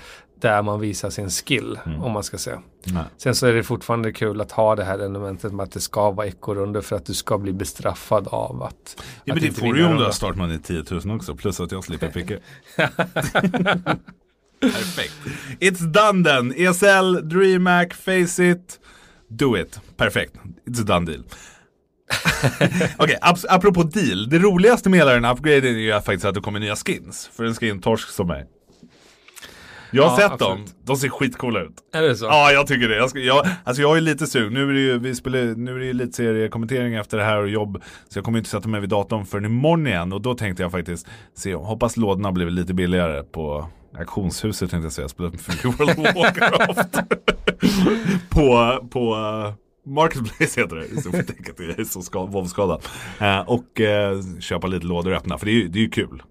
där 0.41 0.61
man 0.61 0.79
visar 0.79 1.09
sin 1.09 1.29
skill 1.29 1.79
om 2.01 2.11
man 2.11 2.23
ska 2.23 2.37
säga. 2.37 2.61
Nej. 2.83 3.03
Sen 3.17 3.35
så 3.35 3.47
är 3.47 3.53
det 3.53 3.63
fortfarande 3.63 4.11
kul 4.11 4.41
att 4.41 4.51
ha 4.51 4.75
det 4.75 4.83
här 4.83 4.99
elementet 4.99 5.53
med 5.53 5.63
att 5.63 5.71
det 5.71 5.79
ska 5.79 6.11
vara 6.11 6.27
ekorunder 6.27 6.81
för 6.81 6.95
att 6.95 7.05
du 7.05 7.13
ska 7.13 7.37
bli 7.37 7.53
bestraffad 7.53 8.27
av 8.27 8.63
att 8.63 8.95
Ja, 8.97 9.33
att 9.33 9.41
men 9.41 9.49
det 9.49 9.59
får 9.59 9.73
du 9.73 9.79
ju 9.79 9.85
om 9.85 9.97
du 9.97 10.03
har 10.03 10.11
startman 10.11 10.51
i 10.51 10.59
10 10.59 10.83
000 10.91 11.15
också. 11.15 11.35
Plus 11.35 11.59
att 11.59 11.71
jag 11.71 11.83
slipper 11.83 12.09
pickor. 12.09 12.39
Perfekt. 14.61 15.13
It's 15.59 15.79
done 15.91 16.23
then. 16.23 16.53
ESL, 16.53 17.21
DreamHack, 17.29 17.93
Faceit. 17.93 18.79
Do 19.29 19.57
it. 19.57 19.79
Perfekt. 19.97 20.33
It's 20.65 20.81
a 20.81 20.83
done 20.85 21.05
deal. 21.05 21.23
Okej, 22.97 23.17
ap- 23.21 23.45
apropå 23.49 23.83
deal. 23.83 24.29
Det 24.29 24.39
roligaste 24.39 24.89
med 24.89 24.99
hela 24.99 25.13
den 25.13 25.25
här 25.25 25.33
upgraden 25.33 25.75
är 25.75 25.79
ju 25.79 25.91
faktiskt 25.93 26.25
att 26.25 26.35
det 26.35 26.41
kommer 26.41 26.59
nya 26.59 26.75
skins. 26.75 27.29
För 27.33 27.43
en 27.45 27.53
skin-torsk 27.53 28.09
som 28.09 28.27
mig. 28.27 28.45
Jag 29.91 30.03
har 30.03 30.21
Ja, 30.21 30.29
sett 30.29 30.39
dem. 30.39 30.51
absolut. 30.51 30.75
De 30.85 30.97
ser 30.97 31.09
skitcoola 31.09 31.61
ut. 31.61 31.73
Är 31.93 32.01
det 32.01 32.15
så? 32.15 32.25
Ja, 32.25 32.51
jag 32.51 32.67
tycker 32.67 32.89
det. 32.89 32.95
Jag, 32.95 33.09
ska, 33.09 33.19
jag, 33.19 33.47
alltså 33.63 33.81
jag 33.81 33.97
är 33.97 34.01
lite 34.01 34.27
sugen. 34.27 34.53
Nu 34.53 34.69
är 34.69 34.73
det 34.73 34.79
ju, 34.79 34.99
vi 34.99 35.15
spelar, 35.15 35.39
nu 35.55 35.75
är 35.75 35.79
det 35.79 35.85
ju 35.85 35.91
elitseriekommentering 35.91 36.93
efter 36.95 37.17
det 37.17 37.23
här 37.23 37.37
och 37.41 37.49
jobb. 37.49 37.83
Så 38.09 38.17
jag 38.17 38.25
kommer 38.25 38.37
inte 38.37 38.49
sätta 38.49 38.67
mig 38.69 38.81
vid 38.81 38.89
datorn 38.89 39.25
förrän 39.25 39.45
imorgon 39.45 39.87
igen. 39.87 40.13
Och 40.13 40.21
då 40.21 40.33
tänkte 40.35 40.63
jag 40.63 40.71
faktiskt 40.71 41.07
se, 41.37 41.53
hoppas 41.55 41.97
lådorna 41.97 42.31
blir 42.31 42.49
lite 42.49 42.73
billigare 42.73 43.23
på 43.23 43.69
auktionshuset 43.93 44.71
tänkte 44.71 44.85
jag 44.85 44.93
säga. 44.93 45.09
Spelar 45.09 45.31
för 45.31 45.67
World 45.67 45.99
of 45.99 46.15
Warcraft. 46.15 46.97
på, 48.29 48.79
på 48.91 49.15
uh, 49.15 49.53
Marketplace 49.87 50.61
heter 50.61 50.75
det. 50.75 51.01
Så 51.01 51.11
får 51.11 51.23
tänka 51.23 51.51
att 51.51 51.59
jag 51.59 51.79
är 51.79 51.83
så 51.83 52.01
ska, 52.01 52.25
våldsskadad. 52.25 52.81
Eh, 53.19 53.39
och 53.39 53.81
eh, 53.81 54.21
köpa 54.39 54.67
lite 54.67 54.85
lådor 54.85 55.11
och 55.11 55.17
öppna. 55.17 55.37
För 55.37 55.45
det 55.45 55.51
är 55.51 55.53
ju 55.53 55.67
det 55.67 55.79
är 55.79 55.83
ju 55.83 55.89
kul. 55.89 56.23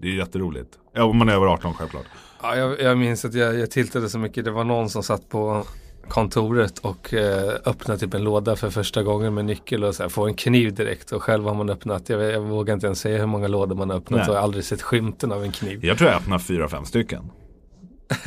Det 0.00 0.08
är 0.08 0.12
jätteroligt. 0.12 0.70
Ja, 0.94 1.04
om 1.04 1.16
man 1.16 1.28
är 1.28 1.32
över 1.32 1.46
18 1.46 1.74
självklart. 1.74 2.06
Ja, 2.42 2.56
jag, 2.56 2.80
jag 2.80 2.98
minns 2.98 3.24
att 3.24 3.34
jag, 3.34 3.58
jag 3.58 3.70
tiltade 3.70 4.08
så 4.08 4.18
mycket. 4.18 4.44
Det 4.44 4.50
var 4.50 4.64
någon 4.64 4.90
som 4.90 5.02
satt 5.02 5.28
på 5.28 5.64
kontoret 6.08 6.78
och 6.78 7.14
eh, 7.14 7.54
öppnade 7.66 8.00
typ 8.00 8.14
en 8.14 8.24
låda 8.24 8.56
för 8.56 8.70
första 8.70 9.02
gången 9.02 9.34
med 9.34 9.44
nyckel 9.44 9.84
och 9.84 9.94
så 9.94 10.02
här, 10.02 10.10
får 10.10 10.28
en 10.28 10.34
kniv 10.34 10.74
direkt 10.74 11.12
och 11.12 11.22
själv 11.22 11.44
har 11.44 11.54
man 11.54 11.70
öppnat, 11.70 12.08
jag, 12.08 12.22
jag 12.22 12.40
vågar 12.40 12.74
inte 12.74 12.86
ens 12.86 13.00
säga 13.00 13.18
hur 13.18 13.26
många 13.26 13.48
lådor 13.48 13.76
man 13.76 13.90
har 13.90 13.96
öppnat 13.96 14.18
Nej. 14.20 14.28
och 14.28 14.34
jag 14.34 14.38
har 14.40 14.44
aldrig 14.44 14.64
sett 14.64 14.82
skymten 14.82 15.32
av 15.32 15.42
en 15.44 15.52
kniv. 15.52 15.84
Jag 15.84 15.98
tror 15.98 16.10
jag 16.10 16.16
öppnar 16.16 16.38
fyra, 16.38 16.68
fem 16.68 16.84
stycken. 16.84 17.30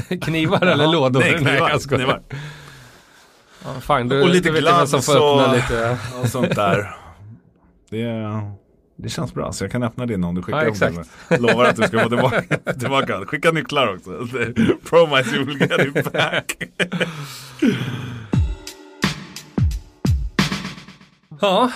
Knivar 0.21 0.65
eller 0.65 0.87
lådor? 0.87 1.19
Nej, 1.19 1.33
knivar. 1.37 1.77
skojar. 1.77 1.99
knivar. 2.03 2.21
Ja, 3.65 3.97
fine, 3.97 4.09
då, 4.09 4.21
Och 4.21 4.29
lite 4.29 4.51
får 5.01 5.13
öppna 5.15 5.47
och- 5.49 5.55
lite. 5.55 5.97
och 6.23 6.29
sånt 6.29 6.55
där. 6.55 6.95
Det, 7.89 8.01
det 8.95 9.09
känns 9.09 9.33
bra, 9.33 9.51
så 9.51 9.63
jag 9.63 9.71
kan 9.71 9.83
öppna 9.83 10.05
din 10.05 10.23
om 10.23 10.35
du 10.35 10.41
skickar 10.41 10.61
Ja, 10.63 10.67
exakt. 10.67 10.95
mig. 11.29 11.39
Lovar 11.39 11.65
att 11.65 11.75
du 11.75 11.83
ska 11.83 11.99
få 11.99 12.09
tillbaka. 12.09 12.41
tillbaka. 12.79 13.25
Skicka 13.25 13.51
nycklar 13.51 13.95
också. 13.95 14.09
Promise 14.89 15.35
you 15.35 15.45
will 15.45 15.59
get 15.59 15.95
it 15.95 16.13
back. 16.13 16.57
Ja, 21.41 21.71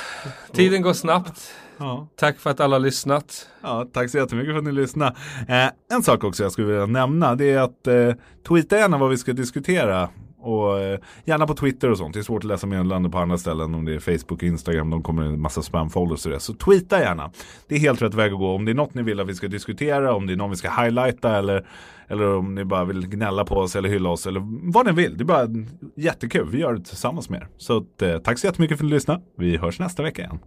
tiden 0.53 0.81
går 0.81 0.93
snabbt. 0.93 1.53
Ja. 1.77 2.07
Tack 2.15 2.39
för 2.39 2.49
att 2.49 2.59
alla 2.59 2.75
har 2.75 2.79
lyssnat. 2.79 3.47
Ja, 3.61 3.87
tack 3.93 4.09
så 4.09 4.17
jättemycket 4.17 4.53
för 4.53 4.57
att 4.57 4.63
ni 4.63 4.71
lyssnade. 4.71 5.15
Eh, 5.47 5.95
en 5.95 6.03
sak 6.03 6.23
också 6.23 6.43
jag 6.43 6.51
skulle 6.51 6.67
vilja 6.67 6.85
nämna 6.85 7.35
det 7.35 7.51
är 7.51 7.59
att 7.59 7.87
eh, 7.87 8.13
tweeta 8.47 8.77
gärna 8.77 8.97
vad 8.97 9.09
vi 9.09 9.17
ska 9.17 9.33
diskutera 9.33 10.09
och 10.41 10.79
eh, 10.79 10.99
gärna 11.25 11.47
på 11.47 11.53
Twitter 11.53 11.91
och 11.91 11.97
sånt. 11.97 12.13
Det 12.13 12.19
är 12.19 12.23
svårt 12.23 12.43
att 12.43 12.47
läsa 12.47 12.67
meddelanden 12.67 13.11
på 13.11 13.17
andra 13.17 13.37
ställen. 13.37 13.75
Om 13.75 13.85
det 13.85 13.93
är 13.93 13.99
Facebook 13.99 14.31
och 14.31 14.43
Instagram. 14.43 14.89
De 14.89 15.03
kommer 15.03 15.23
en 15.23 15.41
massa 15.41 15.61
spamfolders 15.61 16.25
och 16.25 16.31
det. 16.31 16.39
Så 16.39 16.53
tweeta 16.53 16.99
gärna. 16.99 17.31
Det 17.67 17.75
är 17.75 17.79
helt 17.79 18.01
rätt 18.01 18.13
väg 18.13 18.33
att 18.33 18.39
gå. 18.39 18.55
Om 18.55 18.65
det 18.65 18.71
är 18.71 18.75
något 18.75 18.93
ni 18.93 19.03
vill 19.03 19.19
att 19.19 19.27
vi 19.27 19.35
ska 19.35 19.47
diskutera. 19.47 20.13
Om 20.15 20.27
det 20.27 20.33
är 20.33 20.37
någon 20.37 20.49
vi 20.49 20.55
ska 20.55 20.69
highlighta. 20.69 21.37
Eller, 21.37 21.67
eller 22.07 22.35
om 22.35 22.55
ni 22.55 22.65
bara 22.65 22.85
vill 22.85 23.07
gnälla 23.07 23.45
på 23.45 23.55
oss 23.55 23.75
eller 23.75 23.89
hylla 23.89 24.09
oss. 24.09 24.27
Eller 24.27 24.41
vad 24.71 24.85
ni 24.85 24.91
vill. 24.91 25.17
Det 25.17 25.23
är 25.23 25.25
bara 25.25 25.47
jättekul. 25.95 26.49
Vi 26.49 26.59
gör 26.59 26.73
det 26.73 26.83
tillsammans 26.83 27.29
med 27.29 27.41
er. 27.41 27.47
Så 27.57 27.85
eh, 28.01 28.17
tack 28.17 28.39
så 28.39 28.47
jättemycket 28.47 28.77
för 28.77 28.85
att 28.85 28.89
ni 28.89 28.95
lyssnade. 28.95 29.21
Vi 29.37 29.57
hörs 29.57 29.79
nästa 29.79 30.03
vecka 30.03 30.21
igen. 30.21 30.39